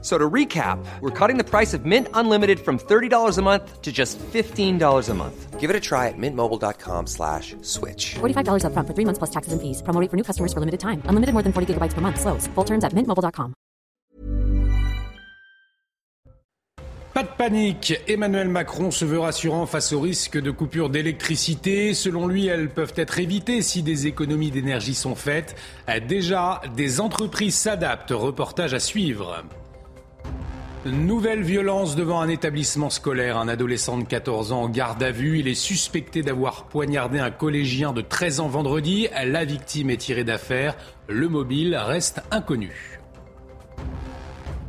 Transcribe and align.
So 0.00 0.16
to 0.16 0.30
recap, 0.30 0.78
we're 1.00 1.10
cutting 1.10 1.38
the 1.38 1.44
price 1.44 1.74
of 1.74 1.84
Mint 1.84 2.06
Unlimited 2.14 2.60
from 2.60 2.78
$30 2.78 3.36
a 3.36 3.42
month 3.42 3.82
to 3.82 3.90
just 3.90 4.16
$15 4.32 5.08
a 5.08 5.14
month. 5.14 5.58
Give 5.58 5.70
it 5.70 5.74
a 5.74 5.80
try 5.80 6.06
at 6.06 6.14
mintmobile.com 6.16 7.08
slash 7.08 7.56
switch. 7.62 8.14
$45 8.20 8.62
upfront 8.62 8.86
for 8.86 8.94
three 8.94 9.04
months 9.04 9.18
plus 9.18 9.30
taxes 9.30 9.52
and 9.52 9.60
fees. 9.60 9.82
Promo 9.82 10.00
rate 10.00 10.08
for 10.08 10.16
new 10.16 10.22
customers 10.22 10.52
for 10.52 10.60
limited 10.60 10.78
time. 10.78 11.02
Unlimited 11.06 11.32
more 11.34 11.42
than 11.42 11.52
40 11.52 11.74
gigabytes 11.74 11.94
per 11.94 12.00
month. 12.00 12.20
Slows. 12.20 12.46
Full 12.54 12.64
terms 12.64 12.84
at 12.84 12.92
mintmobile.com. 12.92 13.54
Pas 17.12 17.24
de 17.24 17.28
panique. 17.36 18.00
Emmanuel 18.06 18.48
Macron 18.48 18.92
se 18.92 19.04
veut 19.04 19.18
rassurant 19.18 19.66
face 19.66 19.92
au 19.92 19.98
risque 19.98 20.40
de 20.40 20.52
coupure 20.52 20.88
d'électricité. 20.90 21.92
Selon 21.92 22.28
lui, 22.28 22.46
elles 22.46 22.70
peuvent 22.70 22.94
être 22.94 23.18
évitées 23.18 23.62
si 23.62 23.82
des 23.82 24.06
économies 24.06 24.52
d'énergie 24.52 24.94
sont 24.94 25.16
faites. 25.16 25.56
Déjà, 26.06 26.60
des 26.76 27.00
entreprises 27.00 27.56
s'adaptent. 27.56 28.12
Reportage 28.12 28.74
à 28.74 28.78
suivre. 28.78 29.42
Nouvelle 30.86 31.42
violence 31.42 31.96
devant 31.96 32.20
un 32.20 32.28
établissement 32.28 32.88
scolaire. 32.88 33.36
Un 33.36 33.48
adolescent 33.48 33.98
de 33.98 34.04
14 34.04 34.52
ans 34.52 34.62
en 34.62 34.68
garde 34.68 35.02
à 35.02 35.10
vue. 35.10 35.40
Il 35.40 35.48
est 35.48 35.54
suspecté 35.54 36.22
d'avoir 36.22 36.66
poignardé 36.66 37.18
un 37.18 37.32
collégien 37.32 37.92
de 37.92 38.00
13 38.00 38.40
ans 38.40 38.48
vendredi. 38.48 39.08
La 39.24 39.44
victime 39.44 39.90
est 39.90 39.96
tirée 39.96 40.22
d'affaire. 40.22 40.76
Le 41.08 41.28
mobile 41.28 41.76
reste 41.76 42.22
inconnu. 42.30 43.00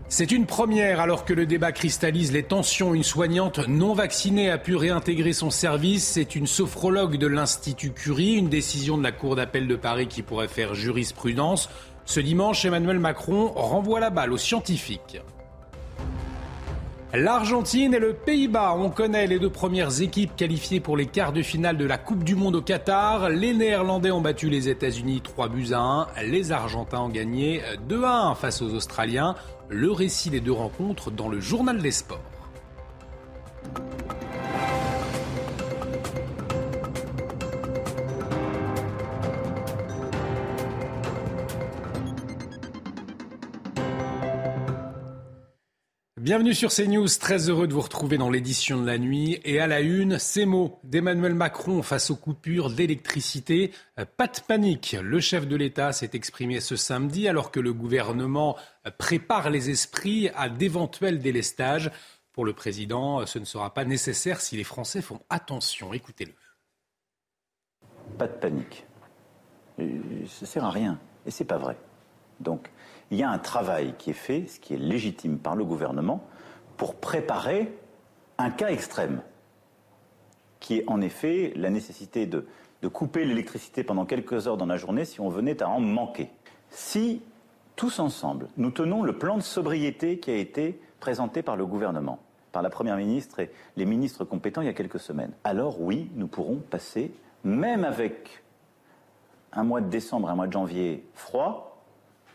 C'est 0.07 0.31
une 0.31 0.47
première 0.47 0.99
alors 0.99 1.25
que 1.25 1.33
le 1.33 1.45
débat 1.45 1.71
cristallise 1.71 2.31
les 2.31 2.41
tensions. 2.41 2.95
Une 2.95 3.03
soignante 3.03 3.67
non 3.67 3.93
vaccinée 3.93 4.49
a 4.49 4.57
pu 4.57 4.75
réintégrer 4.75 5.33
son 5.33 5.51
service. 5.51 6.05
C'est 6.05 6.35
une 6.35 6.47
sophrologue 6.47 7.17
de 7.17 7.27
l'Institut 7.27 7.91
Curie, 7.91 8.33
une 8.33 8.49
décision 8.49 8.97
de 8.97 9.03
la 9.03 9.11
Cour 9.11 9.35
d'appel 9.35 9.67
de 9.67 9.75
Paris 9.75 10.07
qui 10.07 10.23
pourrait 10.23 10.47
faire 10.47 10.73
jurisprudence. 10.73 11.69
Ce 12.05 12.19
dimanche, 12.19 12.65
Emmanuel 12.65 12.97
Macron 12.97 13.53
renvoie 13.55 13.99
la 13.99 14.09
balle 14.09 14.33
aux 14.33 14.37
scientifiques. 14.37 15.21
L'Argentine 17.11 17.95
et 17.95 17.99
le 17.99 18.13
Pays-Bas, 18.13 18.75
on 18.77 18.91
connaît 18.91 19.25
les 19.25 19.39
deux 19.39 19.49
premières 19.49 19.99
équipes 19.99 20.35
qualifiées 20.35 20.79
pour 20.79 20.95
les 20.95 21.07
quarts 21.07 21.33
de 21.33 21.41
finale 21.41 21.75
de 21.75 21.85
la 21.85 21.97
Coupe 21.97 22.23
du 22.23 22.35
Monde 22.35 22.57
au 22.57 22.61
Qatar. 22.61 23.29
Les 23.29 23.55
Néerlandais 23.55 24.11
ont 24.11 24.21
battu 24.21 24.47
les 24.47 24.69
États-Unis 24.69 25.21
3 25.21 25.49
buts 25.49 25.73
à 25.73 25.79
1. 25.79 26.07
Les 26.27 26.51
Argentins 26.51 26.99
ont 26.99 27.09
gagné 27.09 27.63
2 27.87 28.03
à 28.03 28.27
1 28.27 28.35
face 28.35 28.61
aux 28.61 28.75
Australiens. 28.75 29.33
Le 29.69 29.91
récit 29.91 30.29
des 30.29 30.39
deux 30.39 30.51
rencontres 30.51 31.09
dans 31.09 31.29
le 31.29 31.39
journal 31.39 31.79
des 31.79 31.89
sports. 31.89 32.21
Bienvenue 46.29 46.53
sur 46.53 46.69
CNews, 46.69 47.07
très 47.19 47.49
heureux 47.49 47.67
de 47.67 47.73
vous 47.73 47.81
retrouver 47.81 48.19
dans 48.19 48.29
l'édition 48.29 48.79
de 48.79 48.85
la 48.85 48.99
nuit. 48.99 49.41
Et 49.45 49.59
à 49.59 49.65
la 49.65 49.79
une, 49.79 50.19
ces 50.19 50.45
mots 50.45 50.79
d'Emmanuel 50.83 51.33
Macron 51.33 51.81
face 51.81 52.11
aux 52.11 52.15
coupures 52.15 52.69
d'électricité. 52.69 53.73
Pas 54.15 54.27
de 54.27 54.39
panique, 54.47 54.95
le 55.01 55.19
chef 55.21 55.47
de 55.47 55.55
l'État 55.55 55.91
s'est 55.91 56.11
exprimé 56.13 56.59
ce 56.59 56.75
samedi 56.75 57.27
alors 57.27 57.49
que 57.49 57.59
le 57.59 57.73
gouvernement 57.73 58.55
prépare 58.99 59.49
les 59.49 59.71
esprits 59.71 60.29
à 60.35 60.49
d'éventuels 60.49 61.17
délestages. 61.17 61.89
Pour 62.31 62.45
le 62.45 62.53
président, 62.53 63.25
ce 63.25 63.39
ne 63.39 63.45
sera 63.45 63.73
pas 63.73 63.83
nécessaire 63.83 64.39
si 64.39 64.55
les 64.55 64.63
Français 64.63 65.01
font 65.01 65.21
attention. 65.31 65.93
Écoutez-le. 65.93 66.33
Pas 68.19 68.27
de 68.27 68.33
panique. 68.33 68.85
Ça 70.27 70.45
sert 70.45 70.63
à 70.63 70.69
rien. 70.69 70.99
Et 71.25 71.31
c'est 71.31 71.45
pas 71.45 71.57
vrai. 71.57 71.75
Donc, 72.39 72.69
il 73.11 73.17
y 73.17 73.23
a 73.23 73.29
un 73.29 73.39
travail 73.39 73.95
qui 73.97 74.11
est 74.11 74.13
fait, 74.13 74.45
ce 74.47 74.59
qui 74.59 74.73
est 74.73 74.77
légitime 74.77 75.39
par 75.39 75.55
le 75.55 75.65
gouvernement, 75.65 76.23
pour 76.77 76.95
préparer 76.95 77.73
un 78.37 78.51
cas 78.51 78.69
extrême, 78.69 79.21
qui 80.59 80.79
est 80.79 80.83
en 80.87 81.01
effet 81.01 81.53
la 81.55 81.69
nécessité 81.69 82.25
de, 82.25 82.45
couper 82.93 83.25
l'électricité 83.25 83.83
pendant 83.83 84.05
quelques 84.05 84.47
heures 84.47 84.57
dans 84.57 84.65
la 84.65 84.77
journée 84.77 85.03
si 85.03 85.19
on 85.19 85.29
venait 85.29 85.61
à 85.61 85.67
en 85.67 85.81
manquer. 85.81 86.29
Si, 86.69 87.21
tous 87.75 87.99
ensemble, 87.99 88.47
nous 88.57 88.71
tenons 88.71 89.03
le 89.03 89.17
plan 89.17 89.35
de 89.35 89.41
sobriété 89.41 90.19
qui 90.19 90.31
a 90.31 90.35
été 90.35 90.79
présenté 90.99 91.41
par 91.41 91.57
le 91.57 91.65
gouvernement, 91.65 92.19
par 92.51 92.61
la 92.61 92.69
Première 92.69 92.95
ministre 92.95 93.39
et 93.39 93.51
les 93.75 93.85
ministres 93.85 94.23
compétents 94.23 94.61
il 94.61 94.65
y 94.65 94.69
a 94.69 94.73
quelques 94.73 94.99
semaines, 94.99 95.33
alors 95.43 95.81
oui, 95.81 96.09
nous 96.15 96.27
pourrons 96.27 96.57
passer, 96.57 97.11
même 97.43 97.83
avec 97.83 98.43
un 99.51 99.63
mois 99.63 99.81
de 99.81 99.89
décembre, 99.89 100.29
un 100.29 100.35
mois 100.35 100.47
de 100.47 100.53
janvier 100.53 101.05
froid, 101.13 101.68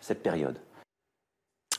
cette 0.05 0.23
période. 0.23 0.57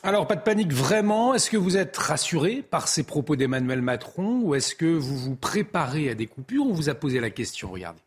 Alors, 0.02 0.26
pas 0.26 0.36
de 0.36 0.42
panique 0.42 0.72
vraiment. 0.72 1.34
Est-ce 1.34 1.50
que 1.50 1.56
vous 1.56 1.76
êtes 1.76 1.96
rassuré 1.96 2.62
par 2.62 2.86
ces 2.86 3.02
propos 3.02 3.34
d'Emmanuel 3.34 3.82
Macron 3.82 4.40
ou 4.42 4.54
est-ce 4.54 4.74
que 4.74 4.86
vous 4.86 5.16
vous 5.16 5.34
préparez 5.34 6.10
à 6.10 6.14
des 6.14 6.26
coupures 6.26 6.66
On 6.66 6.72
vous 6.72 6.88
a 6.88 6.94
posé 6.94 7.18
la 7.18 7.30
question, 7.30 7.70
regardez. 7.70 8.00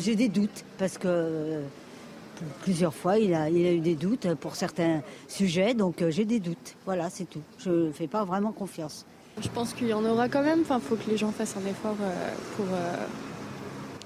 J'ai 0.00 0.16
des 0.16 0.28
doutes 0.28 0.64
parce 0.78 0.98
que 0.98 1.62
plusieurs 2.62 2.94
fois, 2.94 3.18
il 3.18 3.34
a, 3.34 3.48
il 3.50 3.66
a 3.66 3.72
eu 3.72 3.80
des 3.80 3.94
doutes 3.94 4.34
pour 4.34 4.56
certains 4.56 5.02
sujets, 5.26 5.74
donc 5.74 6.02
euh, 6.02 6.10
j'ai 6.10 6.24
des 6.24 6.40
doutes. 6.40 6.76
Voilà, 6.84 7.10
c'est 7.10 7.24
tout. 7.24 7.42
Je 7.58 7.70
ne 7.70 7.92
fais 7.92 8.06
pas 8.06 8.24
vraiment 8.24 8.52
confiance. 8.52 9.04
Je 9.40 9.48
pense 9.48 9.72
qu'il 9.72 9.88
y 9.88 9.92
en 9.92 10.04
aura 10.04 10.28
quand 10.28 10.42
même. 10.42 10.60
Enfin, 10.62 10.80
il 10.82 10.88
faut 10.88 10.96
que 10.96 11.08
les 11.08 11.16
gens 11.16 11.30
fassent 11.30 11.56
un 11.56 11.68
effort 11.68 11.96
euh, 12.00 12.30
pour, 12.56 12.66
euh, 12.66 13.06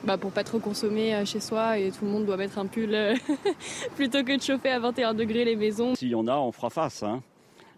bah, 0.04 0.18
pour 0.18 0.32
pas 0.32 0.44
trop 0.44 0.58
consommer 0.58 1.14
euh, 1.14 1.24
chez 1.24 1.40
soi 1.40 1.78
et 1.78 1.90
tout 1.90 2.04
le 2.04 2.10
monde 2.10 2.26
doit 2.26 2.36
mettre 2.36 2.58
un 2.58 2.66
pull 2.66 2.94
euh, 2.94 3.14
plutôt 3.96 4.24
que 4.24 4.36
de 4.36 4.42
chauffer 4.42 4.70
à 4.70 4.80
21 4.80 5.14
degrés 5.14 5.44
les 5.44 5.56
maisons. 5.56 5.94
S'il 5.94 6.08
y 6.08 6.14
en 6.14 6.26
a, 6.26 6.36
on 6.36 6.50
fera 6.50 6.70
face. 6.70 7.02
Hein. 7.02 7.22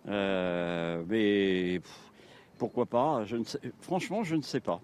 Euh, 0.08 1.02
mais 1.08 1.80
pourquoi 2.58 2.86
pas 2.86 3.24
je 3.24 3.36
ne 3.36 3.44
sais, 3.44 3.60
Franchement, 3.80 4.22
je 4.22 4.36
ne 4.36 4.42
sais 4.42 4.60
pas. 4.60 4.80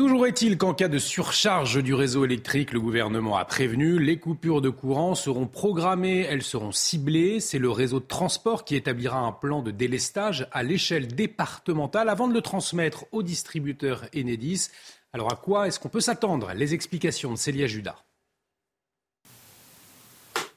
Toujours 0.00 0.26
est-il 0.26 0.56
qu'en 0.56 0.72
cas 0.72 0.88
de 0.88 0.96
surcharge 0.96 1.82
du 1.82 1.92
réseau 1.92 2.24
électrique, 2.24 2.72
le 2.72 2.80
gouvernement 2.80 3.36
a 3.36 3.44
prévenu, 3.44 3.98
les 3.98 4.18
coupures 4.18 4.62
de 4.62 4.70
courant 4.70 5.14
seront 5.14 5.46
programmées, 5.46 6.20
elles 6.20 6.42
seront 6.42 6.72
ciblées. 6.72 7.38
C'est 7.38 7.58
le 7.58 7.70
réseau 7.70 8.00
de 8.00 8.06
transport 8.06 8.64
qui 8.64 8.76
établira 8.76 9.18
un 9.18 9.32
plan 9.32 9.60
de 9.60 9.70
délestage 9.70 10.48
à 10.52 10.62
l'échelle 10.62 11.08
départementale 11.08 12.08
avant 12.08 12.28
de 12.28 12.32
le 12.32 12.40
transmettre 12.40 13.04
au 13.12 13.22
distributeur 13.22 14.06
Enedis. 14.16 14.70
Alors 15.12 15.32
à 15.32 15.36
quoi 15.36 15.66
est-ce 15.66 15.80
qu'on 15.80 15.88
peut 15.88 16.00
s'attendre? 16.00 16.52
Les 16.54 16.72
explications 16.72 17.32
de 17.32 17.36
Célia 17.36 17.66
Judas. 17.66 17.96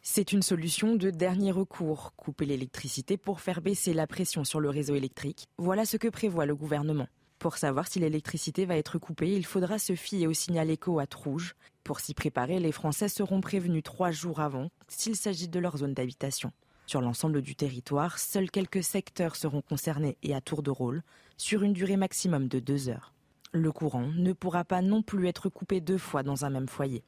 C'est 0.03 0.31
une 0.31 0.43
solution 0.43 0.95
de 0.95 1.09
dernier 1.09 1.51
recours. 1.51 2.13
Couper 2.15 2.45
l'électricité 2.45 3.17
pour 3.17 3.41
faire 3.41 3.61
baisser 3.61 3.95
la 3.95 4.05
pression 4.05 4.43
sur 4.43 4.59
le 4.59 4.69
réseau 4.69 4.93
électrique. 4.93 5.47
Voilà 5.57 5.85
ce 5.85 5.97
que 5.97 6.07
prévoit 6.07 6.45
le 6.45 6.55
gouvernement. 6.55 7.07
Pour 7.39 7.57
savoir 7.57 7.87
si 7.87 7.97
l'électricité 7.97 8.65
va 8.65 8.77
être 8.77 8.99
coupée, 8.99 9.33
il 9.33 9.43
faudra 9.43 9.79
se 9.79 9.95
fier 9.95 10.27
au 10.27 10.33
signal 10.33 10.69
éco 10.69 10.99
à 10.99 11.05
rouge. 11.15 11.55
Pour 11.83 11.99
s'y 11.99 12.13
préparer, 12.13 12.59
les 12.59 12.71
Français 12.71 13.09
seront 13.09 13.41
prévenus 13.41 13.83
trois 13.83 14.11
jours 14.11 14.39
avant 14.39 14.69
s'il 14.87 15.15
s'agit 15.15 15.47
de 15.47 15.59
leur 15.59 15.77
zone 15.77 15.95
d'habitation. 15.95 16.51
Sur 16.85 17.01
l'ensemble 17.01 17.41
du 17.41 17.55
territoire, 17.55 18.19
seuls 18.19 18.51
quelques 18.51 18.83
secteurs 18.83 19.35
seront 19.35 19.63
concernés 19.63 20.15
et 20.21 20.35
à 20.35 20.41
tour 20.41 20.61
de 20.61 20.69
rôle, 20.69 21.01
sur 21.37 21.63
une 21.63 21.73
durée 21.73 21.97
maximum 21.97 22.47
de 22.47 22.59
deux 22.59 22.87
heures 22.87 23.13
le 23.53 23.71
courant 23.71 24.07
ne 24.15 24.33
pourra 24.33 24.63
pas 24.63 24.81
non 24.81 25.03
plus 25.03 25.27
être 25.27 25.47
coupé 25.47 25.79
deux 25.79 25.99
fois 25.99 26.23
dans 26.23 26.43
un 26.43 26.49
même 26.49 26.67
foyer. 26.67 27.03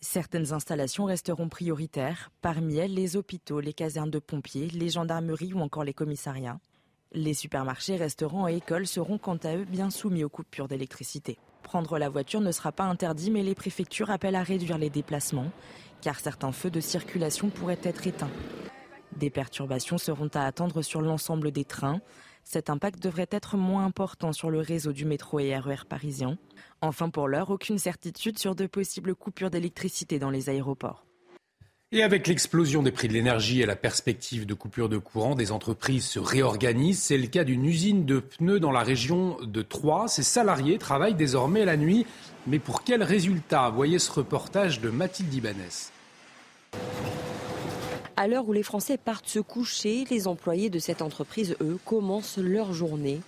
Certaines 0.00 0.52
installations 0.52 1.04
resteront 1.04 1.48
prioritaires, 1.48 2.30
parmi 2.42 2.76
elles 2.76 2.94
les 2.94 3.16
hôpitaux, 3.16 3.60
les 3.60 3.72
casernes 3.72 4.10
de 4.10 4.18
pompiers, 4.18 4.68
les 4.68 4.90
gendarmeries 4.90 5.54
ou 5.54 5.60
encore 5.60 5.84
les 5.84 5.94
commissariats. 5.94 6.60
Les 7.12 7.34
supermarchés, 7.34 7.96
restaurants 7.96 8.48
et 8.48 8.56
écoles 8.56 8.86
seront 8.86 9.18
quant 9.18 9.36
à 9.36 9.56
eux 9.56 9.64
bien 9.64 9.90
soumis 9.90 10.24
aux 10.24 10.28
coupures 10.28 10.68
d'électricité. 10.68 11.38
Prendre 11.62 11.98
la 11.98 12.08
voiture 12.08 12.40
ne 12.40 12.52
sera 12.52 12.72
pas 12.72 12.84
interdit, 12.84 13.30
mais 13.30 13.42
les 13.42 13.54
préfectures 13.54 14.10
appellent 14.10 14.36
à 14.36 14.42
réduire 14.42 14.78
les 14.78 14.90
déplacements, 14.90 15.50
car 16.00 16.20
certains 16.20 16.52
feux 16.52 16.70
de 16.70 16.80
circulation 16.80 17.50
pourraient 17.50 17.80
être 17.82 18.06
éteints. 18.06 18.30
Des 19.16 19.30
perturbations 19.30 19.98
seront 19.98 20.30
à 20.34 20.44
attendre 20.44 20.82
sur 20.82 21.02
l'ensemble 21.02 21.50
des 21.50 21.64
trains, 21.64 22.00
cet 22.50 22.70
impact 22.70 23.02
devrait 23.02 23.28
être 23.30 23.58
moins 23.58 23.84
important 23.84 24.32
sur 24.32 24.48
le 24.48 24.60
réseau 24.60 24.92
du 24.92 25.04
métro 25.04 25.38
et 25.38 25.54
RER 25.54 25.84
parisien. 25.86 26.38
Enfin, 26.80 27.10
pour 27.10 27.28
l'heure, 27.28 27.50
aucune 27.50 27.78
certitude 27.78 28.38
sur 28.38 28.54
de 28.54 28.66
possibles 28.66 29.14
coupures 29.14 29.50
d'électricité 29.50 30.18
dans 30.18 30.30
les 30.30 30.48
aéroports. 30.48 31.04
Et 31.92 32.02
avec 32.02 32.26
l'explosion 32.26 32.82
des 32.82 32.90
prix 32.90 33.06
de 33.06 33.12
l'énergie 33.12 33.60
et 33.60 33.66
la 33.66 33.76
perspective 33.76 34.46
de 34.46 34.54
coupure 34.54 34.88
de 34.88 34.96
courant, 34.96 35.34
des 35.34 35.52
entreprises 35.52 36.06
se 36.06 36.18
réorganisent. 36.18 37.02
C'est 37.02 37.18
le 37.18 37.26
cas 37.26 37.44
d'une 37.44 37.66
usine 37.66 38.06
de 38.06 38.18
pneus 38.18 38.60
dans 38.60 38.72
la 38.72 38.82
région 38.82 39.36
de 39.42 39.60
Troyes. 39.60 40.08
Ses 40.08 40.22
salariés 40.22 40.78
travaillent 40.78 41.14
désormais 41.14 41.66
la 41.66 41.76
nuit. 41.76 42.06
Mais 42.46 42.58
pour 42.58 42.82
quel 42.82 43.02
résultat? 43.02 43.68
Voyez 43.68 43.98
ce 43.98 44.10
reportage 44.10 44.80
de 44.80 44.88
Mathilde 44.88 45.34
Ibanez. 45.34 45.90
À 48.20 48.26
l'heure 48.26 48.48
où 48.48 48.52
les 48.52 48.64
Français 48.64 48.96
partent 48.96 49.28
se 49.28 49.38
coucher, 49.38 50.04
les 50.10 50.26
employés 50.26 50.70
de 50.70 50.80
cette 50.80 51.02
entreprise, 51.02 51.54
eux, 51.60 51.78
commencent 51.84 52.38
leur 52.38 52.72
journée. 52.72 53.20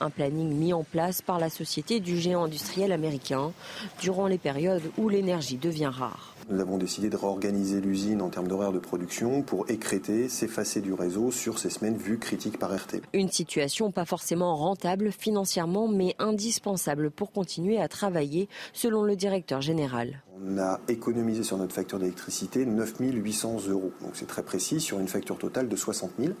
Un 0.00 0.08
planning 0.08 0.54
mis 0.54 0.72
en 0.72 0.84
place 0.84 1.20
par 1.20 1.38
la 1.38 1.50
société 1.50 2.00
du 2.00 2.18
géant 2.18 2.44
industriel 2.44 2.92
américain 2.92 3.52
durant 4.00 4.26
les 4.26 4.38
périodes 4.38 4.90
où 4.96 5.10
l'énergie 5.10 5.58
devient 5.58 5.90
rare. 5.92 6.37
Nous 6.50 6.60
avons 6.60 6.78
décidé 6.78 7.10
de 7.10 7.16
réorganiser 7.16 7.78
l'usine 7.78 8.22
en 8.22 8.30
termes 8.30 8.48
d'horaire 8.48 8.72
de 8.72 8.78
production 8.78 9.42
pour 9.42 9.68
écréter, 9.68 10.30
s'effacer 10.30 10.80
du 10.80 10.94
réseau 10.94 11.30
sur 11.30 11.58
ces 11.58 11.68
semaines 11.68 11.98
vues 11.98 12.18
critiques 12.18 12.58
par 12.58 12.74
RT. 12.74 13.02
Une 13.12 13.28
situation 13.28 13.90
pas 13.90 14.06
forcément 14.06 14.56
rentable 14.56 15.12
financièrement, 15.12 15.88
mais 15.88 16.14
indispensable 16.18 17.10
pour 17.10 17.32
continuer 17.32 17.78
à 17.78 17.86
travailler, 17.86 18.48
selon 18.72 19.02
le 19.02 19.14
directeur 19.14 19.60
général. 19.60 20.22
On 20.42 20.56
a 20.56 20.80
économisé 20.88 21.42
sur 21.42 21.58
notre 21.58 21.74
facture 21.74 21.98
d'électricité 21.98 22.64
9 22.64 22.94
800 23.00 23.68
euros. 23.68 23.92
Donc 24.00 24.12
c'est 24.14 24.26
très 24.26 24.42
précis 24.42 24.80
sur 24.80 25.00
une 25.00 25.08
facture 25.08 25.36
totale 25.36 25.68
de 25.68 25.76
60 25.76 26.12
000. 26.18 26.32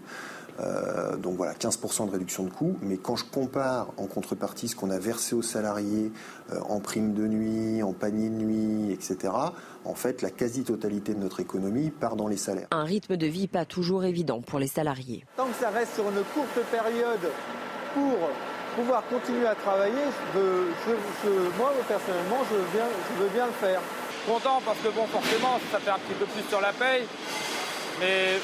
Euh, 0.60 1.16
donc 1.16 1.36
voilà, 1.36 1.54
15% 1.54 2.06
de 2.06 2.10
réduction 2.10 2.44
de 2.44 2.50
coûts. 2.50 2.76
Mais 2.82 2.96
quand 2.96 3.16
je 3.16 3.24
compare 3.24 3.88
en 3.96 4.06
contrepartie 4.06 4.68
ce 4.68 4.76
qu'on 4.76 4.90
a 4.90 4.98
versé 4.98 5.34
aux 5.34 5.42
salariés 5.42 6.12
euh, 6.52 6.60
en 6.68 6.80
prime 6.80 7.14
de 7.14 7.26
nuit, 7.26 7.82
en 7.82 7.92
panier 7.92 8.28
de 8.28 8.34
nuit, 8.34 8.92
etc., 8.92 9.32
en 9.84 9.94
fait, 9.94 10.22
la 10.22 10.30
quasi-totalité 10.30 11.14
de 11.14 11.20
notre 11.20 11.40
économie 11.40 11.90
part 11.90 12.16
dans 12.16 12.28
les 12.28 12.36
salaires. 12.36 12.68
Un 12.70 12.84
rythme 12.84 13.16
de 13.16 13.26
vie 13.26 13.48
pas 13.48 13.64
toujours 13.64 14.04
évident 14.04 14.42
pour 14.42 14.58
les 14.58 14.66
salariés. 14.66 15.24
Tant 15.36 15.46
que 15.46 15.54
ça 15.54 15.70
reste 15.70 15.94
sur 15.94 16.04
une 16.04 16.22
courte 16.34 16.66
période 16.70 17.32
pour 17.94 18.18
pouvoir 18.76 19.02
continuer 19.08 19.46
à 19.46 19.54
travailler, 19.54 20.04
moi 21.58 21.72
personnellement, 21.88 22.44
je 22.50 22.56
veux, 22.56 22.66
bien, 22.72 22.86
je 23.16 23.22
veux 23.22 23.30
bien 23.30 23.46
le 23.46 23.52
faire. 23.52 23.80
Content 24.26 24.60
parce 24.64 24.78
que 24.78 24.88
bon, 24.88 25.06
forcément, 25.06 25.58
ça 25.72 25.78
fait 25.78 25.90
un 25.90 25.98
petit 25.98 26.14
peu 26.18 26.26
plus 26.26 26.42
sur 26.48 26.60
la 26.60 26.72
paye, 26.72 27.04
mais 27.98 28.38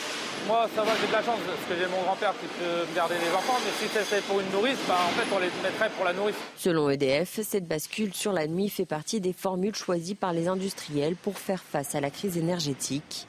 moi, 0.47 0.69
ça 0.75 0.83
va, 0.83 0.93
j'ai 1.01 1.07
de 1.07 1.13
la 1.13 1.23
chance 1.23 1.39
parce 1.47 1.69
que 1.69 1.83
j'ai 1.83 1.91
mon 1.91 2.03
grand-père 2.03 2.33
qui 2.41 2.47
peut 2.47 2.89
me 2.89 2.95
garder 2.95 3.15
les 3.15 3.35
enfants, 3.35 3.59
mais 3.65 3.73
si 3.79 3.93
c'était 3.93 4.21
pour 4.23 4.41
une 4.41 4.51
nourrice, 4.51 4.79
bah, 4.87 4.97
en 5.07 5.11
fait, 5.11 5.35
on 5.35 5.39
les 5.39 5.51
mettrait 5.63 5.91
pour 5.97 6.05
la 6.05 6.13
nourrice. 6.13 6.37
Selon 6.57 6.91
EDF, 6.91 7.41
cette 7.43 7.67
bascule 7.67 8.15
sur 8.15 8.33
la 8.33 8.47
nuit 8.47 8.69
fait 8.69 8.87
partie 8.87 9.21
des 9.21 9.33
formules 9.33 9.75
choisies 9.75 10.15
par 10.15 10.33
les 10.33 10.49
industriels 10.49 11.17
pour 11.17 11.39
faire 11.39 11.63
face 11.63 11.95
à 11.95 12.01
la 12.01 12.11
crise 12.11 12.37
énergétique. 12.37 13.27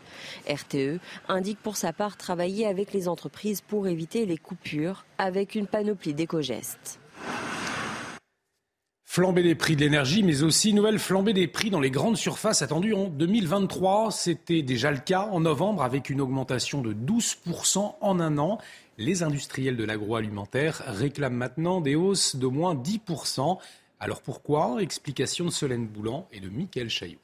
RTE 0.49 0.99
indique 1.27 1.59
pour 1.61 1.77
sa 1.77 1.93
part 1.93 2.17
travailler 2.17 2.67
avec 2.67 2.93
les 2.93 3.07
entreprises 3.07 3.61
pour 3.61 3.87
éviter 3.87 4.25
les 4.25 4.37
coupures 4.37 5.05
avec 5.17 5.55
une 5.55 5.67
panoplie 5.67 6.13
d'éco-gestes. 6.13 6.99
Flambée 9.15 9.43
des 9.43 9.55
prix 9.55 9.77
de 9.77 9.79
l'énergie, 9.79 10.23
mais 10.23 10.43
aussi 10.43 10.73
nouvelle 10.73 10.99
flambée 10.99 11.31
des 11.31 11.47
prix 11.47 11.69
dans 11.69 11.79
les 11.79 11.89
grandes 11.89 12.17
surfaces 12.17 12.61
attendues 12.61 12.93
en 12.93 13.07
2023. 13.07 14.11
C'était 14.11 14.61
déjà 14.61 14.91
le 14.91 14.97
cas 14.97 15.29
en 15.31 15.39
novembre 15.39 15.83
avec 15.83 16.09
une 16.09 16.19
augmentation 16.19 16.81
de 16.81 16.93
12% 16.93 17.95
en 18.01 18.19
un 18.19 18.37
an. 18.37 18.57
Les 18.97 19.23
industriels 19.23 19.77
de 19.77 19.85
l'agroalimentaire 19.85 20.83
réclament 20.87 21.37
maintenant 21.37 21.79
des 21.79 21.95
hausses 21.95 22.35
d'au 22.35 22.51
moins 22.51 22.75
10%. 22.75 23.57
Alors 24.01 24.21
pourquoi? 24.21 24.81
Explication 24.81 25.45
de 25.45 25.49
Solène 25.49 25.87
Boulan 25.87 26.27
et 26.33 26.41
de 26.41 26.49
Mickaël 26.49 26.89
Chaillot. 26.89 27.19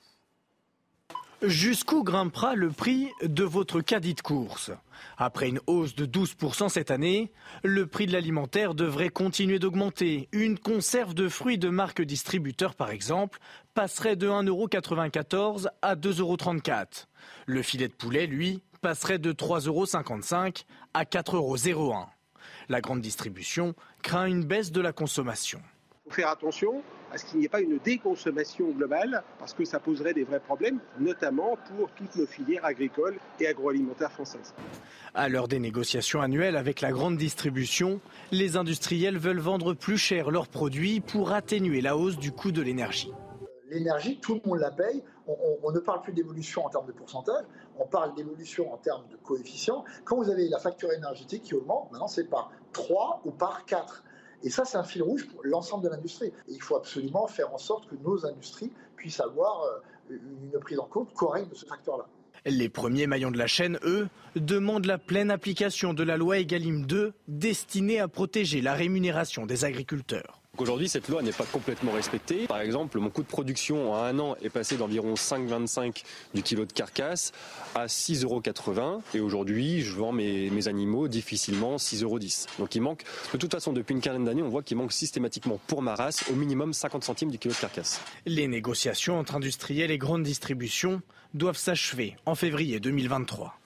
Jusqu'où 1.41 2.03
grimpera 2.03 2.53
le 2.53 2.69
prix 2.69 3.09
de 3.23 3.43
votre 3.43 3.81
caddie 3.81 4.13
de 4.13 4.21
course 4.21 4.69
Après 5.17 5.49
une 5.49 5.59
hausse 5.65 5.95
de 5.95 6.05
12% 6.05 6.69
cette 6.69 6.91
année, 6.91 7.31
le 7.63 7.87
prix 7.87 8.05
de 8.05 8.13
l'alimentaire 8.13 8.75
devrait 8.75 9.09
continuer 9.09 9.57
d'augmenter. 9.57 10.29
Une 10.33 10.59
conserve 10.59 11.15
de 11.15 11.27
fruits 11.27 11.57
de 11.57 11.69
marque 11.69 12.03
distributeur, 12.03 12.75
par 12.75 12.91
exemple, 12.91 13.39
passerait 13.73 14.15
de 14.15 14.29
1,94€ 14.29 15.67
à 15.81 15.95
2,34€. 15.95 17.07
Le 17.47 17.63
filet 17.63 17.87
de 17.87 17.93
poulet, 17.93 18.27
lui, 18.27 18.61
passerait 18.81 19.17
de 19.17 19.33
3,55€ 19.33 20.65
à 20.93 21.05
4,01€. 21.05 22.05
La 22.69 22.81
grande 22.81 23.01
distribution 23.01 23.73
craint 24.03 24.27
une 24.27 24.43
baisse 24.43 24.71
de 24.71 24.81
la 24.81 24.93
consommation. 24.93 25.59
Faire 26.11 26.29
attention 26.29 26.83
à 27.11 27.17
ce 27.17 27.25
qu'il 27.25 27.39
n'y 27.39 27.45
ait 27.45 27.49
pas 27.49 27.61
une 27.61 27.77
déconsommation 27.77 28.69
globale, 28.71 29.23
parce 29.37 29.53
que 29.53 29.65
ça 29.65 29.79
poserait 29.79 30.13
des 30.13 30.23
vrais 30.23 30.39
problèmes, 30.39 30.79
notamment 30.99 31.57
pour 31.77 31.89
toutes 31.91 32.15
nos 32.15 32.25
filières 32.25 32.65
agricoles 32.65 33.17
et 33.39 33.47
agroalimentaires 33.47 34.11
françaises. 34.11 34.53
À 35.13 35.27
l'heure 35.27 35.47
des 35.47 35.59
négociations 35.59 36.21
annuelles 36.21 36.55
avec 36.55 36.79
la 36.79 36.91
grande 36.91 37.17
distribution, 37.17 37.99
les 38.31 38.55
industriels 38.55 39.17
veulent 39.17 39.39
vendre 39.39 39.73
plus 39.73 39.97
cher 39.97 40.31
leurs 40.31 40.47
produits 40.47 41.01
pour 41.01 41.33
atténuer 41.33 41.81
la 41.81 41.97
hausse 41.97 42.17
du 42.17 42.31
coût 42.31 42.51
de 42.51 42.61
l'énergie. 42.61 43.11
L'énergie, 43.69 44.19
tout 44.19 44.35
le 44.35 44.49
monde 44.49 44.59
la 44.59 44.71
paye. 44.71 45.03
On, 45.27 45.37
on 45.63 45.71
ne 45.71 45.79
parle 45.79 46.01
plus 46.01 46.13
d'évolution 46.13 46.65
en 46.65 46.69
termes 46.69 46.87
de 46.87 46.91
pourcentage, 46.91 47.45
on 47.77 47.85
parle 47.85 48.13
d'évolution 48.15 48.73
en 48.73 48.77
termes 48.77 49.07
de 49.09 49.15
coefficient. 49.17 49.85
Quand 50.03 50.17
vous 50.17 50.29
avez 50.29 50.49
la 50.49 50.59
facture 50.59 50.91
énergétique 50.91 51.43
qui 51.43 51.55
augmente, 51.55 51.89
maintenant 51.91 52.07
c'est 52.07 52.29
par 52.29 52.51
3 52.73 53.21
ou 53.25 53.31
par 53.31 53.65
4. 53.65 54.03
Et 54.43 54.49
ça, 54.49 54.65
c'est 54.65 54.77
un 54.77 54.83
fil 54.83 55.03
rouge 55.03 55.27
pour 55.27 55.41
l'ensemble 55.43 55.83
de 55.83 55.89
l'industrie. 55.89 56.31
il 56.47 56.61
faut 56.61 56.75
absolument 56.75 57.27
faire 57.27 57.53
en 57.53 57.57
sorte 57.57 57.87
que 57.87 57.95
nos 58.03 58.25
industries 58.25 58.71
puissent 58.95 59.19
avoir 59.19 59.63
euh, 59.63 60.17
une 60.53 60.59
prise 60.59 60.79
en 60.79 60.85
compte 60.85 61.13
correcte 61.13 61.49
de 61.49 61.55
ce 61.55 61.65
facteur-là. 61.65 62.07
Les 62.45 62.69
premiers 62.69 63.05
maillons 63.05 63.29
de 63.29 63.37
la 63.37 63.45
chaîne, 63.45 63.77
eux, 63.83 64.07
demandent 64.35 64.87
la 64.87 64.97
pleine 64.97 65.29
application 65.29 65.93
de 65.93 66.01
la 66.01 66.17
loi 66.17 66.39
Egalim 66.39 66.87
2 66.87 67.13
destinée 67.27 67.99
à 67.99 68.07
protéger 68.07 68.61
la 68.61 68.73
rémunération 68.73 69.45
des 69.45 69.63
agriculteurs. 69.63 70.40
Aujourd'hui, 70.61 70.89
cette 70.89 71.07
loi 71.07 71.23
n'est 71.23 71.31
pas 71.31 71.45
complètement 71.45 71.91
respectée. 71.91 72.45
Par 72.45 72.59
exemple, 72.59 72.99
mon 72.99 73.09
coût 73.09 73.23
de 73.23 73.27
production 73.27 73.93
en 73.93 74.03
un 74.03 74.19
an 74.19 74.35
est 74.43 74.51
passé 74.51 74.77
d'environ 74.77 75.15
5,25 75.15 76.03
du 76.35 76.43
kilo 76.43 76.65
de 76.65 76.71
carcasse 76.71 77.31
à 77.73 77.87
6,80 77.87 78.23
euros. 78.25 79.01
Et 79.15 79.19
aujourd'hui, 79.21 79.81
je 79.81 79.95
vends 79.95 80.11
mes, 80.11 80.67
animaux 80.67 81.07
difficilement 81.07 81.77
6,10 81.77 82.03
euros. 82.03 82.19
Donc 82.59 82.75
il 82.75 82.81
manque, 82.81 83.03
de 83.33 83.39
toute 83.39 83.51
façon, 83.51 83.73
depuis 83.73 83.95
une 83.95 84.01
quinzaine 84.01 84.23
d'années, 84.23 84.43
on 84.43 84.49
voit 84.49 84.61
qu'il 84.61 84.77
manque 84.77 84.93
systématiquement 84.93 85.59
pour 85.65 85.81
ma 85.81 85.95
race 85.95 86.25
au 86.31 86.35
minimum 86.35 86.73
50 86.73 87.03
centimes 87.03 87.31
du 87.31 87.39
kilo 87.39 87.55
de 87.55 87.59
carcasse. 87.59 87.99
Les 88.27 88.47
négociations 88.47 89.17
entre 89.17 89.33
industriels 89.33 89.89
et 89.89 89.97
grandes 89.97 90.21
distributions 90.21 91.01
doivent 91.33 91.57
s'achever 91.57 92.17
en 92.27 92.35
février 92.35 92.79
2023. 92.79 93.60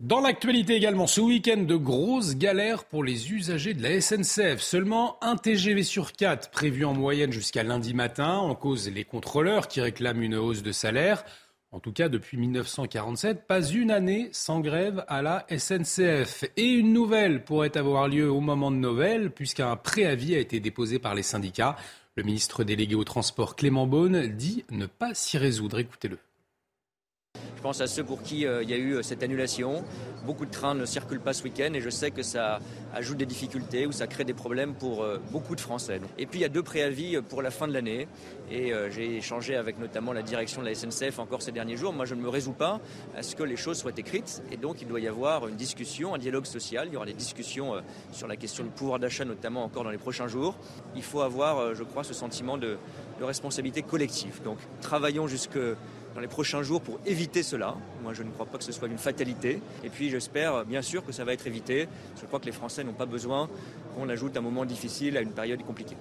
Dans 0.00 0.20
l'actualité 0.20 0.76
également, 0.76 1.08
ce 1.08 1.20
week-end 1.20 1.56
de 1.56 1.74
grosses 1.74 2.36
galères 2.36 2.84
pour 2.84 3.02
les 3.02 3.32
usagers 3.32 3.74
de 3.74 3.82
la 3.82 4.00
SNCF. 4.00 4.60
Seulement 4.60 5.16
un 5.24 5.34
TGV 5.34 5.82
sur 5.82 6.12
4 6.12 6.52
prévu 6.52 6.84
en 6.84 6.94
moyenne 6.94 7.32
jusqu'à 7.32 7.64
lundi 7.64 7.94
matin. 7.94 8.36
En 8.36 8.54
cause 8.54 8.88
les 8.88 9.02
contrôleurs 9.02 9.66
qui 9.66 9.80
réclament 9.80 10.22
une 10.22 10.36
hausse 10.36 10.62
de 10.62 10.70
salaire. 10.70 11.24
En 11.72 11.80
tout 11.80 11.90
cas, 11.90 12.08
depuis 12.08 12.36
1947, 12.36 13.48
pas 13.48 13.60
une 13.60 13.90
année 13.90 14.28
sans 14.30 14.60
grève 14.60 15.04
à 15.08 15.20
la 15.20 15.44
SNCF. 15.50 16.44
Et 16.56 16.70
une 16.70 16.92
nouvelle 16.92 17.42
pourrait 17.42 17.76
avoir 17.76 18.06
lieu 18.06 18.30
au 18.30 18.40
moment 18.40 18.70
de 18.70 18.76
Noël, 18.76 19.32
puisqu'un 19.32 19.74
préavis 19.74 20.36
a 20.36 20.38
été 20.38 20.60
déposé 20.60 21.00
par 21.00 21.16
les 21.16 21.24
syndicats. 21.24 21.74
Le 22.14 22.22
ministre 22.22 22.62
délégué 22.62 22.94
au 22.94 23.02
transport 23.02 23.56
Clément 23.56 23.88
Beaune 23.88 24.28
dit 24.28 24.64
ne 24.70 24.86
pas 24.86 25.12
s'y 25.14 25.38
résoudre. 25.38 25.80
Écoutez-le. 25.80 26.18
Je 27.58 27.62
pense 27.62 27.80
à 27.80 27.88
ceux 27.88 28.04
pour 28.04 28.22
qui 28.22 28.46
euh, 28.46 28.62
il 28.62 28.70
y 28.70 28.72
a 28.72 28.76
eu 28.76 28.94
euh, 28.94 29.02
cette 29.02 29.24
annulation. 29.24 29.82
Beaucoup 30.24 30.46
de 30.46 30.50
trains 30.50 30.76
ne 30.76 30.84
circulent 30.84 31.20
pas 31.20 31.32
ce 31.32 31.42
week-end 31.42 31.72
et 31.74 31.80
je 31.80 31.90
sais 31.90 32.12
que 32.12 32.22
ça 32.22 32.60
ajoute 32.94 33.16
des 33.16 33.26
difficultés 33.26 33.84
ou 33.84 33.90
ça 33.90 34.06
crée 34.06 34.24
des 34.24 34.32
problèmes 34.32 34.74
pour 34.74 35.02
euh, 35.02 35.18
beaucoup 35.32 35.56
de 35.56 35.60
Français. 35.60 36.00
Et 36.18 36.26
puis 36.26 36.38
il 36.38 36.42
y 36.42 36.44
a 36.44 36.48
deux 36.48 36.62
préavis 36.62 37.20
pour 37.28 37.42
la 37.42 37.50
fin 37.50 37.66
de 37.66 37.72
l'année 37.72 38.06
et 38.50 38.72
j'ai 38.90 39.16
échangé 39.16 39.56
avec 39.56 39.78
notamment 39.78 40.12
la 40.12 40.22
direction 40.22 40.62
de 40.62 40.66
la 40.66 40.74
SNCF 40.74 41.18
encore 41.18 41.42
ces 41.42 41.52
derniers 41.52 41.76
jours. 41.76 41.92
Moi 41.92 42.06
je 42.06 42.14
ne 42.14 42.22
me 42.22 42.28
résous 42.28 42.52
pas 42.52 42.80
à 43.16 43.22
ce 43.22 43.34
que 43.34 43.42
les 43.42 43.56
choses 43.56 43.78
soient 43.78 43.92
écrites 43.96 44.42
et 44.50 44.56
donc 44.56 44.80
il 44.80 44.88
doit 44.88 45.00
y 45.00 45.08
avoir 45.08 45.48
une 45.48 45.56
discussion, 45.56 46.14
un 46.14 46.18
dialogue 46.18 46.46
social. 46.46 46.88
Il 46.88 46.94
y 46.94 46.96
aura 46.96 47.06
des 47.06 47.12
discussions 47.12 47.74
sur 48.12 48.26
la 48.28 48.36
question 48.36 48.64
du 48.64 48.70
pouvoir 48.70 49.00
d'achat 49.00 49.24
notamment 49.24 49.64
encore 49.64 49.84
dans 49.84 49.90
les 49.90 49.98
prochains 49.98 50.28
jours. 50.28 50.56
Il 50.94 51.02
faut 51.02 51.20
avoir, 51.20 51.74
je 51.74 51.82
crois, 51.82 52.04
ce 52.04 52.14
sentiment 52.14 52.56
de, 52.56 52.78
de 53.18 53.24
responsabilité 53.24 53.82
collective. 53.82 54.40
Donc 54.44 54.58
travaillons 54.80 55.26
jusque 55.26 55.58
dans 56.14 56.20
les 56.20 56.28
prochains 56.28 56.62
jours 56.62 56.80
pour 56.80 56.98
éviter 57.06 57.42
cela. 57.42 57.76
Moi, 58.02 58.14
je 58.14 58.22
ne 58.22 58.30
crois 58.30 58.46
pas 58.46 58.58
que 58.58 58.64
ce 58.64 58.72
soit 58.72 58.88
une 58.88 58.98
fatalité. 58.98 59.60
Et 59.84 59.88
puis, 59.88 60.10
j'espère 60.10 60.64
bien 60.64 60.82
sûr 60.82 61.04
que 61.04 61.12
ça 61.12 61.24
va 61.24 61.32
être 61.32 61.46
évité. 61.46 61.88
Je 62.20 62.26
crois 62.26 62.40
que 62.40 62.46
les 62.46 62.52
Français 62.52 62.84
n'ont 62.84 62.92
pas 62.92 63.06
besoin 63.06 63.48
qu'on 63.94 64.08
ajoute 64.08 64.36
un 64.36 64.40
moment 64.40 64.64
difficile 64.64 65.16
à 65.16 65.20
une 65.20 65.32
période 65.32 65.62
compliquée. 65.64 65.96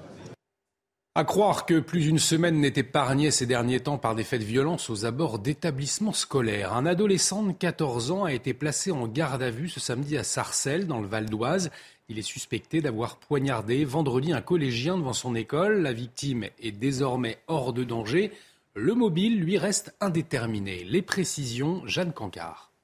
À 1.17 1.23
croire 1.23 1.65
que 1.65 1.79
plus 1.79 2.01
d'une 2.01 2.19
semaine 2.19 2.59
n'est 2.59 2.73
épargnée 2.75 3.31
ces 3.31 3.47
derniers 3.47 3.79
temps 3.79 3.97
par 3.97 4.13
des 4.13 4.23
faits 4.23 4.41
de 4.41 4.45
violence 4.45 4.91
aux 4.91 5.05
abords 5.05 5.39
d'établissements 5.39 6.13
scolaires. 6.13 6.73
Un 6.73 6.85
adolescent 6.85 7.41
de 7.41 7.53
14 7.53 8.11
ans 8.11 8.25
a 8.25 8.33
été 8.33 8.53
placé 8.53 8.91
en 8.91 9.07
garde 9.07 9.41
à 9.41 9.49
vue 9.49 9.67
ce 9.67 9.79
samedi 9.79 10.15
à 10.15 10.23
Sarcelles, 10.23 10.85
dans 10.85 10.99
le 10.99 11.07
Val 11.07 11.25
d'Oise. 11.25 11.71
Il 12.07 12.19
est 12.19 12.21
suspecté 12.21 12.81
d'avoir 12.81 13.17
poignardé 13.17 13.83
vendredi 13.83 14.31
un 14.31 14.41
collégien 14.41 14.95
devant 14.95 15.13
son 15.13 15.33
école. 15.33 15.81
La 15.81 15.91
victime 15.91 16.45
est 16.61 16.71
désormais 16.71 17.39
hors 17.47 17.73
de 17.73 17.83
danger. 17.83 18.31
Le 18.79 18.93
mobile, 18.93 19.39
lui, 19.39 19.57
reste 19.57 19.95
indéterminé. 20.01 20.83
Les 20.83 21.01
précisions, 21.01 21.81
Jeanne 21.87 22.13
Cancard. 22.13 22.76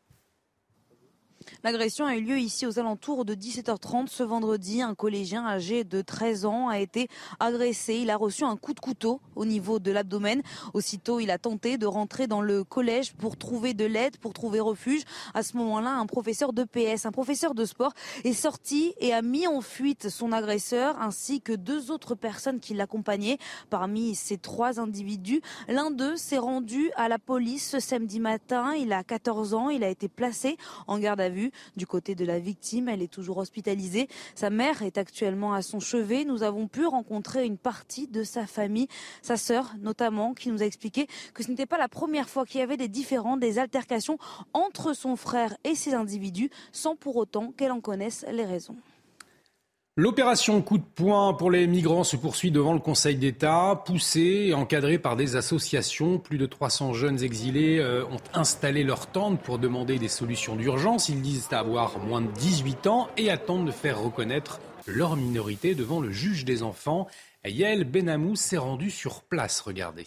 L'agression 1.66 2.06
a 2.06 2.18
eu 2.18 2.22
lieu 2.22 2.40
ici 2.40 2.68
aux 2.68 2.78
alentours 2.78 3.24
de 3.24 3.36
17h30 3.36 4.08
ce 4.08 4.22
vendredi. 4.22 4.82
Un 4.82 4.96
collégien 4.96 5.48
âgé 5.48 5.86
de 5.86 6.02
13 6.02 6.44
ans 6.44 6.68
a 6.68 6.80
été 6.80 7.08
agressé. 7.40 7.96
Il 7.96 8.10
a 8.10 8.18
reçu 8.18 8.44
un 8.44 8.58
coup 8.58 8.74
de 8.74 8.82
couteau 8.82 9.22
au 9.38 9.46
niveau 9.46 9.80
de 9.80 9.90
l'abdomen. 9.90 10.42
Aussitôt, 10.74 11.22
il 11.22 11.32
a 11.32 11.38
tenté 11.38 11.78
de 11.78 11.86
rentrer 11.86 12.28
dans 12.28 12.42
le 12.42 12.66
collège 12.66 13.14
pour 13.14 13.38
trouver 13.38 13.74
de 13.74 13.86
l'aide, 13.86 14.18
pour 14.18 14.34
trouver 14.34 14.60
refuge. 14.60 15.04
À 15.34 15.42
ce 15.42 15.56
moment-là, 15.56 15.92
un 15.92 16.06
professeur 16.06 16.52
de 16.52 16.66
PS, 16.66 17.06
un 17.06 17.14
professeur 17.14 17.56
de 17.56 17.64
sport, 17.64 17.94
est 18.26 18.34
sorti 18.34 18.94
et 19.00 19.14
a 19.14 19.22
mis 19.22 19.48
en 19.48 19.62
fuite 19.62 20.10
son 20.10 20.34
agresseur 20.34 21.02
ainsi 21.02 21.40
que 21.40 21.54
deux 21.54 21.92
autres 21.92 22.14
personnes 22.14 22.60
qui 22.60 22.74
l'accompagnaient. 22.74 23.38
Parmi 23.70 24.16
ces 24.16 24.38
trois 24.38 24.82
individus, 24.82 25.42
l'un 25.70 25.92
d'eux 25.92 26.18
s'est 26.18 26.40
rendu 26.40 26.92
à 26.98 27.08
la 27.08 27.20
police 27.20 27.70
ce 27.70 27.80
samedi 27.80 28.20
matin. 28.20 28.74
Il 28.74 28.92
a 28.92 29.02
14 29.06 29.54
ans. 29.54 29.70
Il 29.70 29.86
a 29.86 29.90
été 29.90 30.10
placé 30.10 30.58
en 30.88 31.00
garde 31.00 31.22
à 31.22 31.30
vue. 31.30 31.53
Du 31.76 31.88
côté 31.88 32.16
de 32.16 32.26
la 32.26 32.40
victime, 32.40 32.90
elle 32.90 33.02
est 33.02 33.12
toujours 33.12 33.38
hospitalisée. 33.38 34.08
Sa 34.36 34.50
mère 34.50 34.82
est 34.82 34.98
actuellement 34.98 35.54
à 35.54 35.62
son 35.62 35.80
chevet. 35.80 36.26
Nous 36.26 36.44
avons 36.44 36.68
pu 36.68 36.86
rencontrer 36.86 37.46
une 37.46 37.58
partie 37.58 38.08
de 38.08 38.24
sa 38.24 38.46
famille, 38.46 38.88
sa 39.22 39.38
sœur 39.38 39.74
notamment, 39.80 40.34
qui 40.34 40.50
nous 40.50 40.62
a 40.62 40.66
expliqué 40.66 41.08
que 41.34 41.44
ce 41.44 41.50
n'était 41.50 41.66
pas 41.66 41.78
la 41.78 41.88
première 41.88 42.30
fois 42.30 42.46
qu'il 42.46 42.60
y 42.60 42.64
avait 42.64 42.78
des 42.78 42.88
différends, 42.88 43.38
des 43.38 43.60
altercations 43.60 44.18
entre 44.54 44.94
son 44.94 45.16
frère 45.16 45.56
et 45.64 45.76
ces 45.76 45.94
individus, 45.94 46.50
sans 46.72 46.96
pour 46.96 47.16
autant 47.16 47.52
qu'elle 47.52 47.72
en 47.72 47.82
connaisse 47.82 48.26
les 48.32 48.46
raisons. 48.46 48.76
L'opération 49.96 50.60
coup 50.64 50.80
de 50.80 50.84
poing 50.84 51.36
pour 51.36 51.52
les 51.52 51.68
migrants 51.68 52.04
se 52.04 52.18
poursuit 52.18 52.50
devant 52.50 52.74
le 52.74 52.80
Conseil 52.80 53.16
d'État, 53.16 53.84
poussée 53.86 54.48
et 54.48 54.54
encadrée 54.56 54.98
par 54.98 55.16
des 55.16 55.36
associations. 55.36 56.18
Plus 56.18 56.40
de 56.40 56.48
300 56.48 56.94
jeunes 56.94 57.24
exilés 57.24 57.78
euh, 57.78 58.04
ont 58.06 58.18
installé 58.34 58.84
leur 58.84 59.06
tente 59.06 59.40
pour 59.44 59.60
demander 59.60 60.00
des 60.00 60.08
solutions 60.08 60.56
d'urgence. 60.56 61.10
Ils 61.10 61.22
disent 61.22 61.50
avoir 61.52 62.00
moins 62.00 62.22
de 62.22 62.32
18 62.32 62.88
ans 62.88 63.08
et 63.18 63.30
attendent 63.30 63.68
de 63.68 63.72
faire 63.72 64.02
reconnaître 64.02 64.60
leur 64.88 65.16
minorité 65.16 65.76
devant 65.76 66.02
le 66.02 66.10
juge 66.10 66.44
des 66.44 66.64
enfants. 66.64 67.08
Yael 67.46 67.84
Benamou 67.84 68.36
s'est 68.36 68.58
rendu 68.58 68.90
sur 68.90 69.22
place. 69.22 69.62
Regardez. 69.62 70.06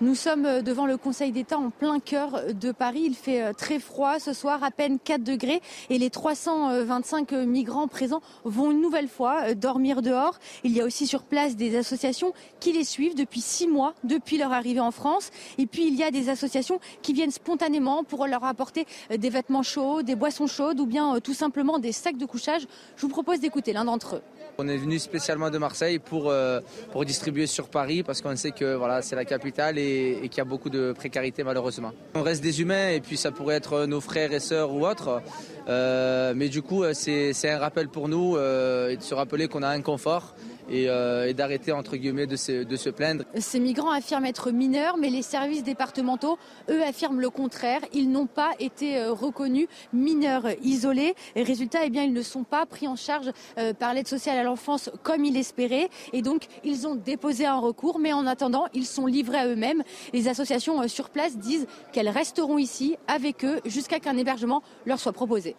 Nous 0.00 0.14
sommes 0.14 0.46
euh, 0.46 0.62
devant 0.62 0.86
le 0.86 0.96
Conseil 0.96 1.32
d'État 1.32 1.58
en 1.58 1.70
plein 1.70 1.98
cœur 1.98 2.54
de 2.54 2.70
Paris. 2.70 3.02
Il 3.04 3.16
fait 3.16 3.42
euh, 3.42 3.52
très 3.52 3.80
froid 3.80 4.20
ce 4.20 4.32
soir, 4.32 4.62
à 4.62 4.70
peine 4.70 5.00
4 5.00 5.24
degrés, 5.24 5.60
et 5.90 5.98
les 5.98 6.08
325 6.08 7.32
migrants 7.32 7.88
présents 7.88 8.22
vont 8.44 8.70
une 8.70 8.80
nouvelle 8.80 9.08
fois 9.08 9.48
euh, 9.48 9.54
dormir 9.54 10.00
dehors. 10.00 10.38
Il 10.62 10.70
y 10.70 10.80
a 10.80 10.84
aussi 10.84 11.08
sur 11.08 11.24
place 11.24 11.56
des 11.56 11.76
associations 11.76 12.32
qui 12.60 12.72
les 12.72 12.84
suivent 12.84 13.16
depuis 13.16 13.40
six 13.40 13.66
mois, 13.66 13.92
depuis 14.04 14.38
leur 14.38 14.52
arrivée 14.52 14.78
en 14.78 14.92
France. 14.92 15.32
Et 15.58 15.66
puis 15.66 15.88
il 15.88 15.96
y 15.96 16.04
a 16.04 16.12
des 16.12 16.28
associations 16.28 16.78
qui 17.02 17.12
viennent 17.12 17.32
spontanément 17.32 18.04
pour 18.04 18.28
leur 18.28 18.44
apporter 18.44 18.86
des 19.10 19.30
vêtements 19.30 19.64
chauds, 19.64 20.02
des 20.02 20.14
boissons 20.14 20.46
chaudes 20.46 20.78
ou 20.78 20.86
bien 20.86 21.18
tout 21.18 21.34
simplement 21.34 21.80
des 21.80 21.90
sacs 21.90 22.18
de 22.18 22.26
couchage. 22.26 22.68
Je 22.94 23.02
vous 23.02 23.08
propose 23.08 23.40
d'écouter 23.40 23.72
l'un 23.72 23.84
d'entre 23.84 24.16
eux. 24.16 24.22
On 24.60 24.66
est 24.66 24.76
venu 24.76 24.98
spécialement 24.98 25.50
de 25.50 25.58
Marseille 25.58 26.00
pour, 26.00 26.30
euh, 26.30 26.58
pour 26.90 27.04
distribuer 27.04 27.46
sur 27.46 27.68
Paris 27.68 28.02
parce 28.02 28.20
qu'on 28.20 28.34
sait 28.34 28.50
que 28.50 28.74
voilà, 28.74 29.02
c'est 29.02 29.14
la 29.14 29.24
capitale 29.24 29.78
et, 29.78 30.18
qu'il 30.22 30.38
y 30.38 30.40
a 30.40 30.44
beaucoup 30.44 30.68
de 30.68 30.90
précarité 30.90 31.44
malheureusement. 31.44 31.92
On 32.16 32.24
reste 32.24 32.42
des 32.42 32.60
humains 32.60 32.88
et 32.88 33.00
puis 33.00 33.16
ça 33.16 33.30
pourrait 33.30 33.54
être 33.54 33.86
nos 33.86 34.00
frères 34.00 34.32
et 34.32 34.40
sœurs 34.40 34.72
ou 34.72 34.84
autres. 34.84 35.22
Euh, 35.68 36.32
mais 36.34 36.48
du 36.48 36.62
coup, 36.62 36.82
c'est 36.92 37.48
un 37.48 37.58
rappel 37.60 37.86
pour 37.86 38.08
nous 38.08 38.36
euh, 38.36 38.96
de 38.96 39.00
se 39.00 39.14
rappeler 39.14 39.46
qu'on 39.46 39.62
a 39.62 39.68
un 39.68 39.80
confort 39.80 40.34
euh, 40.70 41.26
et, 41.26 41.34
d'arrêter 41.34 41.72
entre 41.72 41.96
guillemets 41.96 42.26
de 42.26 42.36
se, 42.36 42.64
de 42.64 42.76
se, 42.76 42.90
plaindre. 42.90 43.24
Ces 43.36 43.60
migrants 43.60 43.90
affirment 43.90 44.26
être 44.26 44.50
mineurs, 44.50 44.96
mais 44.96 45.10
les 45.10 45.22
services 45.22 45.62
départementaux, 45.62 46.38
eux, 46.70 46.82
affirment 46.82 47.20
le 47.20 47.30
contraire. 47.30 47.80
Ils 47.92 48.10
n'ont 48.10 48.26
pas 48.26 48.50
été 48.58 48.98
euh, 48.98 49.12
reconnus 49.12 49.68
mineurs 49.92 50.46
isolés. 50.62 51.14
Et 51.36 51.42
résultat, 51.42 51.80
eh 51.84 51.90
bien, 51.90 52.04
ils 52.04 52.12
ne 52.12 52.22
sont 52.22 52.44
pas 52.44 52.66
pris 52.66 52.88
en 52.88 52.96
charge 52.96 53.30
euh, 53.58 53.72
par 53.72 53.94
l'aide 53.94 54.08
sociale 54.08 54.38
à 54.38 54.42
l'enfance 54.42 54.90
comme 55.02 55.24
ils 55.24 55.34
l'espéraient. 55.34 55.88
Et 56.12 56.22
donc, 56.22 56.46
ils 56.64 56.86
ont 56.86 56.94
déposé 56.94 57.46
un 57.46 57.58
recours, 57.58 57.98
mais 57.98 58.12
en 58.12 58.26
attendant, 58.26 58.66
ils 58.74 58.86
sont 58.86 59.06
livrés 59.06 59.38
à 59.38 59.46
eux-mêmes. 59.46 59.82
Les 60.12 60.28
associations 60.28 60.86
sur 60.88 61.10
place 61.10 61.36
disent 61.36 61.66
qu'elles 61.92 62.08
resteront 62.08 62.58
ici 62.58 62.96
avec 63.06 63.44
eux 63.44 63.60
jusqu'à 63.64 64.00
qu'un 64.00 64.16
hébergement 64.16 64.62
leur 64.86 64.98
soit 64.98 65.12
proposé. 65.12 65.56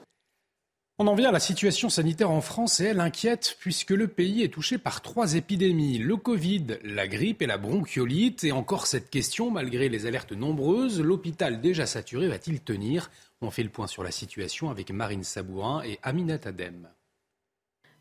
On 1.02 1.08
en 1.08 1.16
vient 1.16 1.30
à 1.30 1.32
la 1.32 1.40
situation 1.40 1.88
sanitaire 1.88 2.30
en 2.30 2.42
France 2.42 2.82
et 2.82 2.88
elle 2.88 3.00
inquiète 3.00 3.56
puisque 3.62 3.92
le 3.92 4.10
pays 4.10 4.44
est 4.44 4.54
touché 4.54 4.78
par 4.78 5.02
trois 5.02 5.36
épidémies, 5.36 5.98
le 5.98 6.18
Covid, 6.18 6.66
la 6.84 7.08
grippe 7.08 7.42
et 7.42 7.48
la 7.48 7.58
bronchiolite. 7.58 8.44
Et 8.44 8.52
encore 8.52 8.86
cette 8.86 9.10
question, 9.10 9.50
malgré 9.50 9.88
les 9.88 10.08
alertes 10.08 10.34
nombreuses, 10.34 11.00
l'hôpital 11.00 11.62
déjà 11.62 11.86
saturé 11.86 12.28
va-t-il 12.28 12.60
tenir? 12.60 13.12
On 13.40 13.50
fait 13.50 13.64
le 13.64 13.70
point 13.70 13.88
sur 13.88 14.04
la 14.04 14.12
situation 14.12 14.70
avec 14.70 14.92
Marine 14.92 15.24
Sabourin 15.24 15.84
et 15.86 16.00
Aminat 16.04 16.42
Adem. 16.44 16.90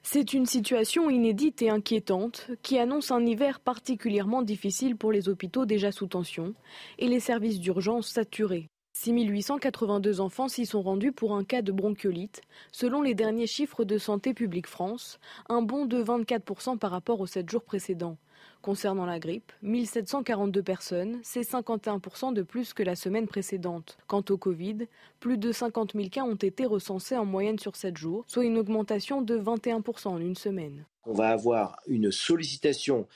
C'est 0.02 0.32
une 0.32 0.46
situation 0.46 1.08
inédite 1.08 1.62
et 1.62 1.70
inquiétante 1.70 2.50
qui 2.62 2.80
annonce 2.80 3.12
un 3.12 3.24
hiver 3.24 3.60
particulièrement 3.60 4.42
difficile 4.42 4.96
pour 4.96 5.12
les 5.12 5.28
hôpitaux 5.28 5.66
déjà 5.66 5.92
sous 5.92 6.08
tension 6.08 6.52
et 6.98 7.06
les 7.06 7.20
services 7.20 7.60
d'urgence 7.60 8.08
saturés. 8.08 8.68
6882 9.00 10.20
enfants 10.20 10.48
s'y 10.48 10.66
sont 10.66 10.82
rendus 10.82 11.12
pour 11.12 11.36
un 11.36 11.44
cas 11.44 11.62
de 11.62 11.70
bronchiolite, 11.70 12.40
selon 12.72 13.00
les 13.00 13.14
derniers 13.14 13.46
chiffres 13.46 13.84
de 13.84 13.96
Santé 13.96 14.34
publique 14.34 14.66
France, 14.66 15.20
un 15.48 15.62
bond 15.62 15.86
de 15.86 16.02
24% 16.02 16.78
par 16.78 16.90
rapport 16.90 17.20
aux 17.20 17.26
7 17.28 17.48
jours 17.48 17.62
précédents. 17.62 18.16
Concernant 18.60 19.06
la 19.06 19.20
grippe, 19.20 19.52
1742 19.62 20.64
personnes, 20.64 21.20
c'est 21.22 21.48
51% 21.48 22.32
de 22.32 22.42
plus 22.42 22.74
que 22.74 22.82
la 22.82 22.96
semaine 22.96 23.28
précédente. 23.28 23.98
Quant 24.08 24.24
au 24.30 24.36
Covid, 24.36 24.88
plus 25.20 25.38
de 25.38 25.52
50 25.52 25.92
000 25.94 26.08
cas 26.08 26.24
ont 26.24 26.34
été 26.34 26.66
recensés 26.66 27.16
en 27.16 27.24
moyenne 27.24 27.60
sur 27.60 27.76
7 27.76 27.96
jours, 27.96 28.24
soit 28.26 28.46
une 28.46 28.58
augmentation 28.58 29.22
de 29.22 29.38
21% 29.38 30.08
en 30.08 30.18
une 30.18 30.34
semaine. 30.34 30.86
On 31.04 31.12
va 31.12 31.28
avoir 31.28 31.76
une 31.86 32.10
sollicitation 32.10 33.06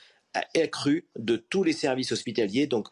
accrue 0.55 1.05
de 1.17 1.35
tous 1.35 1.63
les 1.63 1.73
services 1.73 2.11
hospitaliers, 2.11 2.67
donc 2.67 2.87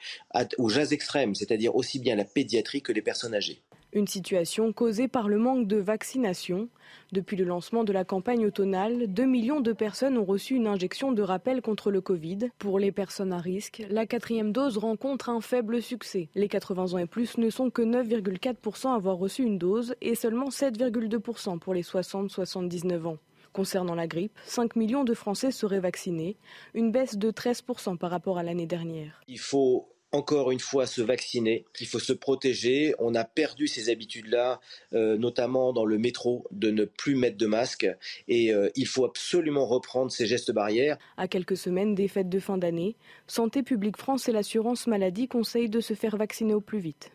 aux 0.57 0.77
âges 0.77 0.91
extrêmes, 0.91 1.35
c'est-à-dire 1.35 1.75
aussi 1.75 1.99
bien 1.99 2.15
la 2.15 2.25
pédiatrie 2.25 2.81
que 2.81 2.91
les 2.91 3.01
personnes 3.01 3.33
âgées. 3.33 3.61
Une 3.93 4.07
situation 4.07 4.71
causée 4.71 5.09
par 5.09 5.27
le 5.27 5.37
manque 5.37 5.67
de 5.67 5.75
vaccination. 5.75 6.69
Depuis 7.11 7.35
le 7.35 7.43
lancement 7.43 7.83
de 7.83 7.91
la 7.91 8.05
campagne 8.05 8.45
automnale, 8.45 9.07
2 9.07 9.25
millions 9.25 9.59
de 9.59 9.73
personnes 9.73 10.17
ont 10.17 10.23
reçu 10.23 10.55
une 10.55 10.67
injection 10.67 11.11
de 11.11 11.21
rappel 11.21 11.61
contre 11.61 11.91
le 11.91 11.99
Covid. 11.99 12.51
Pour 12.57 12.79
les 12.79 12.93
personnes 12.93 13.33
à 13.33 13.39
risque, 13.39 13.83
la 13.89 14.05
quatrième 14.05 14.53
dose 14.53 14.77
rencontre 14.77 15.27
un 15.27 15.41
faible 15.41 15.81
succès. 15.81 16.29
Les 16.35 16.47
80 16.47 16.93
ans 16.93 16.99
et 16.99 17.05
plus 17.05 17.37
ne 17.37 17.49
sont 17.49 17.69
que 17.69 17.81
9,4% 17.81 18.87
à 18.87 18.95
avoir 18.95 19.17
reçu 19.17 19.43
une 19.43 19.57
dose 19.57 19.93
et 19.99 20.15
seulement 20.15 20.47
7,2% 20.47 21.59
pour 21.59 21.73
les 21.73 21.83
60-79 21.83 23.05
ans. 23.05 23.17
Concernant 23.53 23.95
la 23.95 24.07
grippe, 24.07 24.37
5 24.45 24.75
millions 24.75 25.03
de 25.03 25.13
Français 25.13 25.51
seraient 25.51 25.79
vaccinés, 25.79 26.37
une 26.73 26.91
baisse 26.91 27.17
de 27.17 27.31
13% 27.31 27.97
par 27.97 28.09
rapport 28.09 28.37
à 28.37 28.43
l'année 28.43 28.67
dernière. 28.67 29.21
Il 29.27 29.39
faut 29.39 29.89
encore 30.11 30.51
une 30.51 30.59
fois 30.59 30.85
se 30.85 31.01
vacciner, 31.01 31.65
il 31.79 31.87
faut 31.87 31.99
se 31.99 32.13
protéger. 32.13 32.93
On 32.99 33.15
a 33.15 33.23
perdu 33.23 33.67
ces 33.67 33.89
habitudes-là, 33.89 34.59
euh, 34.93 35.17
notamment 35.17 35.73
dans 35.73 35.85
le 35.85 35.97
métro, 35.97 36.45
de 36.51 36.69
ne 36.69 36.85
plus 36.85 37.15
mettre 37.15 37.37
de 37.37 37.45
masque. 37.45 37.87
Et 38.27 38.53
euh, 38.53 38.69
il 38.75 38.87
faut 38.87 39.05
absolument 39.05 39.65
reprendre 39.65 40.11
ces 40.11 40.25
gestes 40.25 40.51
barrières. 40.51 40.97
À 41.17 41.27
quelques 41.27 41.57
semaines 41.57 41.95
des 41.95 42.07
fêtes 42.07 42.29
de 42.29 42.39
fin 42.39 42.57
d'année, 42.57 42.95
Santé 43.27 43.63
publique 43.63 43.97
France 43.97 44.27
et 44.27 44.31
l'assurance 44.31 44.87
maladie 44.87 45.27
conseillent 45.27 45.69
de 45.69 45.79
se 45.79 45.93
faire 45.93 46.17
vacciner 46.17 46.53
au 46.53 46.61
plus 46.61 46.79
vite. 46.79 47.11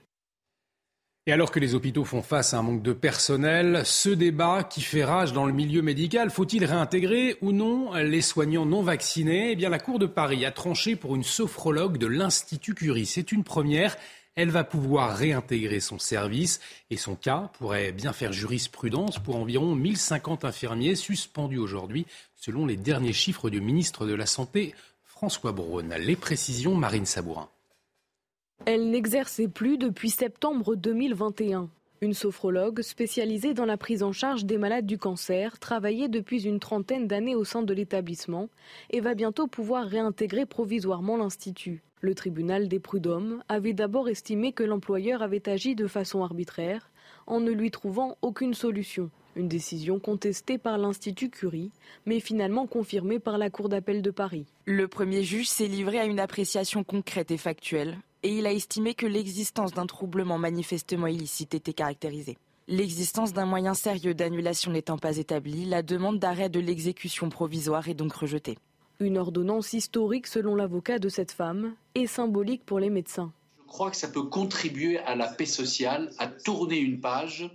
Et 1.28 1.32
alors 1.32 1.50
que 1.50 1.58
les 1.58 1.74
hôpitaux 1.74 2.04
font 2.04 2.22
face 2.22 2.54
à 2.54 2.58
un 2.58 2.62
manque 2.62 2.82
de 2.82 2.92
personnel, 2.92 3.82
ce 3.84 4.10
débat 4.10 4.62
qui 4.62 4.80
fait 4.80 5.02
rage 5.02 5.32
dans 5.32 5.44
le 5.44 5.52
milieu 5.52 5.82
médical, 5.82 6.30
faut-il 6.30 6.64
réintégrer 6.64 7.36
ou 7.40 7.50
non 7.50 7.94
les 7.94 8.22
soignants 8.22 8.64
non 8.64 8.80
vaccinés? 8.80 9.50
Eh 9.50 9.56
bien, 9.56 9.68
la 9.68 9.80
Cour 9.80 9.98
de 9.98 10.06
Paris 10.06 10.44
a 10.44 10.52
tranché 10.52 10.94
pour 10.94 11.16
une 11.16 11.24
sophrologue 11.24 11.98
de 11.98 12.06
l'Institut 12.06 12.74
Curie. 12.74 13.06
C'est 13.06 13.32
une 13.32 13.42
première. 13.42 13.96
Elle 14.36 14.50
va 14.50 14.62
pouvoir 14.62 15.16
réintégrer 15.16 15.80
son 15.80 15.98
service 15.98 16.60
et 16.90 16.96
son 16.96 17.16
cas 17.16 17.50
pourrait 17.58 17.90
bien 17.90 18.12
faire 18.12 18.32
jurisprudence 18.32 19.18
pour 19.18 19.34
environ 19.34 19.74
1050 19.74 20.44
infirmiers 20.44 20.94
suspendus 20.94 21.58
aujourd'hui, 21.58 22.06
selon 22.36 22.66
les 22.66 22.76
derniers 22.76 23.12
chiffres 23.12 23.50
du 23.50 23.60
ministre 23.60 24.06
de 24.06 24.14
la 24.14 24.26
Santé, 24.26 24.76
François 25.02 25.50
Braun. 25.50 25.92
Les 25.98 26.14
précisions, 26.14 26.76
Marine 26.76 27.06
Sabourin. 27.06 27.48
Elle 28.68 28.90
n'exerçait 28.90 29.46
plus 29.46 29.78
depuis 29.78 30.10
septembre 30.10 30.74
2021. 30.74 31.70
Une 32.00 32.14
sophrologue 32.14 32.82
spécialisée 32.82 33.54
dans 33.54 33.64
la 33.64 33.76
prise 33.76 34.02
en 34.02 34.10
charge 34.10 34.44
des 34.44 34.58
malades 34.58 34.86
du 34.86 34.98
cancer 34.98 35.60
travaillait 35.60 36.08
depuis 36.08 36.46
une 36.46 36.58
trentaine 36.58 37.06
d'années 37.06 37.36
au 37.36 37.44
sein 37.44 37.62
de 37.62 37.72
l'établissement 37.72 38.48
et 38.90 38.98
va 38.98 39.14
bientôt 39.14 39.46
pouvoir 39.46 39.86
réintégrer 39.86 40.46
provisoirement 40.46 41.16
l'Institut. 41.16 41.84
Le 42.00 42.16
tribunal 42.16 42.66
des 42.66 42.80
prud'hommes 42.80 43.40
avait 43.48 43.72
d'abord 43.72 44.08
estimé 44.08 44.50
que 44.50 44.64
l'employeur 44.64 45.22
avait 45.22 45.48
agi 45.48 45.76
de 45.76 45.86
façon 45.86 46.24
arbitraire 46.24 46.90
en 47.28 47.38
ne 47.38 47.52
lui 47.52 47.70
trouvant 47.70 48.18
aucune 48.20 48.54
solution. 48.54 49.10
Une 49.36 49.46
décision 49.46 50.00
contestée 50.00 50.58
par 50.58 50.76
l'Institut 50.76 51.30
Curie, 51.30 51.70
mais 52.04 52.18
finalement 52.18 52.66
confirmée 52.66 53.20
par 53.20 53.38
la 53.38 53.48
Cour 53.48 53.68
d'appel 53.68 54.02
de 54.02 54.10
Paris. 54.10 54.46
Le 54.64 54.88
premier 54.88 55.22
juge 55.22 55.48
s'est 55.48 55.68
livré 55.68 56.00
à 56.00 56.06
une 56.06 56.18
appréciation 56.18 56.82
concrète 56.82 57.30
et 57.30 57.36
factuelle 57.36 57.98
et 58.26 58.38
il 58.38 58.46
a 58.48 58.52
estimé 58.52 58.94
que 58.94 59.06
l'existence 59.06 59.72
d'un 59.72 59.86
troublement 59.86 60.36
manifestement 60.36 61.06
illicite 61.06 61.54
était 61.54 61.72
caractérisée. 61.72 62.36
L'existence 62.66 63.32
d'un 63.32 63.46
moyen 63.46 63.72
sérieux 63.72 64.14
d'annulation 64.14 64.72
n'étant 64.72 64.98
pas 64.98 65.18
établie, 65.18 65.64
la 65.64 65.84
demande 65.84 66.18
d'arrêt 66.18 66.48
de 66.48 66.58
l'exécution 66.58 67.28
provisoire 67.28 67.88
est 67.88 67.94
donc 67.94 68.12
rejetée. 68.12 68.58
Une 68.98 69.16
ordonnance 69.16 69.74
historique 69.74 70.26
selon 70.26 70.56
l'avocat 70.56 70.98
de 70.98 71.08
cette 71.08 71.30
femme 71.30 71.76
et 71.94 72.08
symbolique 72.08 72.66
pour 72.66 72.80
les 72.80 72.90
médecins. 72.90 73.32
Je 73.60 73.68
crois 73.68 73.92
que 73.92 73.96
ça 73.96 74.08
peut 74.08 74.24
contribuer 74.24 74.98
à 74.98 75.14
la 75.14 75.28
paix 75.28 75.46
sociale, 75.46 76.10
à 76.18 76.26
tourner 76.26 76.78
une 76.78 76.98
page 76.98 77.48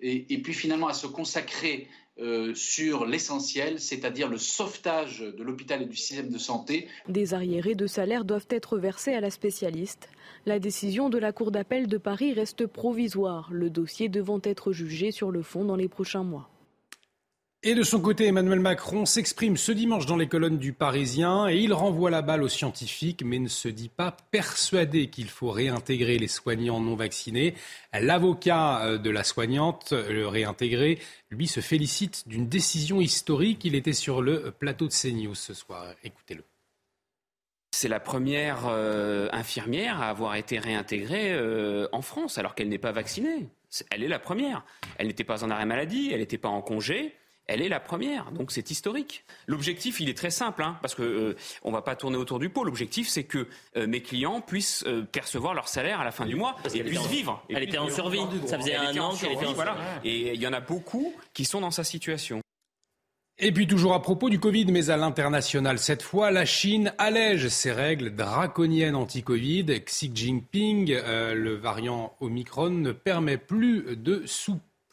et, 0.00 0.42
puis 0.42 0.54
finalement 0.54 0.88
à 0.88 0.94
se 0.94 1.06
consacrer 1.06 1.86
euh, 2.18 2.54
sur 2.54 3.04
l'essentiel, 3.04 3.78
c'est-à-dire 3.78 4.28
le 4.28 4.38
sauvetage 4.38 5.20
de 5.20 5.42
l'hôpital 5.42 5.82
et 5.82 5.86
du 5.86 5.96
système 5.96 6.30
de 6.30 6.38
santé. 6.38 6.88
Des 7.08 7.34
arriérés 7.34 7.74
de 7.74 7.86
salaire 7.86 8.24
doivent 8.24 8.46
être 8.48 8.78
versés 8.78 9.12
à 9.12 9.20
la 9.20 9.30
spécialiste. 9.30 10.08
La 10.46 10.58
décision 10.58 11.10
de 11.10 11.18
la 11.18 11.32
Cour 11.32 11.50
d'appel 11.50 11.88
de 11.88 11.98
Paris 11.98 12.32
reste 12.32 12.66
provisoire, 12.66 13.48
le 13.52 13.68
dossier 13.68 14.08
devant 14.08 14.40
être 14.42 14.72
jugé 14.72 15.10
sur 15.10 15.30
le 15.30 15.42
fond 15.42 15.64
dans 15.64 15.76
les 15.76 15.88
prochains 15.88 16.24
mois. 16.24 16.48
Et 17.62 17.74
de 17.74 17.82
son 17.82 18.00
côté, 18.00 18.26
Emmanuel 18.26 18.60
Macron 18.60 19.06
s'exprime 19.06 19.56
ce 19.56 19.72
dimanche 19.72 20.06
dans 20.06 20.16
les 20.16 20.28
colonnes 20.28 20.58
du 20.58 20.72
Parisien 20.72 21.48
et 21.48 21.56
il 21.56 21.72
renvoie 21.72 22.10
la 22.10 22.22
balle 22.22 22.42
aux 22.42 22.48
scientifiques, 22.48 23.22
mais 23.24 23.38
ne 23.38 23.48
se 23.48 23.68
dit 23.68 23.88
pas 23.88 24.16
persuadé 24.30 25.08
qu'il 25.08 25.28
faut 25.28 25.50
réintégrer 25.50 26.18
les 26.18 26.28
soignants 26.28 26.80
non 26.80 26.94
vaccinés. 26.94 27.54
L'avocat 27.92 28.84
euh, 28.84 28.98
de 28.98 29.10
la 29.10 29.24
soignante, 29.24 29.92
le 29.92 30.28
réintégré, 30.28 30.98
lui 31.30 31.48
se 31.48 31.60
félicite 31.60 32.28
d'une 32.28 32.46
décision 32.46 33.00
historique. 33.00 33.64
Il 33.64 33.74
était 33.74 33.94
sur 33.94 34.22
le 34.22 34.52
plateau 34.52 34.86
de 34.86 34.92
CNews 34.92 35.34
ce 35.34 35.54
soir. 35.54 35.94
Écoutez-le. 36.04 36.44
C'est 37.72 37.88
la 37.88 38.00
première 38.00 38.68
euh, 38.68 39.28
infirmière 39.32 40.00
à 40.00 40.08
avoir 40.08 40.36
été 40.36 40.58
réintégrée 40.58 41.32
euh, 41.32 41.88
en 41.92 42.02
France 42.02 42.38
alors 42.38 42.54
qu'elle 42.54 42.68
n'est 42.68 42.78
pas 42.78 42.92
vaccinée. 42.92 43.48
Elle 43.90 44.04
est 44.04 44.08
la 44.08 44.18
première. 44.18 44.64
Elle 44.98 45.08
n'était 45.08 45.24
pas 45.24 45.42
en 45.42 45.50
arrêt 45.50 45.66
maladie, 45.66 46.10
elle 46.12 46.20
n'était 46.20 46.38
pas 46.38 46.48
en 46.48 46.62
congé. 46.62 47.14
Elle 47.46 47.62
est 47.62 47.68
la 47.68 47.80
première, 47.80 48.32
donc 48.32 48.50
c'est 48.50 48.70
historique. 48.70 49.24
L'objectif, 49.46 50.00
il 50.00 50.08
est 50.08 50.16
très 50.16 50.30
simple, 50.30 50.62
hein, 50.62 50.78
parce 50.82 50.94
que 50.94 51.02
euh, 51.02 51.36
on 51.62 51.70
va 51.70 51.82
pas 51.82 51.94
tourner 51.94 52.16
autour 52.16 52.38
du 52.38 52.48
pot. 52.48 52.64
L'objectif, 52.64 53.08
c'est 53.08 53.24
que 53.24 53.46
mes 53.76 54.02
clients 54.02 54.40
puissent 54.40 54.84
percevoir 55.12 55.54
leur 55.54 55.68
salaire 55.68 56.00
à 56.00 56.04
la 56.04 56.10
fin 56.10 56.26
du 56.26 56.34
mois 56.34 56.56
et 56.74 56.82
puissent 56.82 57.06
vivre. 57.06 57.44
elle 57.48 57.62
était 57.62 57.78
en 57.78 57.88
survie. 57.88 58.20
Ça 58.46 58.58
faisait 58.58 58.74
un 58.74 58.96
an 58.98 59.14
qu'elle 59.14 59.32
était 59.32 59.46
en 59.46 59.54
survie. 59.54 59.70
Et 60.04 60.34
il 60.34 60.40
y 60.40 60.46
en 60.46 60.52
a 60.52 60.60
beaucoup 60.60 61.14
qui 61.34 61.44
sont 61.44 61.60
dans 61.60 61.70
sa 61.70 61.84
situation. 61.84 62.40
Et 63.38 63.52
puis 63.52 63.66
toujours 63.66 63.92
à 63.92 64.00
propos 64.00 64.30
du 64.30 64.40
Covid, 64.40 64.64
mais 64.72 64.88
à 64.88 64.96
l'international 64.96 65.78
cette 65.78 66.02
fois, 66.02 66.30
la 66.30 66.46
Chine 66.46 66.94
allège 66.96 67.48
ses 67.48 67.70
règles 67.70 68.14
draconiennes 68.14 68.94
anti-Covid. 68.94 69.66
Xi 69.84 70.10
Jinping, 70.14 70.90
euh, 70.90 71.34
le 71.34 71.54
variant 71.54 72.16
Omicron, 72.20 72.70
ne 72.70 72.92
permet 72.92 73.36
plus 73.36 73.94
de 73.94 74.22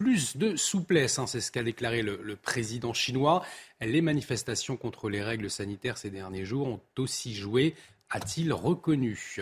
plus 0.03 0.35
de 0.35 0.57
souplesse, 0.57 1.17
hein, 1.17 1.27
c'est 1.27 1.39
ce 1.39 1.49
qu'a 1.49 1.63
déclaré 1.63 2.01
le, 2.01 2.35
président 2.35 2.93
chinois. 2.93 3.41
Les 3.79 4.01
manifestations 4.01 4.75
contre 4.75 5.09
les 5.09 5.23
règles 5.23 5.49
sanitaires 5.49 5.97
ces 5.97 6.09
derniers 6.09 6.43
jours 6.43 6.67
ont 6.67 6.81
aussi 6.97 7.33
joué, 7.33 7.73
a-t-il 8.09 8.51
reconnu. 8.51 9.37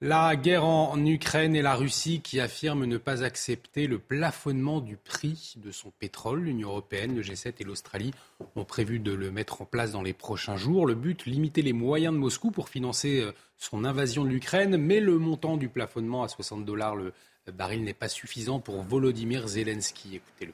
La 0.00 0.36
guerre 0.36 0.64
en 0.64 1.04
Ukraine 1.04 1.56
et 1.56 1.62
la 1.62 1.74
Russie 1.74 2.20
qui 2.20 2.38
affirment 2.38 2.84
ne 2.84 2.96
pas 2.96 3.24
accepter 3.24 3.88
le 3.88 3.98
plafonnement 3.98 4.80
du 4.80 4.96
prix 4.96 5.54
de 5.56 5.72
son 5.72 5.90
pétrole. 5.90 6.42
L'Union 6.42 6.68
européenne, 6.68 7.16
le 7.16 7.22
G7 7.22 7.54
et 7.58 7.64
l'Australie 7.64 8.12
ont 8.54 8.64
prévu 8.64 9.00
de 9.00 9.10
le 9.10 9.32
mettre 9.32 9.62
en 9.62 9.64
place 9.64 9.90
dans 9.90 10.02
les 10.02 10.12
prochains 10.12 10.56
jours. 10.56 10.86
Le 10.86 10.94
but, 10.94 11.26
limiter 11.26 11.62
les 11.62 11.72
moyens 11.72 12.14
de 12.14 12.20
Moscou 12.20 12.52
pour 12.52 12.68
financer 12.68 13.20
euh, 13.20 13.32
son 13.56 13.84
invasion 13.84 14.22
de 14.22 14.28
l'Ukraine. 14.28 14.76
Mais 14.76 15.00
le 15.00 15.18
montant 15.18 15.56
du 15.56 15.68
plafonnement 15.68 16.22
à 16.22 16.28
60 16.28 16.64
dollars 16.64 16.94
le 16.94 17.12
baril 17.50 17.84
n'est 17.84 17.94
pas 17.94 18.08
suffisant 18.08 18.60
pour 18.60 18.82
Volodymyr 18.82 19.46
Zelensky. 19.48 20.16
Écoutez-le. 20.16 20.52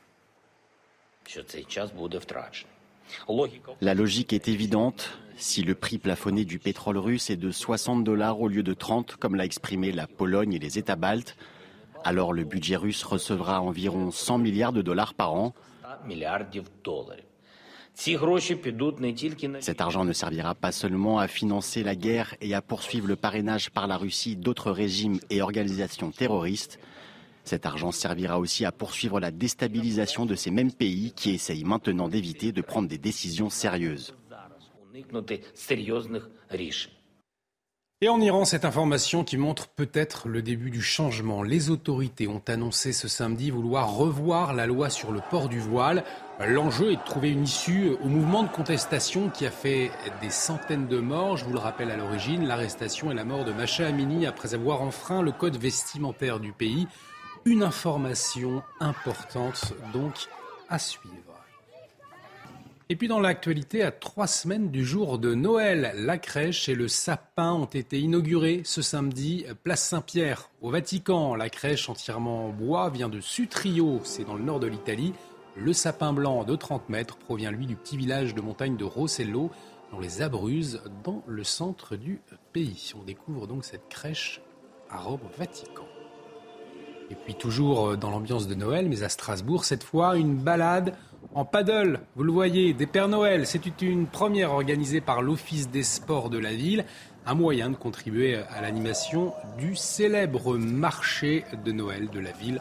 La 3.80 3.94
logique 3.94 4.32
est 4.32 4.48
évidente. 4.48 5.18
Si 5.36 5.62
le 5.62 5.74
prix 5.74 5.98
plafonné 5.98 6.44
du 6.44 6.58
pétrole 6.58 6.98
russe 6.98 7.30
est 7.30 7.36
de 7.36 7.50
60 7.50 8.04
dollars 8.04 8.40
au 8.40 8.48
lieu 8.48 8.62
de 8.62 8.74
30, 8.74 9.16
comme 9.16 9.34
l'a 9.34 9.44
exprimé 9.44 9.92
la 9.92 10.06
Pologne 10.06 10.54
et 10.54 10.58
les 10.58 10.78
États 10.78 10.96
baltes, 10.96 11.36
alors 12.04 12.32
le 12.32 12.44
budget 12.44 12.76
russe 12.76 13.02
recevra 13.02 13.60
environ 13.60 14.10
100 14.10 14.38
milliards 14.38 14.72
de 14.72 14.82
dollars 14.82 15.14
par 15.14 15.34
an. 15.34 15.54
Cet 17.94 19.80
argent 19.80 20.04
ne 20.04 20.12
servira 20.12 20.54
pas 20.54 20.72
seulement 20.72 21.18
à 21.20 21.28
financer 21.28 21.82
la 21.82 21.94
guerre 21.94 22.34
et 22.40 22.54
à 22.54 22.60
poursuivre 22.60 23.06
le 23.06 23.16
parrainage 23.16 23.70
par 23.70 23.86
la 23.86 23.96
Russie 23.96 24.36
d'autres 24.36 24.72
régimes 24.72 25.20
et 25.30 25.40
organisations 25.40 26.10
terroristes. 26.10 26.78
Cet 27.44 27.66
argent 27.66 27.92
servira 27.92 28.40
aussi 28.40 28.64
à 28.64 28.72
poursuivre 28.72 29.20
la 29.20 29.30
déstabilisation 29.30 30.26
de 30.26 30.34
ces 30.34 30.50
mêmes 30.50 30.72
pays 30.72 31.12
qui 31.12 31.30
essayent 31.30 31.64
maintenant 31.64 32.08
d'éviter 32.08 32.52
de 32.52 32.62
prendre 32.62 32.88
des 32.88 32.98
décisions 32.98 33.50
sérieuses. 33.50 34.14
Et 38.04 38.08
en 38.10 38.20
Iran, 38.20 38.44
cette 38.44 38.66
information 38.66 39.24
qui 39.24 39.38
montre 39.38 39.66
peut-être 39.66 40.28
le 40.28 40.42
début 40.42 40.68
du 40.68 40.82
changement. 40.82 41.42
Les 41.42 41.70
autorités 41.70 42.28
ont 42.28 42.42
annoncé 42.48 42.92
ce 42.92 43.08
samedi 43.08 43.50
vouloir 43.50 43.96
revoir 43.96 44.52
la 44.52 44.66
loi 44.66 44.90
sur 44.90 45.10
le 45.10 45.22
port 45.30 45.48
du 45.48 45.58
voile. 45.58 46.04
L'enjeu 46.38 46.92
est 46.92 46.96
de 46.96 47.04
trouver 47.06 47.30
une 47.30 47.44
issue 47.44 47.92
au 48.04 48.08
mouvement 48.08 48.42
de 48.42 48.50
contestation 48.50 49.30
qui 49.30 49.46
a 49.46 49.50
fait 49.50 49.90
des 50.20 50.28
centaines 50.28 50.86
de 50.86 50.98
morts. 50.98 51.38
Je 51.38 51.46
vous 51.46 51.54
le 51.54 51.58
rappelle 51.58 51.90
à 51.90 51.96
l'origine, 51.96 52.46
l'arrestation 52.46 53.10
et 53.10 53.14
la 53.14 53.24
mort 53.24 53.46
de 53.46 53.52
Macha 53.52 53.86
Amini 53.86 54.26
après 54.26 54.52
avoir 54.52 54.82
enfreint 54.82 55.22
le 55.22 55.32
code 55.32 55.56
vestimentaire 55.56 56.40
du 56.40 56.52
pays. 56.52 56.86
Une 57.46 57.62
information 57.62 58.62
importante 58.80 59.72
donc 59.94 60.26
à 60.68 60.78
suivre. 60.78 61.33
Et 62.90 62.96
puis 62.96 63.08
dans 63.08 63.20
l'actualité, 63.20 63.82
à 63.82 63.90
trois 63.90 64.26
semaines 64.26 64.70
du 64.70 64.84
jour 64.84 65.18
de 65.18 65.34
Noël, 65.34 65.94
la 65.96 66.18
crèche 66.18 66.68
et 66.68 66.74
le 66.74 66.86
sapin 66.86 67.54
ont 67.54 67.64
été 67.64 67.98
inaugurés 67.98 68.60
ce 68.66 68.82
samedi, 68.82 69.46
place 69.62 69.82
Saint-Pierre, 69.82 70.50
au 70.60 70.68
Vatican. 70.68 71.34
La 71.34 71.48
crèche 71.48 71.88
entièrement 71.88 72.48
en 72.48 72.50
bois 72.50 72.90
vient 72.90 73.08
de 73.08 73.20
Sutrio, 73.20 74.02
c'est 74.04 74.24
dans 74.24 74.34
le 74.34 74.44
nord 74.44 74.60
de 74.60 74.66
l'Italie. 74.66 75.14
Le 75.56 75.72
sapin 75.72 76.12
blanc 76.12 76.44
de 76.44 76.54
30 76.56 76.90
mètres 76.90 77.16
provient 77.16 77.50
lui 77.50 77.66
du 77.66 77.74
petit 77.74 77.96
village 77.96 78.34
de 78.34 78.42
montagne 78.42 78.76
de 78.76 78.84
Rossello, 78.84 79.50
dans 79.90 79.98
les 79.98 80.20
Abruzes, 80.20 80.82
dans 81.02 81.22
le 81.26 81.42
centre 81.42 81.96
du 81.96 82.20
pays. 82.52 82.92
On 83.00 83.02
découvre 83.02 83.46
donc 83.46 83.64
cette 83.64 83.88
crèche 83.88 84.42
à 84.90 84.98
Rome, 84.98 85.20
Vatican. 85.38 85.86
Et 87.10 87.14
puis 87.14 87.34
toujours 87.34 87.96
dans 87.96 88.10
l'ambiance 88.10 88.46
de 88.46 88.54
Noël, 88.54 88.90
mais 88.90 89.04
à 89.04 89.08
Strasbourg, 89.08 89.64
cette 89.64 89.84
fois, 89.84 90.16
une 90.16 90.36
balade 90.36 90.94
en 91.34 91.44
paddle, 91.44 92.00
vous 92.16 92.24
le 92.24 92.32
voyez, 92.32 92.72
des 92.74 92.86
Pères 92.86 93.08
Noël. 93.08 93.46
C'est 93.46 93.82
une 93.82 94.06
première 94.06 94.52
organisée 94.52 95.00
par 95.00 95.22
l'Office 95.22 95.68
des 95.68 95.82
sports 95.82 96.30
de 96.30 96.38
la 96.38 96.52
ville, 96.52 96.84
un 97.26 97.34
moyen 97.34 97.70
de 97.70 97.76
contribuer 97.76 98.36
à 98.36 98.60
l'animation 98.60 99.32
du 99.58 99.76
célèbre 99.76 100.56
marché 100.56 101.44
de 101.64 101.72
Noël 101.72 102.08
de 102.10 102.20
la 102.20 102.32
ville 102.32 102.60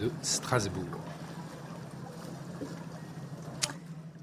de 0.00 0.10
Strasbourg. 0.22 0.84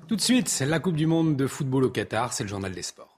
Tout 0.07 0.15
de 0.15 0.21
suite, 0.21 0.63
la 0.67 0.79
Coupe 0.79 0.95
du 0.95 1.07
Monde 1.07 1.35
de 1.35 1.47
football 1.47 1.85
au 1.85 1.89
Qatar, 1.89 2.31
c'est 2.31 2.43
le 2.43 2.49
journal 2.49 2.71
des 2.71 2.83
sports. 2.83 3.14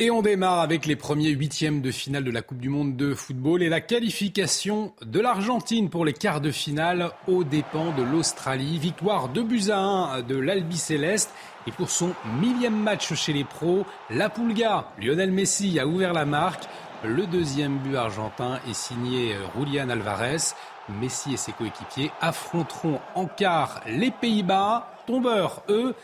Et 0.00 0.10
on 0.10 0.22
démarre 0.22 0.58
avec 0.58 0.86
les 0.86 0.96
premiers 0.96 1.28
huitièmes 1.28 1.80
de 1.80 1.92
finale 1.92 2.24
de 2.24 2.32
la 2.32 2.42
Coupe 2.42 2.58
du 2.58 2.68
Monde 2.68 2.96
de 2.96 3.14
football 3.14 3.62
et 3.62 3.68
la 3.68 3.80
qualification 3.80 4.92
de 5.06 5.20
l'Argentine 5.20 5.88
pour 5.88 6.04
les 6.04 6.12
quarts 6.12 6.40
de 6.40 6.50
finale 6.50 7.12
aux 7.28 7.44
dépens 7.44 7.92
de 7.92 8.02
l'Australie. 8.02 8.76
Victoire 8.78 9.28
de 9.28 9.40
buts 9.40 9.70
à 9.70 9.78
1 9.78 10.22
de 10.22 10.36
l'Albi 10.36 10.78
Céleste. 10.78 11.32
Et 11.68 11.70
pour 11.70 11.90
son 11.90 12.12
millième 12.40 12.76
match 12.76 13.14
chez 13.14 13.32
les 13.32 13.44
pros, 13.44 13.86
la 14.10 14.28
Pulga, 14.30 14.88
Lionel 15.00 15.30
Messi 15.30 15.78
a 15.78 15.86
ouvert 15.86 16.12
la 16.12 16.24
marque. 16.24 16.64
Le 17.04 17.28
deuxième 17.28 17.78
but 17.78 17.94
argentin 17.94 18.58
est 18.68 18.74
signé 18.74 19.36
Julian 19.56 19.90
Alvarez. 19.90 20.54
Messi 20.88 21.34
et 21.34 21.36
ses 21.36 21.52
coéquipiers 21.52 22.10
affronteront 22.20 22.98
en 23.14 23.26
quart 23.26 23.80
les 23.86 24.10
Pays-Bas. 24.10 24.90
Tombeurs, 25.06 25.62
eux, 25.68 25.94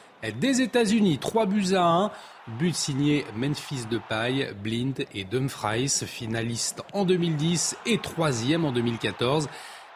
des 0.40 0.60
États-Unis. 0.60 1.18
Trois 1.18 1.46
buts 1.46 1.74
à 1.74 1.84
1. 1.84 2.10
But 2.58 2.74
signé 2.74 3.24
Memphis 3.36 3.84
Depay, 3.90 4.52
Blind 4.60 5.04
et 5.14 5.24
Dumfries, 5.24 6.04
finalistes 6.06 6.82
en 6.92 7.04
2010 7.04 7.76
et 7.86 7.98
troisième 7.98 8.64
en 8.64 8.72
2014. 8.72 9.48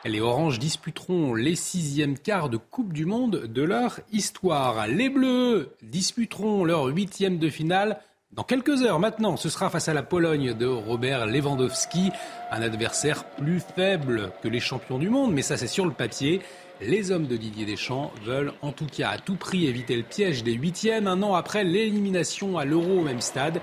Les 0.05 0.21
Oranges 0.21 0.59
disputeront 0.59 1.35
les 1.35 1.57
sixièmes 1.57 2.19
quarts 2.19 2.51
de 2.51 2.59
Coupe 2.59 2.93
du 2.93 3.07
Monde 3.07 3.47
de 3.47 3.63
leur 3.63 4.01
histoire. 4.13 4.87
Les 4.87 5.09
Bleus 5.09 5.75
disputeront 5.83 6.65
leur 6.65 6.85
huitième 6.85 7.39
de 7.39 7.49
finale 7.49 7.99
dans 8.35 8.43
quelques 8.43 8.83
heures 8.83 9.01
maintenant. 9.01 9.37
Ce 9.37 9.49
sera 9.49 9.71
face 9.71 9.89
à 9.89 9.95
la 9.95 10.03
Pologne 10.03 10.55
de 10.55 10.67
Robert 10.67 11.27
Lewandowski, 11.27 12.11
un 12.51 12.63
adversaire 12.63 13.25
plus 13.25 13.61
faible 13.61 14.33
que 14.43 14.49
les 14.49 14.61
champions 14.61 14.99
du 14.99 15.09
monde, 15.09 15.33
mais 15.33 15.43
ça 15.43 15.57
c'est 15.57 15.67
sur 15.67 15.87
le 15.87 15.93
papier. 15.93 16.43
Les 16.81 17.13
hommes 17.13 17.29
de 17.29 17.37
Didier 17.37 17.67
Deschamps 17.67 18.13
veulent 18.25 18.53
en 18.61 18.73
tout 18.73 18.87
cas 18.87 19.11
à 19.11 19.19
tout 19.19 19.37
prix 19.37 19.67
éviter 19.67 19.97
le 19.97 20.03
piège 20.03 20.43
des 20.43 20.55
huitièmes 20.55 21.07
un 21.07 21.23
an 21.23 21.35
après 21.35 21.63
l'élimination 21.63 22.59
à 22.59 22.65
l'Euro 22.65 22.99
au 22.99 23.03
même 23.03 23.21
stade. 23.21 23.61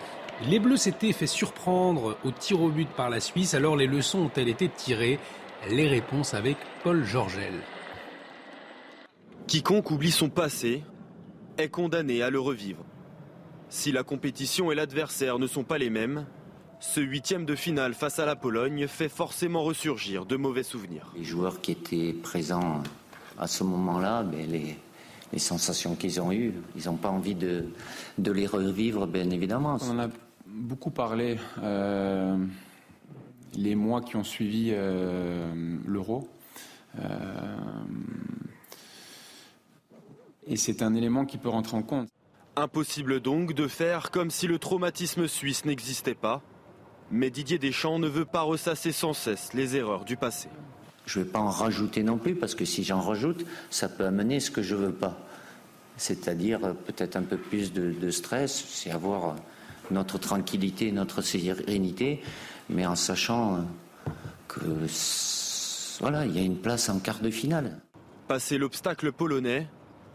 Les 0.48 0.60
Bleus 0.60 0.78
s'étaient 0.78 1.12
fait 1.12 1.28
surprendre 1.28 2.18
au 2.24 2.32
tir 2.32 2.62
au 2.62 2.70
but 2.70 2.88
par 2.90 3.10
la 3.10 3.20
Suisse, 3.20 3.54
alors 3.54 3.76
les 3.76 3.86
leçons 3.86 4.20
ont-elles 4.20 4.48
été 4.48 4.70
tirées? 4.70 5.20
Les 5.70 5.88
réponses 5.88 6.34
avec 6.34 6.56
Paul 6.84 7.04
Georgel. 7.04 7.54
Quiconque 9.46 9.92
oublie 9.92 10.12
son 10.12 10.30
passé 10.30 10.82
est 11.58 11.70
condamné 11.70 12.22
à 12.22 12.30
le 12.30 12.40
revivre. 12.40 12.86
Si 13.68 13.92
la 13.92 14.04
compétition 14.04 14.72
et 14.72 14.76
l'adversaire 14.76 15.38
ne 15.38 15.48
sont 15.48 15.66
pas 15.66 15.78
les 15.78 15.90
mêmes, 15.90 16.26
ce 16.80 17.02
huitième 17.02 17.46
de 17.46 17.56
finale 17.56 17.94
face 17.94 18.18
à 18.18 18.26
la 18.26 18.36
Pologne 18.36 18.88
fait 18.88 19.10
forcément 19.10 19.64
ressurgir 19.64 20.26
de 20.26 20.38
mauvais 20.38 20.64
souvenirs. 20.64 21.12
Les 21.16 21.24
joueurs 21.24 21.62
qui 21.62 21.74
étaient 21.74 22.14
présents 22.14 22.82
à 23.42 23.48
ce 23.48 23.64
moment-là, 23.64 24.24
ben, 24.24 24.50
les, 24.50 24.78
les 25.34 25.40
sensations 25.40 25.96
qu'ils 25.96 26.22
ont 26.22 26.32
eues, 26.32 26.54
ils 26.76 26.86
n'ont 26.86 26.96
pas 26.96 27.10
envie 27.10 27.36
de, 27.36 27.66
de, 28.18 28.32
les 28.32 28.48
revivre, 28.48 29.08
bien 29.08 29.30
évidemment. 29.30 29.78
On 29.82 29.92
en 29.92 30.00
a 30.00 30.08
beaucoup 30.46 30.92
parlé 30.92 31.38
euh, 31.62 32.38
les 33.56 33.76
mois 33.76 34.02
qui 34.02 34.16
ont 34.16 34.24
suivi 34.24 34.70
euh, 34.72 35.52
l'euro. 35.86 36.30
Euh, 37.00 37.58
et 40.48 40.56
c'est 40.56 40.82
un 40.82 40.94
élément 40.94 41.26
qui 41.26 41.38
peut 41.38 41.50
rentrer 41.50 41.76
en 41.76 41.84
compte. 41.84 42.08
Impossible 42.56 43.22
donc 43.22 43.54
de 43.54 43.68
faire 43.68 44.12
comme 44.12 44.30
si 44.30 44.48
le 44.48 44.60
traumatisme 44.60 45.28
suisse 45.28 45.66
n'existait 45.66 46.16
pas 46.16 46.42
mais 47.12 47.30
Didier 47.30 47.60
Deschamps 47.60 48.00
ne 48.00 48.08
veut 48.08 48.26
pas 48.26 48.42
ressasser 48.42 48.92
sans 48.92 49.14
cesse 49.14 49.54
les 49.54 49.76
erreurs 49.76 50.06
du 50.06 50.16
passé. 50.16 50.48
Je 51.06 51.20
ne 51.20 51.24
vais 51.24 51.30
pas 51.30 51.40
en 51.40 51.50
rajouter 51.50 52.04
non 52.04 52.18
plus, 52.18 52.36
parce 52.36 52.56
que 52.56 52.66
si 52.66 52.84
j'en 52.84 53.02
rajoute, 53.02 53.46
ça 53.70 53.90
peut 53.90 54.06
amener 54.06 54.40
ce 54.40 54.52
que 54.52 54.62
je 54.62 54.76
ne 54.76 54.82
veux 54.82 54.94
pas. 54.94 55.18
C'est-à-dire 55.98 56.64
euh, 56.64 56.74
peut-être 56.74 57.16
un 57.16 57.24
peu 57.24 57.38
plus 57.38 57.74
de, 57.74 58.10
stress, 58.12 58.66
c'est 58.70 58.92
avoir 58.92 59.36
notre 59.90 60.18
tranquillité, 60.18 60.92
notre 60.92 61.22
sérénité, 61.22 62.22
mais 62.70 62.86
en 62.86 62.96
sachant 62.96 63.56
euh, 63.56 63.60
que 64.48 64.60
voilà, 66.00 66.26
il 66.26 66.36
y 66.36 66.40
a 66.40 66.44
une 66.44 66.58
place 66.58 66.90
en 66.90 67.00
quart 67.00 67.20
de 67.20 67.30
finale. 67.30 67.80
Passer 68.28 68.58
l'obstacle 68.58 69.12
polonais 69.12 69.68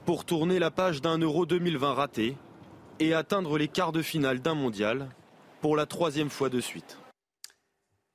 pour 0.04 0.24
tourner 0.24 0.58
la 0.58 0.70
page 0.70 1.02
d'un 1.02 1.18
Euro 1.18 1.46
2020 1.46 1.94
raté 1.94 2.36
et 2.98 3.14
atteindre 3.14 3.58
les 3.58 3.68
quarts 3.68 3.92
de 3.92 4.02
finale 4.02 4.40
d'un 4.40 4.54
mondial 4.54 5.08
pour 5.60 5.76
la 5.76 5.86
troisième 5.86 6.30
fois 6.30 6.48
de 6.48 6.60
suite. 6.60 6.98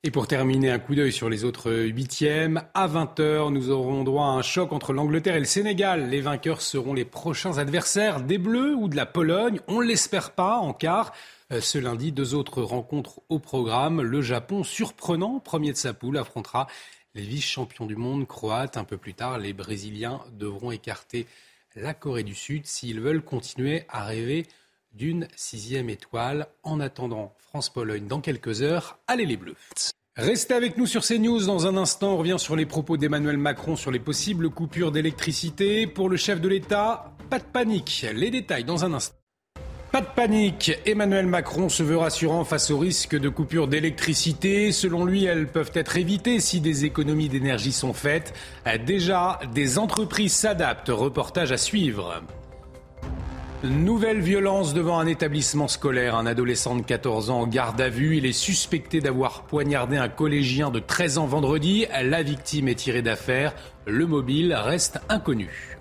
Et 0.04 0.10
pour 0.10 0.26
terminer, 0.26 0.68
un 0.68 0.80
coup 0.80 0.96
d'œil 0.96 1.12
sur 1.12 1.28
les 1.28 1.44
autres 1.44 1.72
huitièmes. 1.72 2.64
À 2.74 2.88
20h, 2.88 3.52
nous 3.52 3.70
aurons 3.70 4.02
droit 4.02 4.26
à 4.26 4.30
un 4.30 4.42
choc 4.42 4.72
entre 4.72 4.92
l'Angleterre 4.92 5.36
et 5.36 5.38
le 5.38 5.44
Sénégal. 5.44 6.10
Les 6.10 6.20
vainqueurs 6.20 6.60
seront 6.60 6.92
les 6.92 7.04
prochains 7.04 7.58
adversaires 7.58 8.20
des 8.20 8.36
Bleus 8.36 8.74
ou 8.74 8.88
de 8.88 8.96
la 8.96 9.06
Pologne. 9.06 9.60
On 9.68 9.80
ne 9.80 9.86
l'espère 9.86 10.32
pas 10.32 10.56
en 10.56 10.72
quart. 10.72 11.12
Euh, 11.52 11.60
ce 11.60 11.78
lundi, 11.78 12.10
deux 12.10 12.34
autres 12.34 12.62
rencontres 12.62 13.20
au 13.28 13.38
programme. 13.38 14.02
Le 14.02 14.22
Japon, 14.22 14.64
surprenant, 14.64 15.38
premier 15.38 15.70
de 15.70 15.76
sa 15.76 15.94
poule, 15.94 16.18
affrontera 16.18 16.66
les 17.14 17.22
vice-champions 17.22 17.86
du 17.86 17.94
monde 17.94 18.26
croates. 18.26 18.76
Un 18.76 18.84
peu 18.84 18.96
plus 18.96 19.14
tard, 19.14 19.38
les 19.38 19.52
Brésiliens 19.52 20.20
devront 20.32 20.72
écarter 20.72 21.28
la 21.76 21.94
Corée 21.94 22.24
du 22.24 22.34
Sud 22.34 22.66
s'ils 22.66 23.00
veulent 23.00 23.22
continuer 23.22 23.84
à 23.88 24.02
rêver 24.02 24.48
d'une 24.94 25.28
sixième 25.36 25.90
étoile. 25.90 26.48
En 26.62 26.80
attendant 26.80 27.34
France-Pologne 27.38 28.06
dans 28.06 28.20
quelques 28.20 28.62
heures, 28.62 28.98
allez 29.06 29.26
les 29.26 29.36
Bleus. 29.36 29.56
Restez 30.16 30.52
avec 30.52 30.76
nous 30.76 30.86
sur 30.86 31.02
CNews. 31.02 31.46
Dans 31.46 31.66
un 31.66 31.76
instant, 31.76 32.14
on 32.14 32.16
revient 32.18 32.36
sur 32.38 32.54
les 32.54 32.66
propos 32.66 32.98
d'Emmanuel 32.98 33.38
Macron 33.38 33.76
sur 33.76 33.90
les 33.90 33.98
possibles 33.98 34.50
coupures 34.50 34.92
d'électricité. 34.92 35.86
Pour 35.86 36.10
le 36.10 36.16
chef 36.16 36.40
de 36.40 36.48
l'État, 36.48 37.14
pas 37.30 37.38
de 37.38 37.44
panique. 37.44 38.06
Les 38.14 38.30
détails 38.30 38.64
dans 38.64 38.84
un 38.84 38.92
instant. 38.92 39.16
Pas 39.90 40.02
de 40.02 40.06
panique. 40.06 40.72
Emmanuel 40.86 41.26
Macron 41.26 41.68
se 41.68 41.82
veut 41.82 41.96
rassurant 41.96 42.44
face 42.44 42.70
au 42.70 42.78
risque 42.78 43.18
de 43.18 43.28
coupures 43.28 43.68
d'électricité. 43.68 44.72
Selon 44.72 45.04
lui, 45.04 45.24
elles 45.24 45.48
peuvent 45.48 45.72
être 45.74 45.96
évitées 45.96 46.40
si 46.40 46.60
des 46.60 46.84
économies 46.84 47.28
d'énergie 47.28 47.72
sont 47.72 47.92
faites. 47.92 48.34
Déjà, 48.86 49.40
des 49.54 49.78
entreprises 49.78 50.32
s'adaptent. 50.32 50.88
Reportage 50.88 51.52
à 51.52 51.58
suivre. 51.58 52.22
Nouvelle 53.64 54.20
violence 54.20 54.74
devant 54.74 54.98
un 54.98 55.06
établissement 55.06 55.68
scolaire. 55.68 56.16
Un 56.16 56.26
adolescent 56.26 56.74
de 56.74 56.82
14 56.82 57.30
ans 57.30 57.42
en 57.42 57.46
garde 57.46 57.80
à 57.80 57.88
vue. 57.88 58.16
Il 58.16 58.26
est 58.26 58.32
suspecté 58.32 59.00
d'avoir 59.00 59.44
poignardé 59.44 59.96
un 59.96 60.08
collégien 60.08 60.70
de 60.70 60.80
13 60.80 61.18
ans 61.18 61.26
vendredi. 61.26 61.86
La 62.02 62.24
victime 62.24 62.66
est 62.66 62.74
tirée 62.74 63.02
d'affaire. 63.02 63.54
Le 63.86 64.04
mobile 64.04 64.52
reste 64.52 64.98
inconnu. 65.08 65.78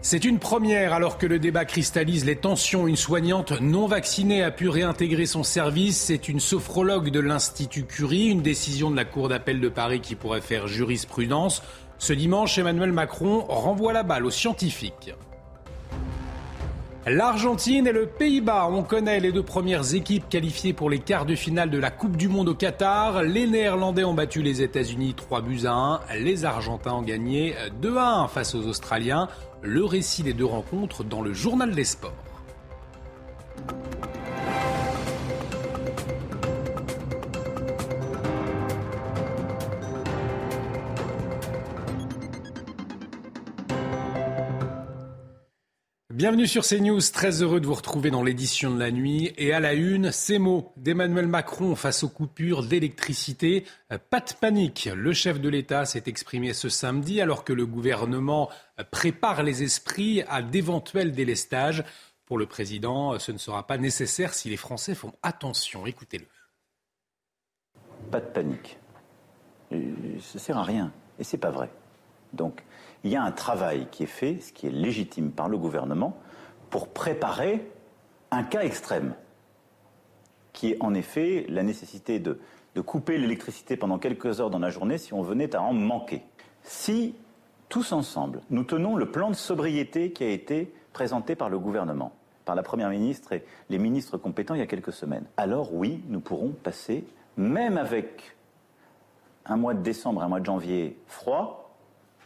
C'est 0.00 0.24
une 0.24 0.38
première 0.38 0.94
alors 0.94 1.18
que 1.18 1.26
le 1.26 1.38
débat 1.38 1.66
cristallise 1.66 2.24
les 2.24 2.36
tensions. 2.36 2.88
Une 2.88 2.96
soignante 2.96 3.60
non 3.60 3.86
vaccinée 3.86 4.42
a 4.42 4.50
pu 4.50 4.70
réintégrer 4.70 5.26
son 5.26 5.42
service. 5.42 5.98
C'est 5.98 6.30
une 6.30 6.40
sophrologue 6.40 7.10
de 7.10 7.20
l'Institut 7.20 7.84
Curie, 7.84 8.28
une 8.28 8.40
décision 8.40 8.90
de 8.90 8.96
la 8.96 9.04
Cour 9.04 9.28
d'appel 9.28 9.60
de 9.60 9.68
Paris 9.68 10.00
qui 10.00 10.14
pourrait 10.14 10.40
faire 10.40 10.68
jurisprudence. 10.68 11.62
Ce 11.98 12.14
dimanche, 12.14 12.56
Emmanuel 12.56 12.92
Macron 12.92 13.44
renvoie 13.46 13.92
la 13.92 14.04
balle 14.04 14.24
aux 14.24 14.30
scientifiques. 14.30 15.12
L'Argentine 17.06 17.86
et 17.86 17.92
le 17.92 18.06
Pays-Bas, 18.06 18.68
on 18.70 18.82
connaît 18.82 19.20
les 19.20 19.32
deux 19.32 19.42
premières 19.42 19.94
équipes 19.94 20.28
qualifiées 20.28 20.72
pour 20.72 20.90
les 20.90 20.98
quarts 20.98 21.24
de 21.24 21.34
finale 21.34 21.70
de 21.70 21.78
la 21.78 21.90
Coupe 21.90 22.16
du 22.16 22.28
Monde 22.28 22.48
au 22.48 22.54
Qatar. 22.54 23.22
Les 23.22 23.46
Néerlandais 23.46 24.04
ont 24.04 24.14
battu 24.14 24.42
les 24.42 24.62
États-Unis 24.62 25.14
3 25.14 25.40
buts 25.40 25.64
à 25.64 25.72
1. 25.72 26.00
Les 26.20 26.44
Argentins 26.44 26.92
ont 26.92 27.02
gagné 27.02 27.54
2 27.80 27.96
à 27.96 28.18
1 28.22 28.28
face 28.28 28.54
aux 28.54 28.66
Australiens. 28.66 29.28
Le 29.62 29.84
récit 29.84 30.22
des 30.22 30.34
deux 30.34 30.44
rencontres 30.44 31.04
dans 31.04 31.22
le 31.22 31.32
journal 31.32 31.74
des 31.74 31.84
sports. 31.84 32.12
Bienvenue 46.18 46.48
sur 46.48 46.64
CNews, 46.64 46.98
très 47.12 47.42
heureux 47.42 47.60
de 47.60 47.66
vous 47.68 47.74
retrouver 47.74 48.10
dans 48.10 48.24
l'édition 48.24 48.74
de 48.74 48.80
la 48.80 48.90
nuit. 48.90 49.32
Et 49.38 49.52
à 49.52 49.60
la 49.60 49.74
une, 49.74 50.10
ces 50.10 50.40
mots 50.40 50.72
d'Emmanuel 50.76 51.28
Macron 51.28 51.76
face 51.76 52.02
aux 52.02 52.08
coupures 52.08 52.64
d'électricité. 52.64 53.64
Pas 54.10 54.18
de 54.18 54.32
panique, 54.32 54.90
le 54.92 55.12
chef 55.12 55.40
de 55.40 55.48
l'État 55.48 55.84
s'est 55.84 56.02
exprimé 56.06 56.54
ce 56.54 56.68
samedi 56.68 57.20
alors 57.20 57.44
que 57.44 57.52
le 57.52 57.66
gouvernement 57.66 58.50
prépare 58.90 59.44
les 59.44 59.62
esprits 59.62 60.24
à 60.28 60.42
d'éventuels 60.42 61.12
délestages. 61.12 61.84
Pour 62.26 62.36
le 62.36 62.46
président, 62.46 63.16
ce 63.20 63.30
ne 63.30 63.38
sera 63.38 63.68
pas 63.68 63.78
nécessaire 63.78 64.34
si 64.34 64.50
les 64.50 64.56
Français 64.56 64.96
font 64.96 65.12
attention. 65.22 65.86
Écoutez-le. 65.86 66.26
Pas 68.10 68.18
de 68.18 68.26
panique. 68.26 68.76
Euh, 69.70 69.94
ça 70.20 70.40
sert 70.40 70.58
à 70.58 70.64
rien. 70.64 70.92
Et 71.20 71.22
c'est 71.22 71.38
pas 71.38 71.52
vrai. 71.52 71.70
Donc, 72.32 72.64
il 73.04 73.10
y 73.10 73.16
a 73.16 73.22
un 73.22 73.32
travail 73.32 73.86
qui 73.90 74.02
est 74.02 74.06
fait, 74.06 74.40
ce 74.40 74.52
qui 74.52 74.66
est 74.66 74.70
légitime 74.70 75.30
par 75.30 75.48
le 75.48 75.56
gouvernement, 75.56 76.16
pour 76.70 76.88
préparer 76.88 77.70
un 78.30 78.42
cas 78.42 78.62
extrême, 78.62 79.14
qui 80.52 80.72
est 80.72 80.76
en 80.80 80.94
effet 80.94 81.46
la 81.48 81.62
nécessité 81.62 82.18
de, 82.18 82.38
couper 82.86 83.18
l'électricité 83.18 83.76
pendant 83.76 83.98
quelques 83.98 84.40
heures 84.40 84.50
dans 84.50 84.60
la 84.60 84.70
journée 84.70 84.98
si 84.98 85.12
on 85.12 85.20
venait 85.20 85.56
à 85.56 85.62
en 85.62 85.72
manquer. 85.72 86.22
Si, 86.62 87.16
tous 87.68 87.90
ensemble, 87.90 88.40
nous 88.50 88.62
tenons 88.62 88.94
le 88.94 89.10
plan 89.10 89.30
de 89.30 89.34
sobriété 89.34 90.12
qui 90.12 90.22
a 90.22 90.28
été 90.28 90.72
présenté 90.92 91.34
par 91.34 91.48
le 91.50 91.58
gouvernement, 91.58 92.12
par 92.44 92.54
la 92.54 92.62
Première 92.62 92.90
ministre 92.90 93.32
et 93.32 93.44
les 93.68 93.78
ministres 93.78 94.16
compétents 94.16 94.54
il 94.54 94.60
y 94.60 94.62
a 94.62 94.66
quelques 94.66 94.92
semaines, 94.92 95.24
alors 95.36 95.74
oui, 95.74 96.04
nous 96.06 96.20
pourrons 96.20 96.50
passer, 96.50 97.04
même 97.36 97.78
avec 97.78 98.36
un 99.44 99.56
mois 99.56 99.74
de 99.74 99.82
décembre, 99.82 100.22
un 100.22 100.28
mois 100.28 100.40
de 100.40 100.46
janvier 100.46 100.96
froid, 101.08 101.67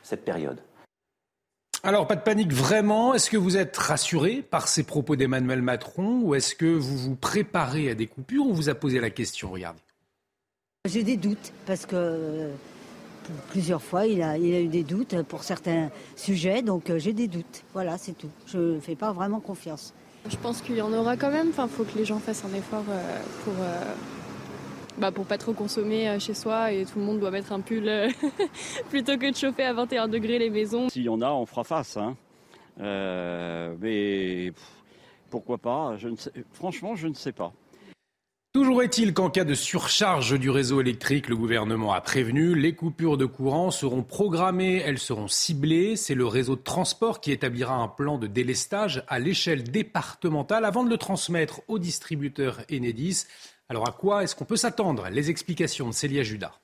cette 0.02 0.24
période. 0.24 0.58
Alors, 1.84 2.06
pas 2.06 2.14
de 2.14 2.22
panique 2.22 2.52
vraiment. 2.52 3.12
Est-ce 3.12 3.28
que 3.28 3.36
vous 3.36 3.56
êtes 3.56 3.76
rassuré 3.76 4.42
par 4.42 4.68
ces 4.68 4.84
propos 4.84 5.16
d'Emmanuel 5.16 5.62
Macron 5.62 6.20
ou 6.22 6.34
est-ce 6.36 6.54
que 6.54 6.66
vous 6.66 6.96
vous 6.96 7.16
préparez 7.16 7.90
à 7.90 7.94
des 7.94 8.06
coupures 8.06 8.46
On 8.46 8.52
vous 8.52 8.68
a 8.68 8.74
posé 8.74 9.00
la 9.00 9.10
question, 9.10 9.50
regardez? 9.50 9.80
J'ai 10.88 11.02
des 11.02 11.16
doutes 11.16 11.52
parce 11.66 11.86
que 11.86 12.50
plusieurs 13.50 13.82
fois, 13.82 14.06
il 14.06 14.22
a, 14.22 14.38
il 14.38 14.54
a 14.54 14.60
eu 14.60 14.68
des 14.68 14.84
doutes 14.84 15.22
pour 15.22 15.44
certains 15.44 15.90
sujets, 16.16 16.62
donc 16.62 16.90
euh, 16.90 16.98
j'ai 16.98 17.12
des 17.12 17.28
doutes. 17.28 17.62
Voilà, 17.72 17.98
c'est 17.98 18.16
tout. 18.16 18.30
Je 18.46 18.58
ne 18.58 18.80
fais 18.80 18.96
pas 18.96 19.12
vraiment 19.12 19.40
confiance. 19.40 19.92
Je 20.28 20.36
pense 20.36 20.60
qu'il 20.60 20.76
y 20.76 20.82
en 20.82 20.92
aura 20.92 21.16
quand 21.16 21.30
même. 21.30 21.48
Enfin, 21.48 21.68
faut 21.68 21.84
que 21.84 21.98
les 21.98 22.04
gens 22.04 22.18
fassent 22.18 22.44
un 22.44 22.56
effort 22.56 22.84
euh, 22.88 23.20
pour 23.44 23.54
euh, 23.60 23.94
bah, 24.98 25.11
pour 25.11 25.24
pas 25.24 25.38
trop 25.38 25.52
consommer 25.52 26.09
euh, 26.09 26.18
chez 26.18 26.35
soi 26.35 26.72
et 26.72 26.85
tout 26.85 26.98
le 26.98 27.05
monde 27.05 27.18
doit 27.18 27.31
mettre 27.31 27.52
un 27.52 27.61
pull 27.61 27.88
euh, 27.88 28.11
plutôt 28.90 29.16
que 29.16 29.31
de 29.31 29.37
chauffer 29.37 29.64
à 29.64 29.72
21 29.72 30.09
degrés 30.09 30.38
les 30.38 30.50
maisons. 30.50 30.88
S'il 30.88 31.05
y 31.05 31.09
en 31.09 31.20
a, 31.20 31.31
on 31.31 31.46
fera 31.46 31.64
face. 31.64 31.96
Hein. 31.96 32.16
Euh, 32.81 33.74
mais 33.81 34.52
pourquoi 35.31 35.59
pas 35.59 35.96
je 35.96 36.09
ne 36.09 36.16
sais, 36.16 36.31
Franchement, 36.52 36.94
je 36.94 37.09
ne 37.09 37.14
sais 37.14 37.33
pas. 37.33 37.52
Toujours 38.52 38.83
est-il 38.83 39.14
qu'en 39.14 39.31
cas 39.31 39.44
de 39.44 39.55
surcharge 39.55 40.38
du 40.38 40.50
réseau 40.50 40.83
électrique, 40.83 41.31
le 41.31 41.37
gouvernement 41.37 41.94
a 41.94 42.02
prévenu, 42.02 42.55
les 42.55 42.74
coupures 42.74 43.16
de 43.16 43.24
courant 43.24 43.70
seront 43.70 44.02
programmées, 44.02 44.76
elles 44.76 44.98
seront 44.98 45.26
ciblées. 45.26 45.96
C'est 45.96 46.14
le 46.14 46.26
réseau 46.26 46.57
de 46.57 46.61
transport 46.61 47.22
qui 47.22 47.33
établira 47.33 47.76
un 47.76 47.88
plan 47.88 48.18
de 48.18 48.26
délestage 48.26 49.05
à 49.09 49.18
l'échelle 49.18 49.62
départementale 49.62 50.66
avant 50.66 50.85
de 50.85 50.90
le 50.90 50.98
transmettre 50.98 51.62
au 51.66 51.78
distributeur 51.78 52.61
Enedis. 52.70 53.24
Alors 53.72 53.88
à 53.88 53.92
quoi 53.92 54.22
est-ce 54.22 54.37
qu'on 54.37 54.44
peut 54.44 54.58
s'attendre? 54.58 55.08
Les 55.08 55.30
explications 55.30 55.88
de 55.88 55.94
Célia 55.94 56.22
Judas. 56.22 56.61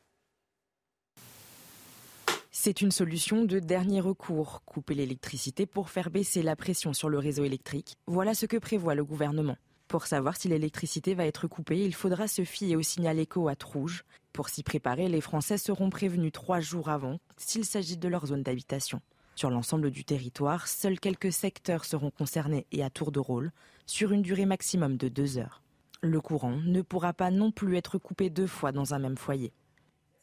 C'est 2.50 2.82
une 2.82 2.90
solution 2.90 3.46
de 3.46 3.60
dernier 3.60 4.02
recours, 4.02 4.60
couper 4.66 4.92
l'électricité 4.92 5.64
pour 5.64 5.88
faire 5.88 6.10
baisser 6.10 6.42
la 6.42 6.54
pression 6.54 6.92
sur 6.92 7.08
le 7.08 7.18
réseau 7.18 7.44
électrique. 7.44 7.96
Voilà 8.06 8.34
ce 8.34 8.44
que 8.44 8.58
prévoit 8.58 8.94
le 8.94 9.06
gouvernement. 9.06 9.56
Pour 9.86 10.06
savoir 10.06 10.36
si 10.36 10.48
l'électricité 10.48 11.14
va 11.14 11.24
être 11.24 11.48
coupée, 11.48 11.82
il 11.82 11.94
faudra 11.94 12.28
se 12.28 12.44
fier 12.44 12.76
au 12.76 12.82
signal 12.82 13.18
éco 13.18 13.48
à 13.48 13.54
rouge. 13.64 14.04
Pour 14.34 14.50
s'y 14.50 14.62
préparer, 14.62 15.08
les 15.08 15.22
Français 15.22 15.56
seront 15.56 15.88
prévenus 15.88 16.32
trois 16.32 16.60
jours 16.60 16.90
avant 16.90 17.20
s'il 17.38 17.64
s'agit 17.64 17.96
de 17.96 18.08
leur 18.08 18.26
zone 18.26 18.42
d'habitation. 18.42 19.00
Sur 19.34 19.48
l'ensemble 19.48 19.90
du 19.90 20.04
territoire, 20.04 20.68
seuls 20.68 21.00
quelques 21.00 21.32
secteurs 21.32 21.86
seront 21.86 22.10
concernés 22.10 22.66
et 22.70 22.84
à 22.84 22.90
tour 22.90 23.12
de 23.12 23.18
rôle, 23.18 23.50
sur 23.86 24.12
une 24.12 24.20
durée 24.20 24.44
maximum 24.44 24.98
de 24.98 25.08
deux 25.08 25.38
heures. 25.38 25.62
Le 26.00 26.20
courant 26.20 26.56
ne 26.64 26.80
pourra 26.80 27.12
pas 27.12 27.32
non 27.32 27.50
plus 27.50 27.76
être 27.76 27.98
coupé 27.98 28.30
deux 28.30 28.46
fois 28.46 28.70
dans 28.70 28.94
un 28.94 29.00
même 29.00 29.16
foyer. 29.16 29.52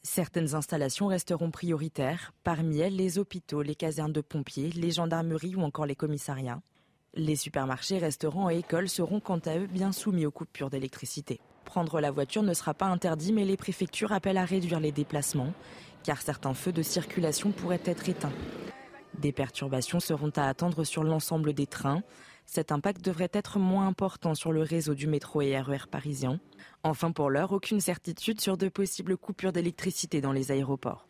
Certaines 0.02 0.54
installations 0.54 1.08
resteront 1.08 1.50
prioritaires, 1.50 2.32
parmi 2.44 2.78
elles 2.78 2.96
les 2.96 3.18
hôpitaux, 3.18 3.60
les 3.60 3.74
casernes 3.74 4.12
de 4.12 4.22
pompiers, 4.22 4.70
les 4.70 4.92
gendarmeries 4.92 5.54
ou 5.54 5.60
encore 5.60 5.84
les 5.84 5.94
commissariats. 5.94 6.62
Les 7.12 7.36
supermarchés, 7.36 7.98
restaurants 7.98 8.48
et 8.48 8.58
écoles 8.58 8.88
seront 8.88 9.20
quant 9.20 9.40
à 9.44 9.58
eux 9.58 9.66
bien 9.66 9.92
soumis 9.92 10.24
aux 10.24 10.30
coupures 10.30 10.70
d'électricité. 10.70 11.40
Prendre 11.66 12.00
la 12.00 12.10
voiture 12.10 12.42
ne 12.42 12.54
sera 12.54 12.72
pas 12.72 12.86
interdit, 12.86 13.34
mais 13.34 13.44
les 13.44 13.58
préfectures 13.58 14.12
appellent 14.12 14.38
à 14.38 14.44
réduire 14.46 14.80
les 14.80 14.92
déplacements, 14.92 15.52
car 16.04 16.22
certains 16.22 16.54
feux 16.54 16.72
de 16.72 16.82
circulation 16.82 17.50
pourraient 17.50 17.82
être 17.84 18.08
éteints. 18.08 18.32
Des 19.18 19.32
perturbations 19.32 20.00
seront 20.00 20.32
à 20.36 20.46
attendre 20.48 20.84
sur 20.84 21.04
l'ensemble 21.04 21.52
des 21.52 21.66
trains. 21.66 22.02
Cet 22.46 22.72
impact 22.72 23.04
devrait 23.04 23.30
être 23.32 23.58
moins 23.58 23.86
important 23.86 24.34
sur 24.34 24.52
le 24.52 24.62
réseau 24.62 24.94
du 24.94 25.06
métro 25.06 25.42
et 25.42 25.58
RER 25.60 25.88
parisien. 25.90 26.40
Enfin, 26.84 27.10
pour 27.10 27.28
l'heure, 27.28 27.52
aucune 27.52 27.80
certitude 27.80 28.40
sur 28.40 28.56
de 28.56 28.68
possibles 28.68 29.16
coupures 29.16 29.52
d'électricité 29.52 30.20
dans 30.20 30.32
les 30.32 30.52
aéroports. 30.52 31.08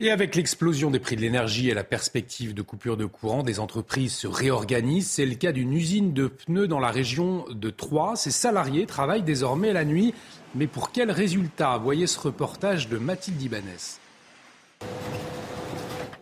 Et 0.00 0.10
avec 0.10 0.34
l'explosion 0.34 0.90
des 0.90 0.98
prix 0.98 1.14
de 1.14 1.20
l'énergie 1.20 1.70
et 1.70 1.74
la 1.74 1.84
perspective 1.84 2.54
de 2.54 2.62
coupure 2.62 2.96
de 2.96 3.06
courant, 3.06 3.44
des 3.44 3.60
entreprises 3.60 4.12
se 4.12 4.26
réorganisent. 4.26 5.08
C'est 5.08 5.26
le 5.26 5.36
cas 5.36 5.52
d'une 5.52 5.72
usine 5.72 6.12
de 6.12 6.26
pneus 6.26 6.66
dans 6.66 6.80
la 6.80 6.90
région 6.90 7.44
de 7.48 7.70
Troyes. 7.70 8.16
Ses 8.16 8.32
salariés 8.32 8.86
travaillent 8.86 9.22
désormais 9.22 9.72
la 9.72 9.84
nuit. 9.84 10.12
Mais 10.56 10.66
pour 10.66 10.90
quels 10.90 11.12
résultats 11.12 11.78
Voyez 11.78 12.08
ce 12.08 12.18
reportage 12.18 12.88
de 12.88 12.98
Mathilde 12.98 13.40
Ibanez. 13.40 14.00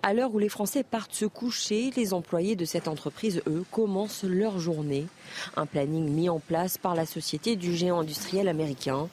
À 0.02 0.14
l'heure 0.14 0.34
où 0.34 0.38
les 0.38 0.48
Français 0.48 0.82
partent 0.82 1.12
se 1.12 1.26
coucher, 1.26 1.90
les 1.94 2.14
employés 2.14 2.56
de 2.56 2.64
cette 2.64 2.88
entreprise, 2.88 3.42
eux, 3.46 3.64
commencent 3.70 4.24
leur 4.24 4.58
journée. 4.58 5.06
Un 5.56 5.66
planning 5.66 6.08
mis 6.08 6.30
en 6.30 6.38
place 6.38 6.78
par 6.78 6.94
la 6.94 7.04
société 7.04 7.54
du 7.54 7.76
géant 7.76 8.00
industriel 8.00 8.48
américain 8.48 9.08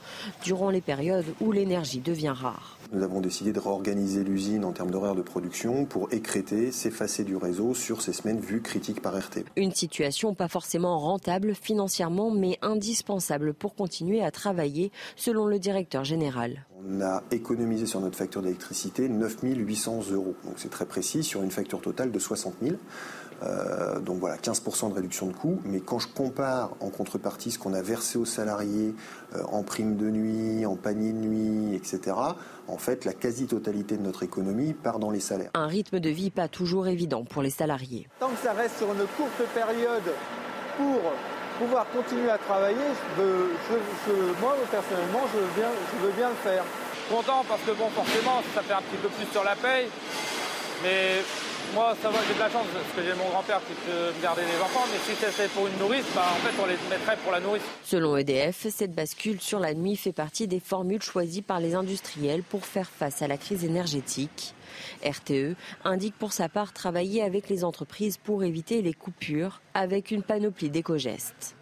durant 0.45 0.69
les 0.69 0.79
périodes 0.79 1.25
où 1.41 1.51
l'énergie 1.51 1.99
devient 1.99 2.33
rare. 2.33 2.76
Nous 2.93 3.03
avons 3.03 3.19
décidé 3.19 3.51
de 3.51 3.59
réorganiser 3.59 4.23
l'usine 4.23 4.63
en 4.63 4.71
termes 4.71 4.91
d'horaire 4.91 5.15
de 5.15 5.21
production 5.21 5.85
pour 5.85 6.11
écréter, 6.13 6.71
s'effacer 6.71 7.25
du 7.25 7.35
réseau 7.35 7.73
sur 7.73 8.01
ces 8.01 8.13
semaines 8.13 8.39
vues 8.39 8.61
critiques 8.61 9.01
par 9.01 9.17
RT. 9.17 9.43
Une 9.57 9.73
situation 9.73 10.33
pas 10.33 10.47
forcément 10.47 10.97
rentable 10.97 11.53
financièrement, 11.53 12.31
mais 12.31 12.57
indispensable 12.61 13.53
pour 13.53 13.75
continuer 13.75 14.23
à 14.23 14.31
travailler, 14.31 14.91
selon 15.15 15.47
le 15.47 15.59
directeur 15.59 16.05
général. 16.05 16.65
On 16.89 17.01
a 17.01 17.23
économisé 17.31 17.85
sur 17.85 17.99
notre 17.99 18.17
facture 18.17 18.41
d'électricité 18.41 19.09
9 19.09 19.37
800 19.43 20.11
euros. 20.11 20.35
Donc 20.45 20.53
c'est 20.57 20.69
très 20.69 20.85
précis 20.85 21.23
sur 21.23 21.43
une 21.43 21.51
facture 21.51 21.81
totale 21.81 22.11
de 22.11 22.19
60 22.19 22.53
000. 22.61 22.75
Euh, 23.43 23.99
donc 23.99 24.19
voilà, 24.19 24.37
15% 24.37 24.89
de 24.89 24.95
réduction 24.95 25.27
de 25.27 25.33
coûts. 25.33 25.59
Mais 25.65 25.79
quand 25.79 25.99
je 25.99 26.07
compare 26.07 26.71
en 26.79 26.89
contrepartie 26.89 27.51
ce 27.51 27.59
qu'on 27.59 27.73
a 27.73 27.81
versé 27.81 28.17
aux 28.17 28.25
salariés 28.25 28.95
euh, 29.35 29.43
en 29.51 29.63
prime 29.63 29.95
de 29.95 30.09
nuit, 30.09 30.65
en 30.65 30.75
panier 30.75 31.11
de 31.11 31.17
nuit, 31.17 31.75
etc., 31.75 32.15
en 32.67 32.77
fait, 32.77 33.05
la 33.05 33.13
quasi-totalité 33.13 33.97
de 33.97 34.03
notre 34.03 34.23
économie 34.23 34.73
part 34.73 34.99
dans 34.99 35.11
les 35.11 35.19
salaires. 35.19 35.51
Un 35.53 35.67
rythme 35.67 35.99
de 35.99 36.09
vie 36.09 36.31
pas 36.31 36.47
toujours 36.47 36.87
évident 36.87 37.23
pour 37.23 37.41
les 37.41 37.49
salariés. 37.49 38.07
Tant 38.19 38.29
que 38.29 38.37
ça 38.43 38.53
reste 38.53 38.77
sur 38.77 38.87
une 38.87 39.07
courte 39.15 39.49
période 39.53 40.03
pour 40.77 41.01
pouvoir 41.59 41.87
continuer 41.89 42.29
à 42.29 42.37
travailler, 42.37 42.75
moi 44.41 44.55
personnellement, 44.69 45.21
je 45.33 45.39
veux, 45.39 45.53
bien, 45.55 45.69
je 45.93 46.05
veux 46.05 46.13
bien 46.13 46.29
le 46.29 46.35
faire. 46.35 46.63
Content 47.09 47.45
parce 47.47 47.61
que 47.61 47.71
bon, 47.71 47.89
forcément, 47.89 48.43
ça 48.53 48.61
fait 48.61 48.73
un 48.73 48.81
petit 48.81 49.01
peu 49.01 49.07
plus 49.07 49.25
sur 49.31 49.43
la 49.43 49.55
paye, 49.55 49.87
mais 50.83 51.23
moi, 51.73 51.95
ça 52.01 52.09
va, 52.09 52.19
j'ai 52.27 52.33
de 52.33 52.39
la 52.39 52.49
chance 52.49 52.65
parce 52.73 52.95
que 52.95 53.03
j'ai 53.03 53.17
mon 53.17 53.29
grand-père 53.29 53.61
qui 53.67 53.73
peut 53.85 54.11
me 54.17 54.23
garder 54.23 54.41
les 54.41 54.61
enfants, 54.61 54.85
mais 54.91 54.97
si 55.05 55.19
c'était 55.19 55.47
pour 55.49 55.67
une 55.67 55.77
nourrice, 55.77 56.05
bah, 56.15 56.25
en 56.31 56.35
fait, 56.37 56.61
on 56.61 56.65
les 56.65 56.77
mettrait 56.89 57.17
pour 57.17 57.31
la 57.31 57.39
nourrice. 57.39 57.63
Selon 57.83 58.17
EDF, 58.17 58.67
cette 58.69 58.93
bascule 58.93 59.41
sur 59.41 59.59
la 59.59 59.73
nuit 59.73 59.95
fait 59.95 60.13
partie 60.13 60.47
des 60.47 60.59
formules 60.59 61.01
choisies 61.01 61.41
par 61.41 61.59
les 61.59 61.75
industriels 61.75 62.43
pour 62.43 62.65
faire 62.65 62.89
face 62.89 63.21
à 63.21 63.27
la 63.27 63.37
crise 63.37 63.63
énergétique. 63.63 64.53
RTE 65.05 65.55
indique 65.83 66.15
pour 66.17 66.33
sa 66.33 66.49
part 66.49 66.73
travailler 66.73 67.21
avec 67.21 67.49
les 67.49 67.63
entreprises 67.63 68.17
pour 68.17 68.43
éviter 68.43 68.81
les 68.81 68.93
coupures 68.93 69.61
avec 69.73 70.11
une 70.11 70.23
panoplie 70.23 70.69
d'éco-gestes. 70.69 71.55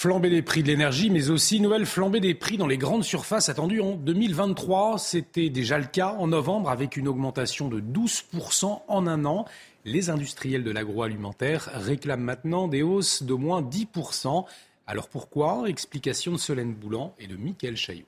Flambée 0.00 0.30
des 0.30 0.42
prix 0.42 0.62
de 0.62 0.68
l'énergie, 0.68 1.10
mais 1.10 1.28
aussi 1.28 1.58
nouvelle 1.58 1.84
flambée 1.84 2.20
des 2.20 2.36
prix 2.36 2.56
dans 2.56 2.68
les 2.68 2.78
grandes 2.78 3.02
surfaces 3.02 3.48
attendues 3.48 3.80
en 3.80 3.96
2023. 3.96 4.96
C'était 4.96 5.50
déjà 5.50 5.76
le 5.76 5.86
cas 5.86 6.14
en 6.20 6.28
novembre 6.28 6.70
avec 6.70 6.96
une 6.96 7.08
augmentation 7.08 7.66
de 7.68 7.80
12% 7.80 8.82
en 8.86 9.06
un 9.08 9.24
an. 9.24 9.44
Les 9.84 10.08
industriels 10.08 10.62
de 10.62 10.70
l'agroalimentaire 10.70 11.68
réclament 11.74 12.22
maintenant 12.22 12.68
des 12.68 12.82
hausses 12.82 13.24
d'au 13.24 13.38
moins 13.38 13.60
10%. 13.60 14.44
Alors 14.86 15.08
pourquoi? 15.08 15.64
Explication 15.66 16.30
de 16.30 16.38
Solène 16.38 16.74
Boulan 16.74 17.12
et 17.18 17.26
de 17.26 17.34
Mickaël 17.34 17.76
Chaillot. 17.76 18.06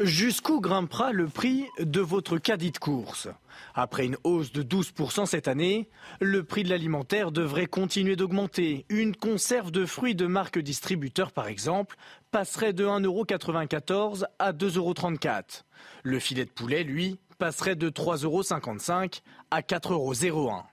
Jusqu'où 0.00 0.60
grimpera 0.60 1.12
le 1.12 1.28
prix 1.28 1.68
de 1.78 2.00
votre 2.00 2.36
caddie 2.38 2.72
de 2.72 2.78
course? 2.78 3.28
Après 3.76 4.04
une 4.04 4.16
hausse 4.24 4.50
de 4.50 4.64
12% 4.64 5.24
cette 5.24 5.46
année, 5.46 5.88
le 6.20 6.42
prix 6.42 6.64
de 6.64 6.68
l'alimentaire 6.68 7.30
devrait 7.30 7.66
continuer 7.66 8.16
d'augmenter. 8.16 8.86
Une 8.88 9.14
conserve 9.14 9.70
de 9.70 9.86
fruits 9.86 10.16
de 10.16 10.26
marque 10.26 10.58
distributeur, 10.58 11.30
par 11.30 11.46
exemple, 11.46 11.94
passerait 12.32 12.72
de 12.72 12.84
1,94€ 12.84 14.24
à 14.40 14.52
2,34€. 14.52 15.62
Le 16.02 16.18
filet 16.18 16.44
de 16.44 16.50
poulet, 16.50 16.82
lui, 16.82 17.20
passerait 17.38 17.76
de 17.76 17.88
3,55€ 17.88 19.20
à 19.52 19.60
4,01€. 19.60 20.64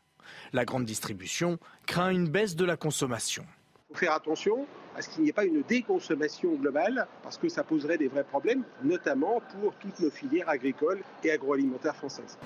La 0.52 0.66
grande 0.66 0.86
distribution 0.86 1.60
craint 1.86 2.10
une 2.10 2.28
baisse 2.28 2.56
de 2.56 2.66
la 2.66 2.76
consommation. 2.76 3.46
Faire 3.94 4.14
attention 4.14 4.66
à 4.96 5.02
ce 5.02 5.10
qu'il 5.10 5.24
n'y 5.24 5.30
ait 5.30 5.34
pas 5.34 5.46
une 5.46 5.62
déconsommation 5.62 6.54
globale, 6.56 7.08
parce 7.24 7.38
que 7.38 7.50
ça 7.50 7.64
poserait 7.64 7.98
des 7.98 8.08
vrais 8.08 8.24
problèmes, 8.24 8.64
notamment 8.84 9.42
pour 9.60 9.74
toutes 9.76 10.00
nos 10.00 10.10
filières 10.10 10.50
agricoles 10.50 11.02
et 11.24 11.32
agroalimentaires 11.32 11.96
françaises. 11.96 12.38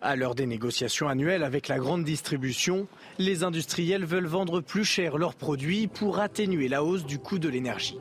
À 0.00 0.16
l'heure 0.16 0.34
des 0.34 0.46
négociations 0.46 1.08
annuelles 1.08 1.44
avec 1.44 1.68
la 1.68 1.78
grande 1.78 2.04
distribution, 2.04 2.88
les 3.18 3.44
industriels 3.44 4.04
veulent 4.04 4.26
vendre 4.26 4.60
plus 4.60 4.84
cher 4.84 5.18
leurs 5.18 5.34
produits 5.34 5.86
pour 5.86 6.18
atténuer 6.18 6.68
la 6.68 6.84
hausse 6.84 7.04
du 7.04 7.18
coût 7.18 7.38
de 7.38 7.48
l'énergie. 7.48 7.98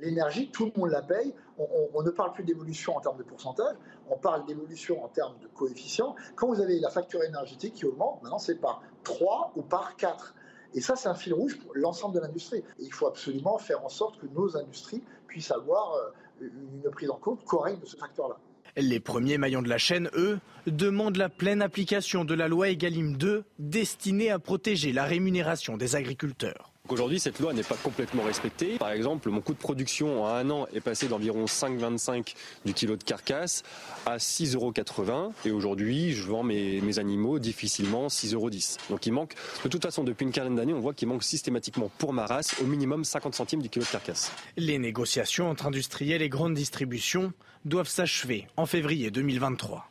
L'énergie, 0.00 0.50
tout 0.50 0.66
le 0.66 0.80
monde 0.80 0.90
la 0.90 1.02
paye. 1.02 1.34
On, 1.58 2.02
ne 2.02 2.10
parle 2.10 2.32
plus 2.32 2.44
d'évolution 2.44 2.96
en 2.96 3.00
termes 3.00 3.18
de 3.18 3.24
pourcentage, 3.24 3.74
on 4.08 4.16
parle 4.16 4.46
d'évolution 4.46 5.04
en 5.04 5.08
termes 5.08 5.36
de 5.40 5.48
coefficient. 5.48 6.14
Quand 6.36 6.46
vous 6.46 6.60
avez 6.60 6.78
la 6.78 6.88
facture 6.88 7.24
énergétique 7.24 7.74
qui 7.74 7.84
augmente, 7.84 8.22
maintenant 8.22 8.38
c'est 8.38 8.60
par 8.60 8.80
3 9.02 9.52
ou 9.56 9.62
par 9.62 9.96
4. 9.96 10.36
Et 10.74 10.80
ça, 10.80 10.96
c'est 10.96 11.08
un 11.08 11.14
fil 11.14 11.34
rouge 11.34 11.58
pour 11.58 11.72
l'ensemble 11.74 12.14
de 12.14 12.20
l'industrie. 12.20 12.58
Et 12.78 12.84
il 12.84 12.92
faut 12.92 13.06
absolument 13.06 13.58
faire 13.58 13.84
en 13.84 13.88
sorte 13.88 14.18
que 14.20 14.26
nos 14.26 14.56
industries 14.56 15.02
puissent 15.26 15.50
avoir 15.50 15.94
euh, 15.94 16.46
une 16.84 16.90
prise 16.90 17.10
en 17.10 17.16
compte 17.16 17.44
correcte 17.44 17.80
de 17.80 17.86
ce 17.86 17.96
facteur-là. 17.96 18.36
Les 18.76 19.00
premiers 19.00 19.38
maillons 19.38 19.62
de 19.62 19.68
la 19.68 19.78
chaîne, 19.78 20.08
eux, 20.14 20.38
demandent 20.66 21.16
la 21.16 21.28
pleine 21.28 21.62
application 21.62 22.24
de 22.24 22.34
la 22.34 22.48
loi 22.48 22.68
Egalim 22.68 23.16
2 23.16 23.44
destinée 23.58 24.30
à 24.30 24.38
protéger 24.38 24.92
la 24.92 25.04
rémunération 25.04 25.76
des 25.76 25.96
agriculteurs. 25.96 26.72
Aujourd'hui, 26.90 27.20
cette 27.20 27.38
loi 27.38 27.52
n'est 27.52 27.62
pas 27.62 27.76
complètement 27.76 28.22
respectée. 28.22 28.78
Par 28.78 28.90
exemple, 28.90 29.28
mon 29.28 29.42
coût 29.42 29.52
de 29.52 29.58
production 29.58 30.24
en 30.24 30.28
un 30.28 30.48
an 30.48 30.66
est 30.72 30.80
passé 30.80 31.06
d'environ 31.06 31.44
5,25 31.44 32.34
du 32.64 32.72
kilo 32.72 32.96
de 32.96 33.04
carcasse 33.04 33.62
à 34.06 34.16
6,80 34.16 34.54
euros. 34.54 35.32
Et 35.44 35.50
aujourd'hui, 35.50 36.12
je 36.12 36.22
vends 36.22 36.42
mes, 36.42 36.98
animaux 36.98 37.38
difficilement 37.38 38.06
6,10 38.06 38.34
euros. 38.34 38.50
Donc 38.88 39.04
il 39.04 39.12
manque, 39.12 39.34
de 39.64 39.68
toute 39.68 39.82
façon, 39.82 40.02
depuis 40.02 40.24
une 40.24 40.32
quinzaine 40.32 40.56
d'années, 40.56 40.72
on 40.72 40.80
voit 40.80 40.94
qu'il 40.94 41.08
manque 41.08 41.24
systématiquement 41.24 41.90
pour 41.98 42.14
ma 42.14 42.24
race 42.24 42.56
au 42.62 42.64
minimum 42.64 43.04
50 43.04 43.34
centimes 43.34 43.60
du 43.60 43.68
kilo 43.68 43.84
de 43.84 43.90
carcasse. 43.90 44.32
Les 44.56 44.78
négociations 44.78 45.50
entre 45.50 45.66
industriels 45.66 46.22
et 46.22 46.30
grandes 46.30 46.54
distributions 46.54 47.32
doivent 47.66 47.88
s'achever 47.88 48.46
en 48.56 48.64
février 48.64 49.10
2023. 49.10 49.90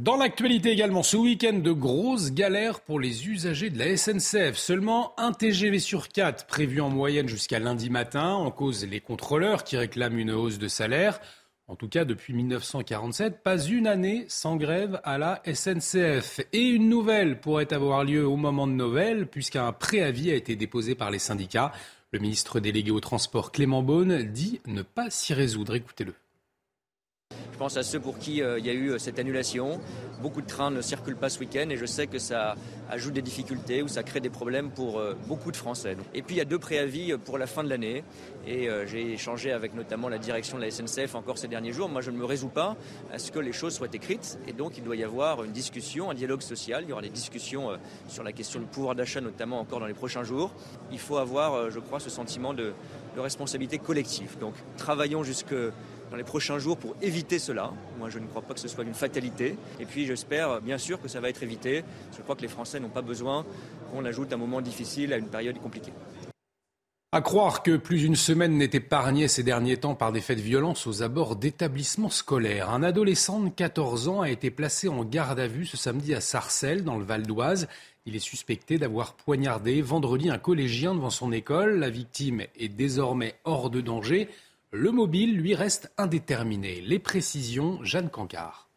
Dans 0.00 0.16
l'actualité 0.16 0.70
également, 0.70 1.02
ce 1.02 1.18
week-end 1.18 1.58
de 1.58 1.72
grosses 1.72 2.32
galères 2.32 2.80
pour 2.80 2.98
les 2.98 3.28
usagers 3.28 3.68
de 3.68 3.78
la 3.78 3.98
SNCF. 3.98 4.56
Seulement 4.56 5.12
un 5.18 5.32
TGV 5.32 5.78
sur 5.78 6.08
quatre 6.08 6.46
prévu 6.46 6.80
en 6.80 6.88
moyenne 6.88 7.28
jusqu'à 7.28 7.58
lundi 7.58 7.90
matin. 7.90 8.32
En 8.32 8.50
cause 8.50 8.86
les 8.86 9.00
contrôleurs 9.00 9.62
qui 9.62 9.76
réclament 9.76 10.16
une 10.16 10.30
hausse 10.30 10.56
de 10.56 10.68
salaire. 10.68 11.20
En 11.68 11.76
tout 11.76 11.86
cas, 11.86 12.06
depuis 12.06 12.32
1947, 12.32 13.42
pas 13.42 13.62
une 13.62 13.86
année 13.86 14.24
sans 14.28 14.56
grève 14.56 15.02
à 15.04 15.18
la 15.18 15.42
SNCF. 15.44 16.40
Et 16.54 16.68
une 16.68 16.88
nouvelle 16.88 17.38
pourrait 17.38 17.70
avoir 17.74 18.02
lieu 18.02 18.26
au 18.26 18.36
moment 18.36 18.66
de 18.66 18.72
Noël, 18.72 19.26
puisqu'un 19.26 19.70
préavis 19.70 20.30
a 20.30 20.34
été 20.34 20.56
déposé 20.56 20.94
par 20.94 21.10
les 21.10 21.18
syndicats. 21.18 21.72
Le 22.12 22.20
ministre 22.20 22.58
délégué 22.58 22.90
au 22.90 23.00
transport 23.00 23.52
Clément 23.52 23.82
Beaune 23.82 24.22
dit 24.22 24.62
ne 24.66 24.80
pas 24.80 25.10
s'y 25.10 25.34
résoudre. 25.34 25.74
Écoutez-le. 25.74 26.14
Pense 27.60 27.76
à 27.76 27.82
ceux 27.82 28.00
pour 28.00 28.18
qui 28.18 28.42
euh, 28.42 28.58
il 28.58 28.64
y 28.64 28.70
a 28.70 28.72
eu 28.72 28.98
cette 28.98 29.18
annulation. 29.18 29.80
Beaucoup 30.22 30.40
de 30.40 30.46
trains 30.46 30.70
ne 30.70 30.80
circulent 30.80 31.18
pas 31.18 31.28
ce 31.28 31.38
week-end 31.40 31.68
et 31.68 31.76
je 31.76 31.84
sais 31.84 32.06
que 32.06 32.18
ça 32.18 32.54
ajoute 32.88 33.12
des 33.12 33.20
difficultés 33.20 33.82
ou 33.82 33.88
ça 33.88 34.02
crée 34.02 34.20
des 34.20 34.30
problèmes 34.30 34.70
pour 34.70 35.00
beaucoup 35.26 35.52
de 35.52 35.56
Français. 35.56 35.96
Et 36.14 36.22
puis 36.22 36.36
il 36.36 36.38
y 36.38 36.40
a 36.40 36.46
deux 36.46 36.58
préavis 36.58 37.16
pour 37.22 37.36
la 37.36 37.46
fin 37.46 37.62
de 37.62 37.68
l'année 37.68 38.02
et 38.46 38.68
j'ai 38.86 39.12
échangé 39.12 39.52
avec 39.52 39.74
notamment 39.74 40.08
la 40.08 40.18
direction 40.18 40.58
de 40.58 40.62
la 40.62 40.70
SNCF 40.70 41.14
encore 41.14 41.38
ces 41.38 41.48
derniers 41.48 41.72
jours. 41.72 41.88
Moi 41.88 42.02
je 42.02 42.10
ne 42.10 42.18
me 42.18 42.24
résous 42.24 42.48
pas 42.48 42.76
à 43.12 43.18
ce 43.18 43.30
que 43.32 43.38
les 43.38 43.52
choses 43.52 43.74
soient 43.74 43.88
écrites 43.92 44.38
et 44.46 44.52
donc 44.52 44.76
il 44.76 44.84
doit 44.84 44.96
y 44.96 45.04
avoir 45.04 45.42
une 45.44 45.52
discussion, 45.52 46.10
un 46.10 46.14
dialogue 46.14 46.42
social. 46.42 46.82
Il 46.84 46.90
y 46.90 46.92
aura 46.92 47.02
des 47.02 47.08
discussions 47.08 47.70
sur 48.08 48.22
la 48.22 48.32
question 48.32 48.60
du 48.60 48.66
pouvoir 48.66 48.94
d'achat 48.94 49.22
notamment 49.22 49.60
encore 49.60 49.80
dans 49.80 49.86
les 49.86 49.94
prochains 49.94 50.24
jours. 50.24 50.52
Il 50.92 50.98
faut 50.98 51.16
avoir, 51.16 51.70
je 51.70 51.78
crois, 51.78 52.00
ce 52.00 52.10
sentiment 52.10 52.52
de 52.52 52.74
de 53.14 53.20
responsabilité 53.20 53.78
collective. 53.78 54.38
Donc 54.38 54.54
travaillons 54.76 55.22
jusque 55.22 55.54
dans 56.10 56.16
les 56.16 56.24
prochains 56.24 56.58
jours 56.58 56.76
pour 56.76 56.96
éviter 57.00 57.38
cela. 57.38 57.72
Moi, 57.98 58.10
je 58.10 58.18
ne 58.18 58.26
crois 58.26 58.42
pas 58.42 58.54
que 58.54 58.60
ce 58.60 58.68
soit 58.68 58.84
une 58.84 58.94
fatalité. 58.94 59.56
Et 59.78 59.86
puis, 59.86 60.06
j'espère 60.06 60.60
bien 60.60 60.78
sûr 60.78 61.00
que 61.00 61.08
ça 61.08 61.20
va 61.20 61.28
être 61.28 61.42
évité. 61.42 61.84
Je 62.16 62.22
crois 62.22 62.36
que 62.36 62.42
les 62.42 62.48
Français 62.48 62.80
n'ont 62.80 62.88
pas 62.88 63.02
besoin 63.02 63.44
qu'on 63.92 64.04
ajoute 64.04 64.32
un 64.32 64.36
moment 64.36 64.60
difficile 64.60 65.12
à 65.12 65.16
une 65.16 65.28
période 65.28 65.58
compliquée. 65.60 65.92
À 67.12 67.22
croire 67.22 67.64
que 67.64 67.76
plus 67.76 67.98
d'une 67.98 68.14
semaine 68.14 68.56
n'est 68.56 68.70
épargnée 68.72 69.26
ces 69.26 69.42
derniers 69.42 69.78
temps 69.78 69.96
par 69.96 70.12
des 70.12 70.20
faits 70.20 70.38
de 70.38 70.42
violence 70.42 70.86
aux 70.86 71.02
abords 71.02 71.34
d'établissements 71.34 72.08
scolaires. 72.08 72.70
Un 72.70 72.84
adolescent 72.84 73.40
de 73.40 73.48
14 73.48 74.06
ans 74.06 74.20
a 74.20 74.30
été 74.30 74.52
placé 74.52 74.86
en 74.86 75.04
garde 75.04 75.40
à 75.40 75.48
vue 75.48 75.66
ce 75.66 75.76
samedi 75.76 76.14
à 76.14 76.20
Sarcelles, 76.20 76.84
dans 76.84 76.98
le 76.98 77.04
Val 77.04 77.26
d'Oise. 77.26 77.66
Il 78.06 78.14
est 78.14 78.20
suspecté 78.20 78.78
d'avoir 78.78 79.14
poignardé 79.14 79.82
vendredi 79.82 80.30
un 80.30 80.38
collégien 80.38 80.94
devant 80.94 81.10
son 81.10 81.32
école. 81.32 81.80
La 81.80 81.90
victime 81.90 82.42
est 82.56 82.68
désormais 82.68 83.34
hors 83.42 83.70
de 83.70 83.80
danger. 83.80 84.28
Le 84.72 84.92
mobile, 84.92 85.36
lui, 85.36 85.56
reste 85.56 85.92
indéterminé. 85.98 86.80
Les 86.80 87.00
précisions, 87.00 87.82
Jeanne 87.82 88.08
Cancard. 88.08 88.69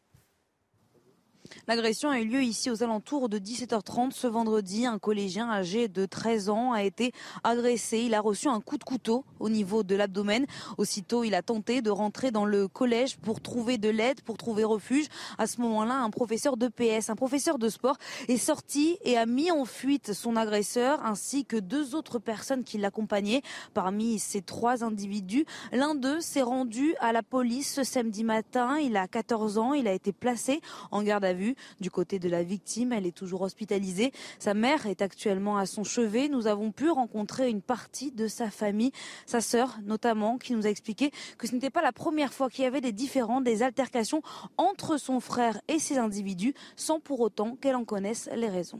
L'agression 1.66 2.10
a 2.10 2.20
eu 2.20 2.26
lieu 2.26 2.44
ici 2.44 2.70
aux 2.70 2.84
alentours 2.84 3.30
de 3.30 3.40
17h30 3.40 4.12
ce 4.12 4.28
vendredi. 4.28 4.86
Un 4.86 5.00
collégien 5.00 5.50
âgé 5.50 5.88
de 5.88 6.06
13 6.06 6.50
ans 6.50 6.74
a 6.74 6.84
été 6.84 7.14
agressé. 7.46 8.00
Il 8.00 8.14
a 8.16 8.20
reçu 8.20 8.50
un 8.50 8.60
coup 8.60 8.78
de 8.78 8.84
couteau 8.84 9.24
au 9.40 9.48
niveau 9.48 9.82
de 9.84 9.96
l'abdomen. 9.96 10.46
Aussitôt, 10.78 11.24
il 11.24 11.34
a 11.34 11.42
tenté 11.42 11.82
de 11.82 11.90
rentrer 11.90 12.32
dans 12.32 12.44
le 12.44 12.68
collège 12.68 13.16
pour 13.16 13.40
trouver 13.40 13.78
de 13.78 13.88
l'aide, 13.88 14.20
pour 14.24 14.36
trouver 14.36 14.66
refuge. 14.66 15.06
À 15.38 15.48
ce 15.48 15.62
moment-là, 15.62 15.96
un 15.96 16.10
professeur 16.10 16.58
de 16.58 16.68
PS, 16.68 17.10
un 17.10 17.16
professeur 17.16 17.58
de 17.58 17.70
sport, 17.70 17.96
est 18.28 18.36
sorti 18.36 18.98
et 19.06 19.18
a 19.18 19.26
mis 19.26 19.50
en 19.50 19.64
fuite 19.64 20.12
son 20.12 20.36
agresseur 20.36 21.00
ainsi 21.06 21.46
que 21.46 21.56
deux 21.56 21.96
autres 21.96 22.20
personnes 22.20 22.66
qui 22.66 22.78
l'accompagnaient. 22.78 23.42
Parmi 23.74 24.20
ces 24.20 24.42
trois 24.42 24.84
individus, 24.84 25.46
l'un 25.72 25.96
d'eux 25.96 26.20
s'est 26.20 26.42
rendu 26.42 26.94
à 27.00 27.14
la 27.14 27.24
police 27.24 27.74
ce 27.74 27.86
samedi 27.86 28.26
matin. 28.26 28.80
Il 28.80 28.98
a 28.98 29.08
14 29.08 29.58
ans. 29.60 29.74
Il 29.74 29.88
a 29.88 29.94
été 29.94 30.12
placé 30.12 30.60
en 30.92 31.04
garde 31.04 31.24
à 31.24 31.32
vue. 31.32 31.53
Du 31.80 31.92
côté 31.92 32.20
de 32.20 32.30
la 32.30 32.44
victime, 32.44 32.94
elle 32.94 33.06
est 33.06 33.16
toujours 33.16 33.42
hospitalisée. 33.42 34.12
Sa 34.40 34.54
mère 34.54 34.86
est 34.86 35.02
actuellement 35.02 35.58
à 35.58 35.66
son 35.66 35.84
chevet. 35.84 36.30
Nous 36.30 36.48
avons 36.48 36.72
pu 36.72 36.90
rencontrer 36.90 37.50
une 37.50 37.62
partie 37.62 38.12
de 38.12 38.28
sa 38.28 38.50
famille, 38.50 38.92
sa 39.26 39.42
sœur 39.42 39.78
notamment, 39.84 40.38
qui 40.38 40.54
nous 40.54 40.66
a 40.66 40.70
expliqué 40.70 41.12
que 41.38 41.48
ce 41.48 41.54
n'était 41.54 41.70
pas 41.70 41.82
la 41.82 41.92
première 41.92 42.34
fois 42.34 42.50
qu'il 42.50 42.64
y 42.64 42.68
avait 42.68 42.82
des 42.82 42.92
différends, 42.92 43.42
des 43.42 43.64
altercations 43.64 44.22
entre 44.58 44.98
son 44.98 45.20
frère 45.20 45.62
et 45.68 45.80
ces 45.80 45.98
individus, 45.98 46.54
sans 46.76 47.00
pour 47.00 47.20
autant 47.20 47.56
qu'elle 47.56 47.76
en 47.76 47.86
connaisse 47.86 48.30
les 48.36 48.50
raisons. 48.50 48.80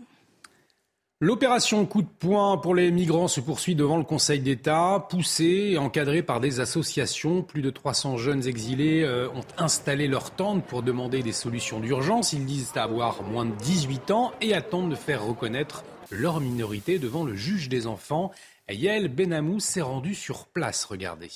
L'opération 1.26 1.86
coup 1.86 2.02
de 2.02 2.08
poing 2.20 2.58
pour 2.58 2.76
les 2.76 2.92
migrants 2.92 3.30
se 3.30 3.40
poursuit 3.40 3.76
devant 3.76 3.96
le 3.96 4.04
Conseil 4.04 4.42
d'État, 4.42 5.08
poussée 5.10 5.70
et 5.72 5.78
encadrée 5.78 6.22
par 6.22 6.42
des 6.42 6.60
associations. 6.60 7.44
Plus 7.44 7.62
de 7.62 7.70
300 7.70 8.18
jeunes 8.18 8.46
exilés 8.46 9.04
euh, 9.04 9.30
ont 9.30 9.46
installé 9.58 10.10
leur 10.10 10.32
tente 10.32 10.66
pour 10.66 10.84
demander 10.84 11.24
des 11.24 11.32
solutions 11.32 11.80
d'urgence. 11.80 12.34
Ils 12.34 12.46
disent 12.46 12.74
avoir 12.76 13.24
moins 13.24 13.46
de 13.46 13.56
18 13.56 14.12
ans 14.12 14.34
et 14.42 14.54
attendent 14.54 14.90
de 14.90 14.96
faire 14.96 15.24
reconnaître 15.24 15.86
leur 16.12 16.42
minorité 16.42 17.00
devant 17.00 17.24
le 17.24 17.36
juge 17.36 17.70
des 17.70 17.88
enfants. 17.88 18.34
Yael 18.70 19.08
Benamou 19.08 19.62
s'est 19.62 19.80
rendu 19.80 20.16
sur 20.16 20.48
place. 20.48 20.84
Regardez. 20.84 21.30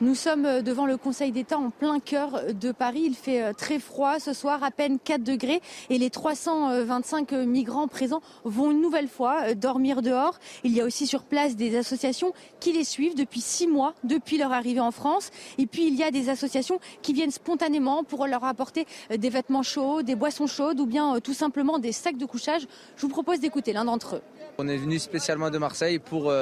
Nous 0.00 0.16
sommes 0.16 0.44
euh, 0.44 0.60
devant 0.60 0.86
le 0.86 0.96
Conseil 0.96 1.30
d'État 1.30 1.56
en 1.56 1.70
plein 1.70 2.00
cœur 2.00 2.52
de 2.52 2.72
Paris. 2.72 3.02
Il 3.04 3.14
fait 3.14 3.40
euh, 3.40 3.52
très 3.52 3.78
froid 3.78 4.18
ce 4.18 4.32
soir, 4.32 4.64
à 4.64 4.72
peine 4.72 4.98
4 4.98 5.22
degrés, 5.22 5.62
et 5.88 5.98
les 5.98 6.10
325 6.10 7.30
migrants 7.32 7.86
présents 7.86 8.20
vont 8.42 8.72
une 8.72 8.80
nouvelle 8.80 9.06
fois 9.06 9.42
euh, 9.44 9.54
dormir 9.54 10.02
dehors. 10.02 10.40
Il 10.64 10.72
y 10.72 10.80
a 10.80 10.84
aussi 10.84 11.06
sur 11.06 11.22
place 11.22 11.54
des 11.54 11.76
associations 11.76 12.32
qui 12.58 12.72
les 12.72 12.82
suivent 12.82 13.14
depuis 13.14 13.40
six 13.40 13.68
mois, 13.68 13.94
depuis 14.02 14.36
leur 14.36 14.52
arrivée 14.52 14.80
en 14.80 14.90
France. 14.90 15.30
Et 15.58 15.66
puis 15.66 15.86
il 15.86 15.94
y 15.94 16.02
a 16.02 16.10
des 16.10 16.28
associations 16.28 16.80
qui 17.00 17.12
viennent 17.12 17.30
spontanément 17.30 18.02
pour 18.02 18.26
leur 18.26 18.42
apporter 18.42 18.86
des 19.16 19.30
vêtements 19.30 19.62
chauds, 19.62 20.02
des 20.02 20.16
boissons 20.16 20.48
chaudes 20.48 20.80
ou 20.80 20.86
bien 20.86 21.20
tout 21.20 21.34
simplement 21.34 21.78
des 21.78 21.92
sacs 21.92 22.18
de 22.18 22.26
couchage. 22.26 22.66
Je 22.96 23.02
vous 23.02 23.08
propose 23.08 23.38
d'écouter 23.38 23.72
l'un 23.72 23.84
d'entre 23.84 24.16
eux. 24.16 24.43
On 24.58 24.68
est 24.68 24.76
venu 24.76 24.98
spécialement 24.98 25.50
de 25.50 25.58
Marseille 25.58 25.98
pour, 25.98 26.32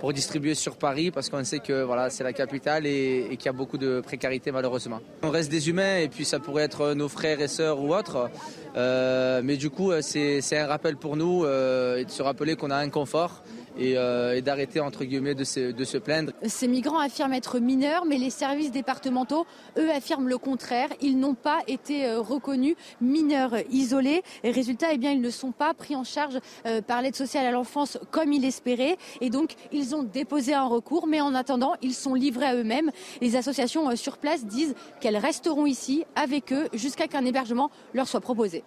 pour 0.00 0.12
distribuer 0.12 0.54
sur 0.54 0.76
Paris 0.76 1.10
parce 1.10 1.28
qu'on 1.28 1.44
sait 1.44 1.60
que 1.60 1.86
c'est 2.10 2.24
la 2.24 2.32
capitale 2.32 2.86
et, 2.86 3.28
qu'il 3.38 3.46
y 3.46 3.48
a 3.48 3.52
beaucoup 3.52 3.78
de 3.78 4.00
précarité 4.00 4.50
malheureusement. 4.50 5.00
On 5.22 5.30
reste 5.30 5.50
des 5.50 5.68
humains 5.68 5.98
et 5.98 6.08
puis 6.08 6.24
ça 6.24 6.40
pourrait 6.40 6.64
être 6.64 6.94
nos 6.94 7.08
frères 7.08 7.40
et 7.40 7.48
sœurs 7.48 7.80
ou 7.80 7.94
autres. 7.94 8.30
Euh, 8.76 9.42
mais 9.44 9.56
du 9.56 9.70
coup, 9.70 9.92
c'est 10.00 10.58
un 10.58 10.66
rappel 10.66 10.96
pour 10.96 11.16
nous 11.16 11.44
euh, 11.44 12.04
de 12.04 12.10
se 12.10 12.22
rappeler 12.22 12.56
qu'on 12.56 12.70
a 12.70 12.76
un 12.76 12.88
confort 12.88 13.42
euh, 13.78 14.34
et, 14.34 14.42
d'arrêter 14.42 14.80
entre 14.80 15.04
guillemets 15.04 15.34
de 15.34 15.44
se, 15.44 15.98
plaindre. 15.98 16.32
Ces 16.44 16.68
migrants 16.68 16.98
affirment 16.98 17.34
être 17.34 17.58
mineurs, 17.58 18.04
mais 18.04 18.18
les 18.18 18.30
services 18.30 18.70
départementaux, 18.70 19.46
eux, 19.78 19.90
affirment 19.90 20.28
le 20.28 20.38
contraire. 20.38 20.88
Ils 21.00 21.18
n'ont 21.18 21.34
pas 21.34 21.60
été 21.66 22.06
euh, 22.06 22.20
reconnus 22.20 22.76
mineurs 23.00 23.54
isolés. 23.70 24.22
Résultat, 24.44 24.88
eh 24.92 24.98
bien, 24.98 25.12
ils 25.12 25.20
ne 25.20 25.30
sont 25.30 25.52
pas 25.52 25.74
pris 25.74 25.96
en 25.96 26.04
charge 26.04 26.38
euh, 26.66 26.82
par 26.82 27.02
l'aide 27.02 27.16
sociale 27.16 27.46
à 27.46 27.50
l'enfance 27.50 27.98
comme 28.10 28.32
ils 28.32 28.42
l'espéraient. 28.42 28.96
Et 29.20 29.30
donc, 29.30 29.54
ils 29.72 29.94
ont 29.94 30.02
déposé 30.02 30.54
un 30.54 30.66
recours, 30.66 31.06
mais 31.06 31.20
en 31.20 31.34
attendant, 31.34 31.74
ils 31.82 31.94
sont 31.94 32.14
livrés 32.14 32.46
à 32.46 32.54
eux-mêmes. 32.54 32.90
Les 33.20 33.36
associations 33.36 33.94
sur 33.96 34.18
place 34.18 34.44
disent 34.44 34.74
qu'elles 35.00 35.16
resteront 35.16 35.66
ici 35.66 36.04
avec 36.14 36.52
eux 36.52 36.68
jusqu'à 36.72 37.08
qu'un 37.08 37.24
hébergement 37.24 37.70
leur 37.94 38.08
soit 38.08 38.20
proposé. 38.20 38.64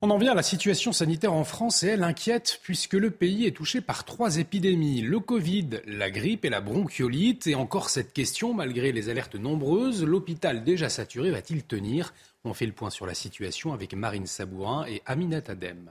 On 0.00 0.10
en 0.10 0.18
vient 0.18 0.30
à 0.30 0.36
la 0.36 0.44
situation 0.44 0.92
sanitaire 0.92 1.32
en 1.32 1.42
France 1.42 1.82
et 1.82 1.88
elle 1.88 2.04
inquiète 2.04 2.60
puisque 2.62 2.92
le 2.92 3.10
pays 3.10 3.46
est 3.46 3.56
touché 3.56 3.80
par 3.80 4.04
trois 4.04 4.36
épidémies, 4.36 5.00
le 5.00 5.18
Covid, 5.18 5.80
la 5.86 6.08
grippe 6.08 6.44
et 6.44 6.50
la 6.50 6.60
bronchiolite. 6.60 7.48
Et 7.48 7.56
encore 7.56 7.90
cette 7.90 8.12
question, 8.12 8.54
malgré 8.54 8.92
les 8.92 9.08
alertes 9.08 9.34
nombreuses, 9.34 10.04
l'hôpital 10.04 10.62
déjà 10.62 10.88
saturé 10.88 11.32
va-t-il 11.32 11.64
tenir? 11.64 12.14
On 12.44 12.54
fait 12.54 12.66
le 12.66 12.72
point 12.72 12.90
sur 12.90 13.06
la 13.06 13.14
situation 13.14 13.72
avec 13.72 13.92
Marine 13.92 14.26
Sabourin 14.26 14.86
et 14.86 15.02
Aminat 15.04 15.42
Adem. 15.48 15.90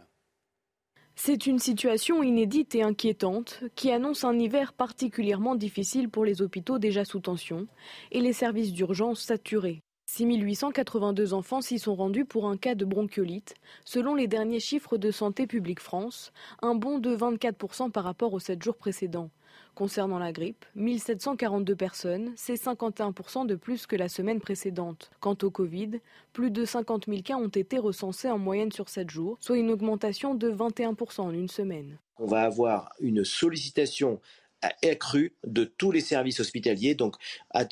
C'est 1.16 1.46
une 1.46 1.60
situation 1.60 2.24
inédite 2.24 2.76
et 2.76 2.84
inquiétante 2.84 3.62
qui 3.76 3.92
annonce 3.92 4.24
un 4.24 4.40
hiver 4.40 4.72
particulièrement 4.72 5.56
difficile 5.56 6.08
pour 6.08 6.24
les 6.24 6.42
hôpitaux 6.42 6.80
déjà 6.80 7.04
sous 7.04 7.20
tension 7.20 7.68
et 8.14 8.22
les 8.22 8.32
services 8.32 8.72
d'urgence 8.72 9.20
saturés. 9.20 9.82
6882 10.10 11.34
enfants 11.34 11.62
s'y 11.62 11.80
sont 11.80 11.94
rendus 11.94 12.24
pour 12.24 12.48
un 12.48 12.56
cas 12.56 12.76
de 12.76 12.86
bronchiolite, 12.86 13.56
selon 13.84 14.16
les 14.16 14.28
derniers 14.28 14.62
chiffres 14.62 14.98
de 14.98 15.12
Santé 15.12 15.46
publique 15.46 15.82
France, 15.82 16.32
un 16.62 16.76
bond 16.76 16.98
de 16.98 17.16
24% 17.16 17.92
par 17.92 18.06
rapport 18.06 18.34
aux 18.34 18.40
7 18.40 18.64
jours 18.64 18.78
précédents. 18.78 19.30
Concernant 19.76 20.18
la 20.18 20.32
grippe, 20.32 20.66
1742 20.76 21.76
personnes, 21.76 22.32
c'est 22.36 22.56
51% 22.56 23.46
de 23.46 23.56
plus 23.56 23.86
que 23.86 23.98
la 23.98 24.08
semaine 24.08 24.40
précédente. 24.40 25.12
Quant 25.20 25.38
au 25.44 25.52
Covid, 25.52 26.00
plus 26.34 26.52
de 26.52 26.64
50 26.64 27.06
000 27.08 27.22
cas 27.22 27.36
ont 27.36 27.50
été 27.50 27.78
recensés 27.78 28.30
en 28.30 28.40
moyenne 28.40 28.72
sur 28.72 28.90
7 28.90 29.10
jours, 29.10 29.38
soit 29.42 29.58
une 29.58 29.70
augmentation 29.70 30.36
de 30.36 30.50
21% 30.50 31.22
en 31.22 31.32
une 31.32 31.50
semaine. 31.50 32.00
On 32.18 32.26
va 32.26 32.42
avoir 32.44 32.90
une 33.02 33.24
sollicitation 33.24 34.20
accrue 34.84 35.34
de 35.46 35.64
tous 35.64 35.92
les 35.92 36.02
services 36.02 36.40
hospitaliers, 36.40 36.96
donc 36.96 37.16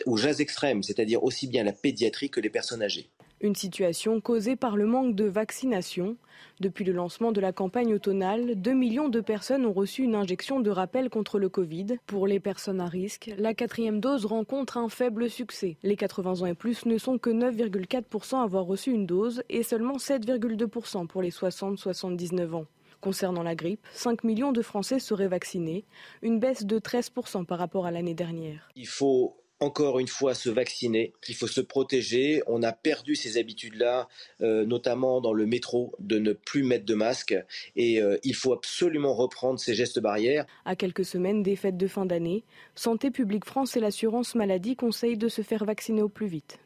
aux 0.05 0.17
jazz 0.17 0.41
extrêmes, 0.41 0.83
c'est-à-dire 0.83 1.23
aussi 1.23 1.47
bien 1.47 1.63
la 1.63 1.73
pédiatrie 1.73 2.29
que 2.29 2.39
les 2.39 2.49
personnes 2.49 2.81
âgées. 2.81 3.09
Une 3.41 3.55
situation 3.55 4.21
causée 4.21 4.55
par 4.55 4.77
le 4.77 4.85
manque 4.85 5.13
de 5.13 5.25
vaccination. 5.25 6.15
Depuis 6.61 6.85
le 6.85 6.93
lancement 6.93 7.33
de 7.33 7.41
la 7.41 7.51
campagne 7.51 7.93
automnale, 7.93 8.55
2 8.55 8.73
millions 8.73 9.09
de 9.09 9.19
personnes 9.19 9.65
ont 9.65 9.73
reçu 9.73 10.03
une 10.03 10.15
injection 10.15 10.61
de 10.61 10.69
rappel 10.69 11.09
contre 11.09 11.37
le 11.37 11.49
Covid. 11.49 11.97
Pour 12.07 12.27
les 12.27 12.39
personnes 12.39 12.79
à 12.79 12.87
risque, 12.87 13.29
la 13.37 13.53
quatrième 13.53 13.99
dose 13.99 14.25
rencontre 14.25 14.77
un 14.77 14.87
faible 14.87 15.29
succès. 15.29 15.75
Les 15.83 15.97
80 15.97 16.41
ans 16.41 16.45
et 16.45 16.53
plus 16.53 16.85
ne 16.85 16.97
sont 16.97 17.17
que 17.17 17.29
9,4% 17.29 18.37
à 18.37 18.43
avoir 18.43 18.65
reçu 18.65 18.91
une 18.91 19.05
dose 19.05 19.43
et 19.49 19.63
seulement 19.63 19.97
7,2% 19.97 21.05
pour 21.07 21.21
les 21.21 21.31
60-79 21.31 22.53
ans. 22.53 22.65
Concernant 23.05 23.43
la 23.43 23.53
grippe, 23.53 23.85
5 23.93 24.23
millions 24.23 24.51
de 24.51 24.63
Français 24.63 24.97
seraient 24.97 25.27
vaccinés, 25.27 25.85
une 26.23 26.39
baisse 26.39 26.65
de 26.65 26.79
13% 26.79 27.45
par 27.45 27.59
rapport 27.59 27.85
à 27.85 27.91
l'année 27.91 28.15
dernière. 28.15 28.67
Il 28.75 28.87
faut 28.87 29.37
encore 29.59 29.99
une 29.99 30.07
fois 30.07 30.33
se 30.33 30.49
vacciner, 30.49 31.13
il 31.29 31.35
faut 31.35 31.45
se 31.45 31.61
protéger. 31.61 32.41
On 32.47 32.63
a 32.63 32.71
perdu 32.71 33.15
ces 33.15 33.37
habitudes-là, 33.37 34.07
euh, 34.41 34.65
notamment 34.65 35.21
dans 35.21 35.33
le 35.33 35.45
métro, 35.45 35.93
de 35.99 36.17
ne 36.17 36.33
plus 36.33 36.63
mettre 36.63 36.85
de 36.85 36.95
masque. 36.95 37.35
Et 37.75 38.01
euh, 38.01 38.17
il 38.23 38.33
faut 38.33 38.53
absolument 38.53 39.13
reprendre 39.13 39.59
ces 39.59 39.75
gestes 39.75 39.99
barrières. 39.99 40.47
À 40.65 40.75
quelques 40.75 41.05
semaines 41.05 41.43
des 41.43 41.55
fêtes 41.55 41.77
de 41.77 41.87
fin 41.87 42.07
d'année, 42.07 42.43
Santé 42.73 43.11
publique 43.11 43.45
France 43.45 43.77
et 43.77 43.81
l'assurance 43.81 44.33
maladie 44.33 44.75
conseillent 44.75 45.15
de 45.15 45.29
se 45.29 45.43
faire 45.43 45.63
vacciner 45.63 46.01
au 46.01 46.09
plus 46.09 46.25
vite. 46.25 46.57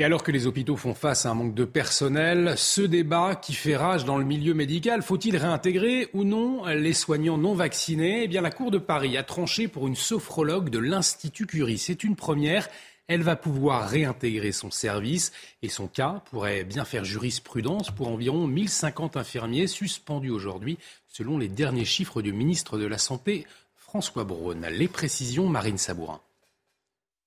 Et 0.00 0.04
alors 0.04 0.24
que 0.24 0.32
les 0.32 0.48
hôpitaux 0.48 0.76
font 0.76 0.92
face 0.92 1.24
à 1.24 1.30
un 1.30 1.34
manque 1.34 1.54
de 1.54 1.64
personnel, 1.64 2.54
ce 2.56 2.80
débat 2.80 3.36
qui 3.36 3.54
fait 3.54 3.76
rage 3.76 4.04
dans 4.04 4.18
le 4.18 4.24
milieu 4.24 4.52
médical, 4.52 5.02
faut-il 5.02 5.36
réintégrer 5.36 6.08
ou 6.14 6.24
non 6.24 6.66
les 6.66 6.92
soignants 6.92 7.38
non 7.38 7.54
vaccinés? 7.54 8.24
Eh 8.24 8.26
bien, 8.26 8.40
la 8.40 8.50
Cour 8.50 8.72
de 8.72 8.78
Paris 8.78 9.16
a 9.16 9.22
tranché 9.22 9.68
pour 9.68 9.86
une 9.86 9.94
sophrologue 9.94 10.68
de 10.68 10.80
l'Institut 10.80 11.46
Curie. 11.46 11.78
C'est 11.78 12.02
une 12.02 12.16
première. 12.16 12.68
Elle 13.06 13.22
va 13.22 13.36
pouvoir 13.36 13.88
réintégrer 13.88 14.50
son 14.50 14.72
service 14.72 15.30
et 15.62 15.68
son 15.68 15.86
cas 15.86 16.24
pourrait 16.28 16.64
bien 16.64 16.84
faire 16.84 17.04
jurisprudence 17.04 17.92
pour 17.92 18.08
environ 18.08 18.48
1050 18.48 19.16
infirmiers 19.16 19.68
suspendus 19.68 20.30
aujourd'hui, 20.30 20.76
selon 21.06 21.38
les 21.38 21.48
derniers 21.48 21.84
chiffres 21.84 22.20
du 22.20 22.32
ministre 22.32 22.78
de 22.78 22.86
la 22.86 22.98
Santé, 22.98 23.46
François 23.76 24.24
Braun. 24.24 24.66
Les 24.72 24.88
précisions, 24.88 25.48
Marine 25.48 25.78
Sabourin. 25.78 26.20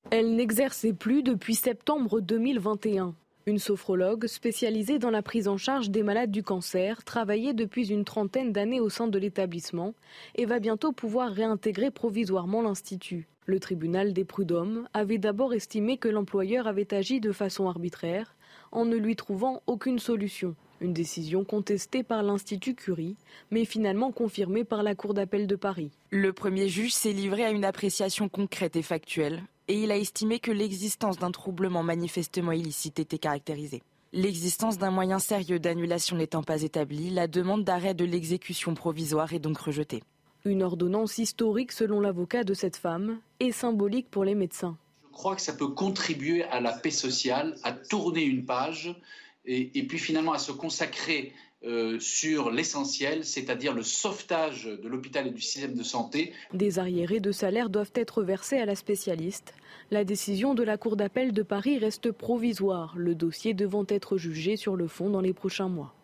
Elle 0.09 0.35
n'exerçait 0.35 0.93
plus 0.93 1.21
depuis 1.21 1.53
septembre 1.53 2.21
2021. 2.21 3.13
Une 3.45 3.59
sophrologue 3.59 4.27
spécialisée 4.27 4.99
dans 4.99 5.09
la 5.09 5.21
prise 5.21 5.49
en 5.49 5.57
charge 5.57 5.89
des 5.89 6.01
malades 6.01 6.31
du 6.31 6.43
cancer 6.43 7.03
travaillait 7.03 7.53
depuis 7.53 7.91
une 7.91 8.05
trentaine 8.05 8.53
d'années 8.53 8.79
au 8.79 8.87
sein 8.87 9.07
de 9.07 9.19
l'établissement 9.19 9.93
et 10.35 10.45
va 10.45 10.59
bientôt 10.59 10.93
pouvoir 10.93 11.33
réintégrer 11.33 11.91
provisoirement 11.91 12.61
l'Institut. 12.61 13.27
Le 13.45 13.59
tribunal 13.59 14.13
des 14.13 14.23
prud'hommes 14.23 14.87
avait 14.93 15.17
d'abord 15.17 15.53
estimé 15.53 15.97
que 15.97 16.07
l'employeur 16.07 16.67
avait 16.67 16.93
agi 16.93 17.19
de 17.19 17.33
façon 17.33 17.67
arbitraire 17.67 18.33
en 18.71 18.85
ne 18.85 18.95
lui 18.95 19.17
trouvant 19.17 19.61
aucune 19.67 19.99
solution. 19.99 20.55
Une 20.79 20.93
décision 20.93 21.43
contestée 21.43 22.03
par 22.03 22.23
l'Institut 22.23 22.75
Curie, 22.75 23.17
mais 23.51 23.65
finalement 23.65 24.13
confirmée 24.13 24.63
par 24.63 24.83
la 24.83 24.95
Cour 24.95 25.13
d'appel 25.13 25.47
de 25.47 25.55
Paris. 25.57 25.91
Le 26.11 26.31
premier 26.31 26.69
juge 26.69 26.93
s'est 26.93 27.11
livré 27.11 27.43
à 27.43 27.51
une 27.51 27.65
appréciation 27.65 28.29
concrète 28.29 28.77
et 28.77 28.81
factuelle 28.81 29.43
et 29.67 29.81
il 29.81 29.91
a 29.91 29.97
estimé 29.97 30.39
que 30.39 30.51
l'existence 30.51 31.17
d'un 31.17 31.31
troublement 31.31 31.83
manifestement 31.83 32.51
illicite 32.51 32.99
était 32.99 33.17
caractérisée. 33.17 33.81
L'existence 34.13 34.77
d'un 34.77 34.91
moyen 34.91 35.19
sérieux 35.19 35.59
d'annulation 35.59 36.15
n'étant 36.15 36.43
pas 36.43 36.61
établie, 36.61 37.09
la 37.09 37.27
demande 37.27 37.63
d'arrêt 37.63 37.93
de 37.93 38.05
l'exécution 38.05 38.73
provisoire 38.73 39.33
est 39.33 39.39
donc 39.39 39.57
rejetée. 39.57 40.01
Une 40.45 40.63
ordonnance 40.63 41.17
historique 41.17 41.73
selon 41.73 41.99
l'avocat 41.99 42.43
de 42.43 42.53
cette 42.53 42.77
femme 42.77 43.19
et 43.39 43.51
symbolique 43.51 44.09
pour 44.09 44.23
les 44.23 44.35
médecins. 44.35 44.77
Je 45.03 45.11
crois 45.11 45.35
que 45.35 45.41
ça 45.41 45.53
peut 45.53 45.67
contribuer 45.67 46.43
à 46.43 46.61
la 46.61 46.71
paix 46.71 46.91
sociale, 46.91 47.55
à 47.63 47.73
tourner 47.73 48.23
une 48.23 48.45
page 48.45 48.95
et, 49.45 49.77
et 49.77 49.83
puis 49.85 49.97
finalement 49.99 50.33
à 50.33 50.39
se 50.39 50.51
consacrer 50.51 51.33
euh, 51.63 51.99
sur 51.99 52.51
l'essentiel, 52.51 53.25
c'est-à-dire 53.25 53.73
le 53.73 53.81
sauvetage 53.81 54.65
de 54.65 54.87
l'hôpital 54.87 55.25
et 55.25 55.31
du 55.31 55.41
système 55.41 55.73
de 55.73 55.81
santé. 55.81 56.31
Des 56.53 56.77
arriérés 56.77 57.19
de 57.19 57.31
salaire 57.31 57.69
doivent 57.69 57.91
être 57.95 58.21
versés 58.21 58.59
à 58.59 58.65
la 58.65 58.75
spécialiste. 58.75 59.55
La 59.89 60.03
décision 60.03 60.53
de 60.53 60.61
la 60.61 60.77
Cour 60.77 60.97
d'appel 60.97 61.31
de 61.31 61.41
Paris 61.41 61.79
reste 61.79 62.11
provisoire, 62.11 62.93
le 62.95 63.15
dossier 63.15 63.55
devant 63.55 63.85
être 63.89 64.17
jugé 64.17 64.55
sur 64.55 64.75
le 64.75 64.87
fond 64.87 65.09
dans 65.09 65.21
les 65.21 65.33
prochains 65.33 65.69
mois. 65.69 65.96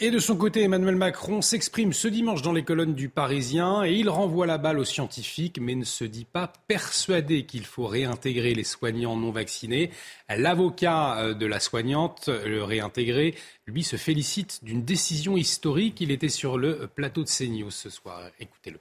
Et 0.00 0.12
de 0.12 0.20
son 0.20 0.36
côté, 0.36 0.62
Emmanuel 0.62 0.94
Macron 0.94 1.42
s'exprime 1.42 1.92
ce 1.92 2.06
dimanche 2.06 2.40
dans 2.40 2.52
les 2.52 2.62
colonnes 2.62 2.94
du 2.94 3.08
Parisien 3.08 3.82
et 3.82 3.94
il 3.94 4.08
renvoie 4.08 4.46
la 4.46 4.56
balle 4.56 4.78
aux 4.78 4.84
scientifiques, 4.84 5.58
mais 5.60 5.74
ne 5.74 5.82
se 5.82 6.04
dit 6.04 6.24
pas 6.24 6.52
persuadé 6.68 7.46
qu'il 7.46 7.66
faut 7.66 7.88
réintégrer 7.88 8.54
les 8.54 8.62
soignants 8.62 9.16
non 9.16 9.32
vaccinés. 9.32 9.90
L'avocat 10.28 11.18
euh, 11.18 11.34
de 11.34 11.46
la 11.46 11.58
soignante, 11.58 12.28
le 12.28 12.62
réintégré, 12.62 13.34
lui 13.66 13.82
se 13.82 13.96
félicite 13.96 14.62
d'une 14.62 14.84
décision 14.84 15.36
historique. 15.36 16.00
Il 16.00 16.12
était 16.12 16.28
sur 16.28 16.58
le 16.58 16.86
plateau 16.86 17.24
de 17.24 17.28
CNews 17.28 17.72
ce 17.72 17.90
soir. 17.90 18.30
Écoutez-le. 18.38 18.78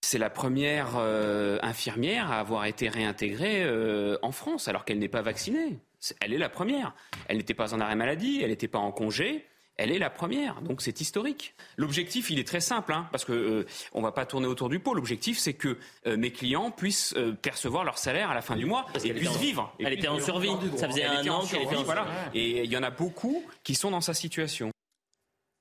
C'est 0.00 0.18
la 0.18 0.30
première 0.30 0.96
euh, 0.96 1.58
infirmière 1.60 2.32
à 2.32 2.40
avoir 2.40 2.64
été 2.64 2.88
réintégrée 2.88 3.62
euh, 3.62 4.16
en 4.22 4.32
France 4.32 4.68
alors 4.68 4.86
qu'elle 4.86 5.00
n'est 5.00 5.08
pas 5.08 5.20
vaccinée. 5.20 5.80
Elle 6.22 6.32
est 6.32 6.38
la 6.38 6.48
première. 6.48 6.94
Elle 7.28 7.36
n'était 7.36 7.52
pas 7.52 7.74
en 7.74 7.80
arrêt 7.80 7.94
maladie, 7.94 8.40
elle 8.42 8.48
n'était 8.48 8.68
pas 8.68 8.78
en 8.78 8.90
congé 8.90 9.44
elle 9.76 9.90
est 9.90 9.98
la 9.98 10.10
première, 10.10 10.60
donc 10.62 10.82
c'est 10.82 11.00
historique. 11.00 11.54
L'objectif, 11.76 12.30
il 12.30 12.38
est 12.38 12.46
très 12.46 12.60
simple, 12.60 12.92
hein, 12.92 13.08
parce 13.10 13.24
que 13.24 13.32
euh, 13.32 13.66
on 13.92 14.02
va 14.02 14.12
pas 14.12 14.26
tourner 14.26 14.46
autour 14.46 14.68
du 14.68 14.78
pot. 14.78 14.94
L'objectif, 14.94 15.38
c'est 15.38 15.54
que 15.54 15.78
euh, 16.06 16.16
mes 16.16 16.30
clients 16.30 16.70
puissent 16.70 17.14
euh, 17.16 17.32
percevoir 17.32 17.84
leur 17.84 17.98
salaire 17.98 18.30
à 18.30 18.34
la 18.34 18.42
fin 18.42 18.54
du 18.54 18.66
mois 18.66 18.86
et 19.02 19.12
puissent 19.14 19.38
vivre. 19.38 19.74
elle 19.78 19.94
était 19.94 20.08
en 20.08 20.20
survie. 20.20 20.50
Ça 20.76 20.88
faisait 20.88 21.04
un 21.04 21.26
an 21.28 21.44
qu'elle 21.46 21.62
était 21.62 21.76
en 21.76 21.84
survie. 21.84 22.00
Et 22.34 22.64
il 22.64 22.70
y 22.70 22.76
en 22.76 22.82
a 22.82 22.90
beaucoup 22.90 23.44
qui 23.64 23.74
sont 23.74 23.90
dans 23.90 24.00
sa 24.00 24.14
situation. 24.14 24.70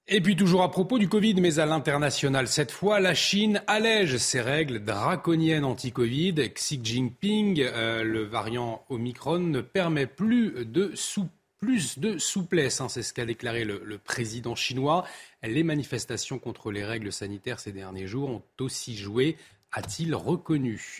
Et 0.07 0.19
puis 0.19 0.35
toujours 0.35 0.63
à 0.63 0.71
propos 0.71 0.99
du 0.99 1.07
Covid, 1.07 1.35
mais 1.35 1.59
à 1.59 1.65
l'international 1.65 2.47
cette 2.49 2.71
fois, 2.71 2.99
la 2.99 3.13
Chine 3.13 3.63
allège 3.67 4.17
ses 4.17 4.41
règles 4.41 4.83
draconiennes 4.83 5.63
anti-Covid. 5.63 6.33
Xi 6.53 6.81
Jinping, 6.83 7.63
le 7.63 8.23
variant 8.23 8.83
Omicron, 8.89 9.39
ne 9.39 9.61
permet 9.61 10.07
plus 10.07 10.65
de 10.65 10.91
souper 10.95 11.40
plus 11.61 11.99
de 11.99 12.17
souplesse, 12.17 12.81
hein, 12.81 12.89
c'est 12.89 13.03
ce 13.03 13.13
qu'a 13.13 13.25
déclaré 13.25 13.63
le, 13.63 13.97
président 13.99 14.55
chinois. 14.55 15.05
Les 15.43 15.63
manifestations 15.63 16.39
contre 16.39 16.71
les 16.71 16.83
règles 16.83 17.11
sanitaires 17.11 17.59
ces 17.59 17.71
derniers 17.71 18.07
jours 18.07 18.29
ont 18.31 18.43
aussi 18.59 18.97
joué, 18.97 19.37
a-t-il 19.71 20.15
reconnu. 20.15 20.99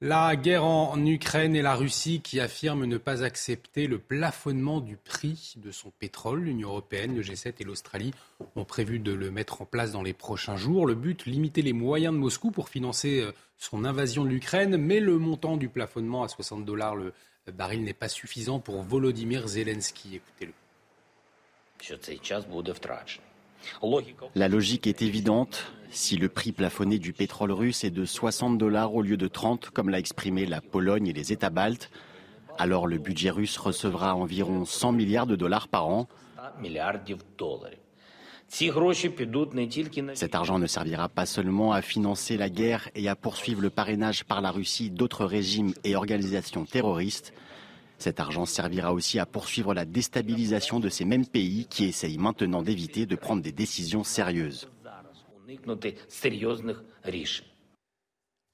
La 0.00 0.34
guerre 0.34 0.64
en 0.64 1.02
Ukraine 1.06 1.54
et 1.54 1.62
la 1.62 1.76
Russie 1.76 2.20
qui 2.22 2.40
affirment 2.40 2.86
ne 2.86 2.98
pas 2.98 3.22
accepter 3.22 3.86
le 3.86 3.98
plafonnement 3.98 4.80
du 4.80 4.96
prix 4.96 5.54
de 5.58 5.70
son 5.70 5.90
pétrole. 5.90 6.42
L'Union 6.42 6.70
européenne, 6.70 7.14
le 7.14 7.22
G7 7.22 7.54
et 7.60 7.64
l'Australie 7.64 8.12
ont 8.56 8.64
prévu 8.64 8.98
de 8.98 9.12
le 9.12 9.30
mettre 9.30 9.62
en 9.62 9.64
place 9.64 9.92
dans 9.92 10.02
les 10.02 10.12
prochains 10.12 10.56
jours. 10.56 10.86
Le 10.86 10.96
but, 10.96 11.24
limiter 11.24 11.62
les 11.62 11.72
moyens 11.72 12.12
de 12.12 12.18
Moscou 12.18 12.50
pour 12.50 12.68
financer 12.68 13.20
euh, 13.20 13.32
son 13.56 13.84
invasion 13.84 14.24
de 14.24 14.28
l'Ukraine, 14.30 14.76
mais 14.76 14.98
le 14.98 15.18
montant 15.18 15.56
du 15.56 15.68
plafonnement 15.68 16.24
à 16.24 16.28
60 16.28 16.64
dollars 16.64 16.96
le 16.96 17.04
le 17.04 17.12
baril 17.52 17.82
n'est 17.84 17.92
pas 17.92 18.08
suffisant 18.08 18.58
pour 18.58 18.82
Volodymyr 18.82 19.46
Zelensky. 19.46 20.16
Écoutez-le. 20.16 20.52
La 24.34 24.48
logique 24.48 24.86
est 24.86 25.02
évidente. 25.02 25.72
Si 25.90 26.16
le 26.16 26.28
prix 26.28 26.52
plafonné 26.52 26.98
du 26.98 27.12
pétrole 27.12 27.52
russe 27.52 27.84
est 27.84 27.90
de 27.90 28.04
60 28.04 28.58
dollars 28.58 28.94
au 28.94 29.02
lieu 29.02 29.16
de 29.16 29.28
30, 29.28 29.70
comme 29.70 29.88
l'a 29.88 29.98
exprimé 29.98 30.46
la 30.46 30.60
Pologne 30.60 31.06
et 31.06 31.12
les 31.12 31.32
États 31.32 31.50
baltes, 31.50 31.90
alors 32.58 32.86
le 32.86 32.98
budget 32.98 33.30
russe 33.30 33.56
recevra 33.56 34.14
environ 34.14 34.64
100 34.64 34.92
milliards 34.92 35.26
de 35.26 35.36
dollars 35.36 35.68
par 35.68 35.86
an. 35.88 36.08
Cet 38.48 40.34
argent 40.34 40.58
ne 40.58 40.66
servira 40.66 41.08
pas 41.08 41.26
seulement 41.26 41.72
à 41.72 41.82
financer 41.82 42.36
la 42.36 42.48
guerre 42.48 42.88
et 42.94 43.08
à 43.08 43.16
poursuivre 43.16 43.60
le 43.60 43.70
parrainage 43.70 44.24
par 44.24 44.40
la 44.40 44.50
Russie 44.50 44.90
d'autres 44.90 45.24
régimes 45.24 45.72
et 45.82 45.96
organisations 45.96 46.64
terroristes. 46.64 47.32
Cet 47.98 48.20
argent 48.20 48.44
servira 48.44 48.92
aussi 48.92 49.18
à 49.18 49.26
poursuivre 49.26 49.74
la 49.74 49.84
déstabilisation 49.84 50.80
de 50.80 50.88
ces 50.88 51.04
mêmes 51.04 51.26
pays 51.26 51.66
qui 51.68 51.84
essayent 51.84 52.18
maintenant 52.18 52.62
d'éviter 52.62 53.06
de 53.06 53.16
prendre 53.16 53.42
des 53.42 53.52
décisions 53.52 54.04
sérieuses. 54.04 54.68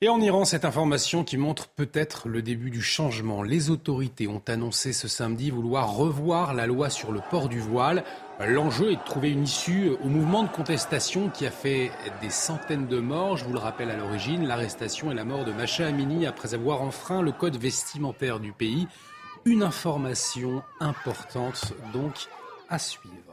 Et 0.03 0.09
en 0.09 0.18
Iran, 0.18 0.46
cette 0.46 0.64
information 0.64 1.24
qui 1.24 1.36
montre 1.36 1.68
peut-être 1.68 2.26
le 2.26 2.40
début 2.40 2.70
du 2.70 2.80
changement. 2.80 3.42
Les 3.42 3.68
autorités 3.68 4.28
ont 4.28 4.40
annoncé 4.48 4.94
ce 4.94 5.09
samedi 5.09 5.51
vouloir 5.51 5.94
revoir 5.94 6.55
la 6.55 6.66
loi 6.66 6.88
sur 6.88 7.12
le 7.12 7.20
port 7.30 7.51
du 7.51 7.61
voile. 7.61 8.03
L'enjeu 8.40 8.92
est 8.92 8.96
de 8.96 9.05
trouver 9.05 9.28
une 9.28 9.42
issue 9.42 9.90
au 10.03 10.09
mouvement 10.09 10.42
de 10.42 10.48
contestation 10.48 11.28
qui 11.28 11.44
a 11.44 11.51
fait 11.51 11.90
des 12.22 12.30
centaines 12.30 12.86
de 12.86 12.98
morts. 12.98 13.36
Je 13.36 13.44
vous 13.44 13.53
le 13.53 13.59
rappelle 13.59 13.90
à 13.90 13.96
l'origine, 13.98 14.46
l'arrestation 14.46 15.12
et 15.12 15.14
la 15.14 15.26
mort 15.26 15.44
de 15.44 15.53
Macha 15.53 15.88
Amini 15.88 16.24
après 16.24 16.55
avoir 16.55 16.80
enfreint 16.80 17.20
le 17.20 17.32
code 17.32 17.59
vestimentaire 17.59 18.40
du 18.40 18.53
pays. 18.53 18.88
Une 19.44 19.62
information 19.62 20.62
importante 20.80 21.74
donc 21.92 22.14
à 22.70 22.78
suivre. 22.78 23.30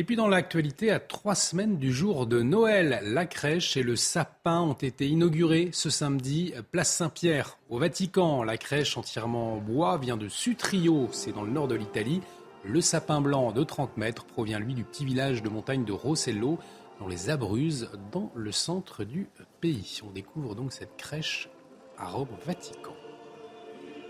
Et 0.00 0.04
puis 0.04 0.14
dans 0.14 0.28
l'actualité, 0.28 0.92
à 0.92 1.00
trois 1.00 1.34
semaines 1.34 1.76
du 1.76 1.92
jour 1.92 2.28
de 2.28 2.40
Noël, 2.40 3.00
la 3.02 3.26
crèche 3.26 3.76
et 3.76 3.82
le 3.82 3.96
sapin 3.96 4.60
ont 4.60 4.72
été 4.74 5.08
inaugurés 5.08 5.70
ce 5.72 5.90
samedi, 5.90 6.54
place 6.70 6.92
Saint-Pierre, 6.92 7.58
au 7.68 7.80
Vatican. 7.80 8.44
La 8.44 8.56
crèche 8.58 8.96
entièrement 8.96 9.54
en 9.54 9.56
bois 9.56 9.98
vient 9.98 10.16
de 10.16 10.28
Sutrio, 10.28 11.08
c'est 11.10 11.32
dans 11.32 11.42
le 11.42 11.50
nord 11.50 11.66
de 11.66 11.74
l'Italie. 11.74 12.20
Le 12.64 12.80
sapin 12.80 13.20
blanc 13.20 13.50
de 13.50 13.64
30 13.64 13.96
mètres 13.96 14.24
provient 14.24 14.60
lui 14.60 14.74
du 14.74 14.84
petit 14.84 15.04
village 15.04 15.42
de 15.42 15.48
montagne 15.48 15.84
de 15.84 15.92
Rossello, 15.92 16.60
dans 17.00 17.08
les 17.08 17.28
Abruzes, 17.28 17.90
dans 18.12 18.30
le 18.36 18.52
centre 18.52 19.02
du 19.02 19.26
pays. 19.60 19.98
On 20.06 20.12
découvre 20.12 20.54
donc 20.54 20.72
cette 20.72 20.96
crèche 20.96 21.50
à 21.98 22.06
Rome, 22.06 22.28
Vatican. 22.46 22.94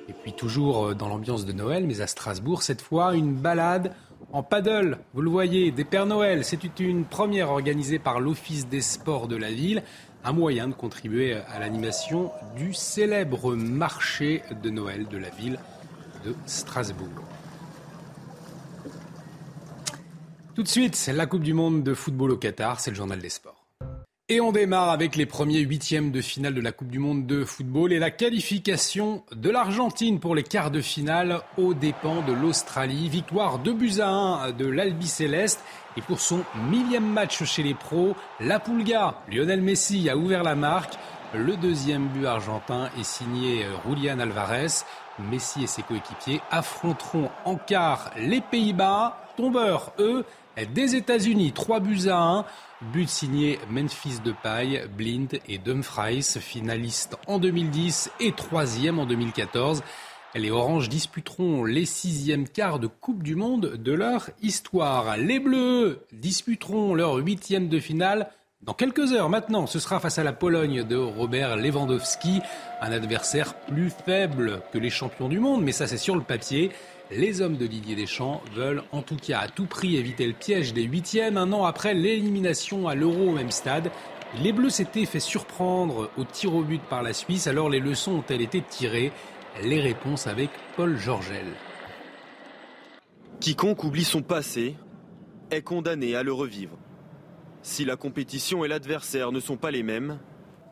Et 0.06 0.12
puis 0.12 0.34
toujours 0.34 0.94
dans 0.94 1.08
l'ambiance 1.08 1.46
de 1.46 1.52
Noël, 1.52 1.86
mais 1.86 2.02
à 2.02 2.06
Strasbourg, 2.06 2.62
cette 2.62 2.82
fois, 2.82 3.14
une 3.14 3.34
balade 3.34 3.94
en 4.32 4.42
paddle, 4.42 4.98
vous 5.14 5.22
le 5.22 5.30
voyez, 5.30 5.70
des 5.70 5.84
Pères 5.84 6.06
Noël. 6.06 6.44
C'est 6.44 6.62
une 6.80 7.04
première 7.04 7.50
organisée 7.50 7.98
par 7.98 8.20
l'Office 8.20 8.68
des 8.68 8.82
sports 8.82 9.28
de 9.28 9.36
la 9.36 9.50
ville, 9.50 9.82
un 10.24 10.32
moyen 10.32 10.68
de 10.68 10.74
contribuer 10.74 11.34
à 11.34 11.58
l'animation 11.58 12.30
du 12.56 12.74
célèbre 12.74 13.54
marché 13.54 14.42
de 14.62 14.70
Noël 14.70 15.06
de 15.08 15.18
la 15.18 15.30
ville 15.30 15.58
de 16.24 16.34
Strasbourg. 16.46 17.08
Tout 20.54 20.62
de 20.62 20.68
suite, 20.68 21.10
la 21.14 21.26
Coupe 21.26 21.42
du 21.42 21.54
Monde 21.54 21.84
de 21.84 21.94
football 21.94 22.32
au 22.32 22.36
Qatar, 22.36 22.80
c'est 22.80 22.90
le 22.90 22.96
journal 22.96 23.20
des 23.20 23.28
sports. 23.28 23.57
Et 24.30 24.42
on 24.42 24.52
démarre 24.52 24.90
avec 24.90 25.16
les 25.16 25.24
premiers 25.24 25.60
huitièmes 25.60 26.10
de 26.10 26.20
finale 26.20 26.52
de 26.52 26.60
la 26.60 26.70
Coupe 26.70 26.90
du 26.90 26.98
Monde 26.98 27.26
de 27.26 27.46
football 27.46 27.94
et 27.94 27.98
la 27.98 28.10
qualification 28.10 29.22
de 29.34 29.48
l'Argentine 29.48 30.20
pour 30.20 30.34
les 30.34 30.42
quarts 30.42 30.70
de 30.70 30.82
finale 30.82 31.40
aux 31.56 31.72
dépens 31.72 32.20
de 32.20 32.34
l'Australie. 32.34 33.08
Victoire 33.08 33.58
2 33.58 33.72
buts 33.72 34.00
à 34.00 34.10
1 34.10 34.52
de 34.52 34.66
l'Albi 34.66 35.06
Céleste. 35.06 35.64
Et 35.96 36.02
pour 36.02 36.20
son 36.20 36.44
millième 36.70 37.10
match 37.10 37.42
chez 37.44 37.62
les 37.62 37.72
pros, 37.72 38.14
la 38.38 38.60
Pulga, 38.60 39.14
Lionel 39.32 39.62
Messi 39.62 40.10
a 40.10 40.16
ouvert 40.18 40.42
la 40.42 40.54
marque. 40.54 40.96
Le 41.32 41.56
deuxième 41.56 42.08
but 42.08 42.26
argentin 42.26 42.90
est 43.00 43.04
signé 43.04 43.64
Julian 43.86 44.18
Alvarez. 44.18 44.84
Messi 45.30 45.64
et 45.64 45.66
ses 45.66 45.82
coéquipiers 45.82 46.42
affronteront 46.50 47.30
en 47.46 47.56
quart 47.56 48.10
les 48.18 48.42
Pays-Bas. 48.42 49.24
Tombeurs, 49.38 49.92
eux, 49.98 50.26
des 50.66 50.94
États-Unis. 50.96 51.52
3 51.52 51.80
buts 51.80 52.08
à 52.08 52.18
1. 52.18 52.44
But 52.92 53.08
signé 53.08 53.58
Memphis 53.68 54.20
Depay, 54.24 54.86
Blind 54.96 55.40
et 55.48 55.58
Dumfries, 55.58 56.38
finalistes 56.40 57.16
en 57.26 57.38
2010 57.38 58.12
et 58.20 58.32
troisième 58.32 59.00
en 59.00 59.06
2014. 59.06 59.82
Les 60.34 60.50
Oranges 60.50 60.88
disputeront 60.88 61.64
les 61.64 61.86
sixièmes 61.86 62.48
quarts 62.48 62.78
de 62.78 62.86
Coupe 62.86 63.22
du 63.22 63.34
Monde 63.34 63.76
de 63.82 63.92
leur 63.92 64.30
histoire. 64.42 65.16
Les 65.16 65.40
Bleus 65.40 66.04
disputeront 66.12 66.94
leur 66.94 67.14
huitième 67.14 67.68
de 67.68 67.80
finale 67.80 68.30
dans 68.62 68.74
quelques 68.74 69.12
heures 69.12 69.30
maintenant. 69.30 69.66
Ce 69.66 69.78
sera 69.78 70.00
face 70.00 70.18
à 70.18 70.24
la 70.24 70.32
Pologne 70.32 70.84
de 70.84 70.96
Robert 70.96 71.56
Lewandowski, 71.56 72.40
un 72.80 72.92
adversaire 72.92 73.54
plus 73.54 73.90
faible 73.90 74.60
que 74.72 74.78
les 74.78 74.90
champions 74.90 75.28
du 75.28 75.40
monde, 75.40 75.62
mais 75.62 75.72
ça 75.72 75.86
c'est 75.86 75.96
sur 75.96 76.14
le 76.14 76.22
papier. 76.22 76.70
Les 77.10 77.40
hommes 77.40 77.56
de 77.56 77.66
Didier 77.66 77.96
Deschamps 77.96 78.42
veulent 78.52 78.82
en 78.92 79.00
tout 79.00 79.16
cas 79.16 79.38
à 79.38 79.48
tout 79.48 79.64
prix 79.64 79.96
éviter 79.96 80.26
le 80.26 80.34
piège 80.34 80.74
des 80.74 80.82
huitièmes 80.82 81.38
un 81.38 81.52
an 81.52 81.64
après 81.64 81.94
l'élimination 81.94 82.86
à 82.86 82.94
l'Euro 82.94 83.30
au 83.30 83.32
même 83.32 83.50
stade. 83.50 83.90
Les 84.42 84.52
Bleus 84.52 84.68
s'étaient 84.68 85.06
fait 85.06 85.18
surprendre 85.18 86.10
au 86.18 86.24
tir 86.24 86.54
au 86.54 86.62
but 86.62 86.82
par 86.82 87.02
la 87.02 87.14
Suisse, 87.14 87.46
alors 87.46 87.70
les 87.70 87.80
leçons 87.80 88.12
ont-elles 88.12 88.42
été 88.42 88.60
tirées? 88.60 89.10
Les 89.62 89.80
réponses 89.80 90.26
avec 90.26 90.50
Paul 90.76 90.98
Georgel. 90.98 91.46
Quiconque 93.40 93.84
oublie 93.84 94.04
son 94.04 94.20
passé 94.20 94.76
est 95.50 95.62
condamné 95.62 96.14
à 96.14 96.22
le 96.22 96.34
revivre. 96.34 96.76
Si 97.62 97.86
la 97.86 97.96
compétition 97.96 98.66
et 98.66 98.68
l'adversaire 98.68 99.32
ne 99.32 99.40
sont 99.40 99.56
pas 99.56 99.70
les 99.70 99.82
mêmes, 99.82 100.18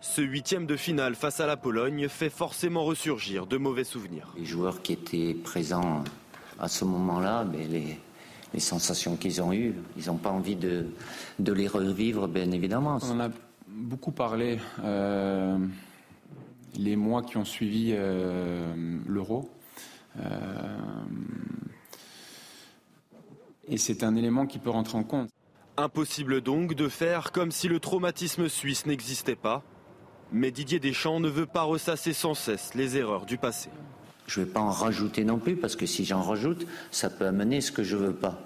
ce 0.03 0.21
huitième 0.21 0.67
de 0.67 0.77
finale 0.77 1.15
face 1.15 1.41
à 1.41 1.47
la 1.47 1.57
Pologne 1.57 2.09
fait 2.09 2.29
forcément 2.29 2.85
ressurgir 2.85 3.47
de 3.47 3.57
mauvais 3.57 3.85
souvenirs. 3.85 4.35
Les 4.37 4.45
joueurs 4.45 4.83
qui 4.83 4.93
étaient 4.93 5.35
présents 5.35 6.05
à 6.59 6.69
ce 6.69 6.85
moment-là, 6.85 7.45
mais 7.45 7.67
les, 7.67 7.99
sensations 8.59 9.17
qu'ils 9.17 9.43
ont 9.43 9.53
eues, 9.53 9.75
ils 9.99 10.07
n'ont 10.07 10.17
pas 10.17 10.31
envie 10.31 10.57
de, 10.57 10.87
les 11.39 11.69
revivre, 11.69 12.27
bien 12.27 12.51
évidemment. 12.53 12.99
On 13.03 13.21
a 13.21 13.29
beaucoup 13.69 14.13
parlé 14.13 14.59
euh, 14.83 15.59
les 16.79 16.97
mois 16.97 17.23
qui 17.23 17.37
ont 17.37 17.45
suivi 17.45 17.93
euh, 17.93 18.73
l'euro. 19.07 19.51
Euh, 20.19 20.79
et 23.69 23.77
c'est 23.77 24.03
un 24.03 24.15
élément 24.17 24.47
qui 24.47 24.59
peut 24.59 24.71
rentrer 24.71 24.97
en 24.97 25.05
compte. 25.05 25.29
Impossible 25.77 26.41
donc 26.41 26.75
de 26.75 26.89
faire 26.89 27.33
comme 27.33 27.51
si 27.51 27.69
le 27.69 27.81
traumatisme 27.81 28.49
suisse 28.49 28.87
n'existait 28.87 29.37
pas. 29.37 29.63
Mais 30.33 30.51
Didier 30.51 30.81
Deschamps 30.81 31.21
ne 31.21 31.29
veut 31.29 31.47
pas 31.47 31.63
ressasser 31.63 32.13
sans 32.13 32.35
cesse 32.35 32.75
les 32.75 32.97
erreurs 32.97 33.27
du 33.27 33.37
passé. 33.37 33.69
Je 34.27 34.41
ne 34.41 34.45
vais 34.45 34.51
pas 34.51 34.61
en 34.61 34.71
rajouter 34.71 35.25
non 35.25 35.39
plus, 35.39 35.57
parce 35.57 35.77
que 35.77 35.87
si 35.87 36.05
j'en 36.05 36.23
rajoute, 36.23 36.67
ça 36.91 37.11
peut 37.11 37.27
amener 37.27 37.61
ce 37.61 37.73
que 37.73 37.83
je 37.83 37.97
ne 37.97 38.07
veux 38.07 38.15
pas. 38.15 38.41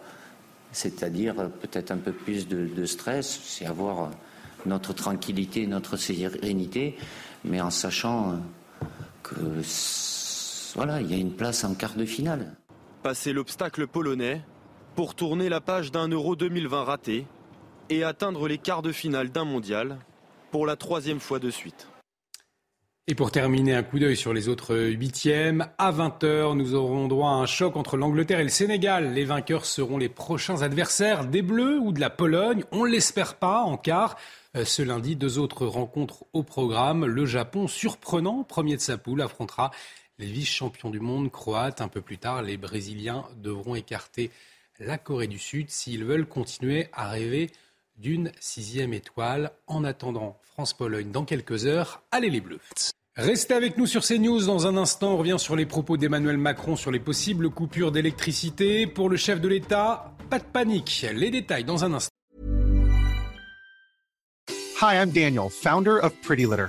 C'est-à-dire 0.73 1.35
peut-être 1.61 1.91
un 1.91 1.97
peu 1.97 2.13
plus 2.13 2.47
de, 2.47 2.85
stress, 2.85 3.41
c'est 3.45 3.67
avoir 3.67 4.11
notre 4.67 4.93
tranquillité, 4.93 5.67
notre 5.67 5.97
sérénité, 5.97 6.97
mais 7.45 7.61
en 7.61 7.71
sachant 7.71 8.41
que 9.23 9.35
voilà, 10.75 11.01
il 11.01 11.11
y 11.11 11.15
a 11.15 11.17
une 11.17 11.33
place 11.33 11.65
en 11.65 11.75
quart 11.75 11.95
de 11.95 12.05
finale. 12.05 12.55
Passer 13.03 13.33
l'obstacle 13.33 13.87
polonais 13.87 14.43
pour 14.95 15.15
tourner 15.15 15.49
la 15.49 15.61
page 15.61 15.91
d'un 15.91 16.09
Euro 16.09 16.37
2020 16.37 16.85
raté 16.85 17.27
et 17.89 18.05
atteindre 18.05 18.47
les 18.47 18.59
quarts 18.59 18.83
de 18.83 18.93
finale 18.93 19.31
d'un 19.31 19.45
mondial 19.45 19.99
pour 20.51 20.67
la 20.67 20.77
troisième 20.77 21.21
fois 21.21 21.39
de 21.39 21.51
suite. 21.51 21.90
Et 23.07 23.15
pour 23.15 23.33
terminer, 23.33 23.75
un 23.75 23.83
coup 23.83 23.99
d'œil 23.99 24.17
sur 24.17 24.33
les 24.33 24.49
autres 24.49 24.77
huitièmes. 24.77 25.67
À 25.79 25.91
20h, 25.91 26.57
nous 26.57 26.75
aurons 26.75 27.09
droit 27.09 27.31
à 27.31 27.35
un 27.35 27.47
choc 27.47 27.77
entre 27.77 27.97
l'Angleterre 27.97 28.39
et 28.39 28.45
le 28.45 28.51
Sénégal. 28.51 29.15
Les 29.15 29.25
vainqueurs 29.25 29.67
seront 29.67 29.99
les 29.99 30.09
prochains 30.09 30.63
adversaires 30.63 31.25
des 31.25 31.43
Bleus 31.43 31.79
ou 31.81 31.93
de 31.93 31.99
la 31.99 32.11
Pologne. 32.11 32.63
On 32.71 32.85
ne 32.85 32.91
l'espère 32.91 33.37
pas 33.37 33.63
en 33.63 33.77
quart. 33.77 34.17
Euh, 34.57 34.65
ce 34.65 34.83
lundi, 34.83 35.17
deux 35.17 35.39
autres 35.39 35.67
rencontres 35.67 36.25
au 36.33 36.43
programme. 36.43 37.05
Le 37.05 37.27
Japon, 37.27 37.67
surprenant, 37.67 38.45
premier 38.45 38.77
de 38.77 38.81
sa 38.81 38.97
poule, 38.97 39.23
affrontera 39.23 39.73
les 40.19 40.27
vice-champions 40.27 40.91
du 40.91 41.01
monde 41.01 41.33
croates. 41.33 41.81
Un 41.81 41.89
peu 41.89 42.03
plus 42.03 42.19
tard, 42.19 42.43
les 42.43 42.59
Brésiliens 42.59 43.25
devront 43.37 43.75
écarter 43.75 44.31
la 44.79 44.99
Corée 44.99 45.27
du 45.27 45.39
Sud 45.39 45.71
s'ils 45.71 46.05
veulent 46.05 46.27
continuer 46.27 46.89
à 46.93 47.09
rêver 47.09 47.51
d'une 48.01 48.33
sixième 48.41 48.93
étoile. 48.93 49.53
En 49.67 49.85
attendant, 49.85 50.39
France-Pologne 50.43 51.11
dans 51.11 51.25
quelques 51.25 51.67
heures. 51.67 52.03
Allez 52.11 52.31
les 52.31 52.41
Bleus. 52.41 52.61
Restez 53.17 53.55
avec 53.55 53.77
nous 53.77 53.87
sur 53.87 54.03
CNews. 54.03 54.47
Dans 54.47 54.67
un 54.67 54.77
instant, 54.77 55.15
on 55.15 55.19
revient 55.19 55.39
sur 55.39 55.57
les 55.57 55.67
propos 55.67 55.97
d'Emmanuel 55.97 56.39
Macron 56.39 56.77
sur 56.77 56.91
les 56.91 57.01
possibles 57.01 57.51
coupures 57.51 57.93
d'électricité. 57.93 58.87
Pour 58.87 59.09
le 59.11 59.17
chef 59.17 59.41
de 59.41 59.49
l'État, 59.49 60.15
pas 60.31 60.39
de 60.39 60.45
panique. 60.45 61.07
Les 61.15 61.31
détails 61.31 61.65
dans 61.65 61.85
un 61.85 61.93
instant. 61.93 62.11
Hi, 64.83 64.97
I'm 64.97 65.11
Daniel, 65.11 65.51
founder 65.51 65.99
of 66.03 66.15
Pretty 66.23 66.47
Litter. 66.47 66.69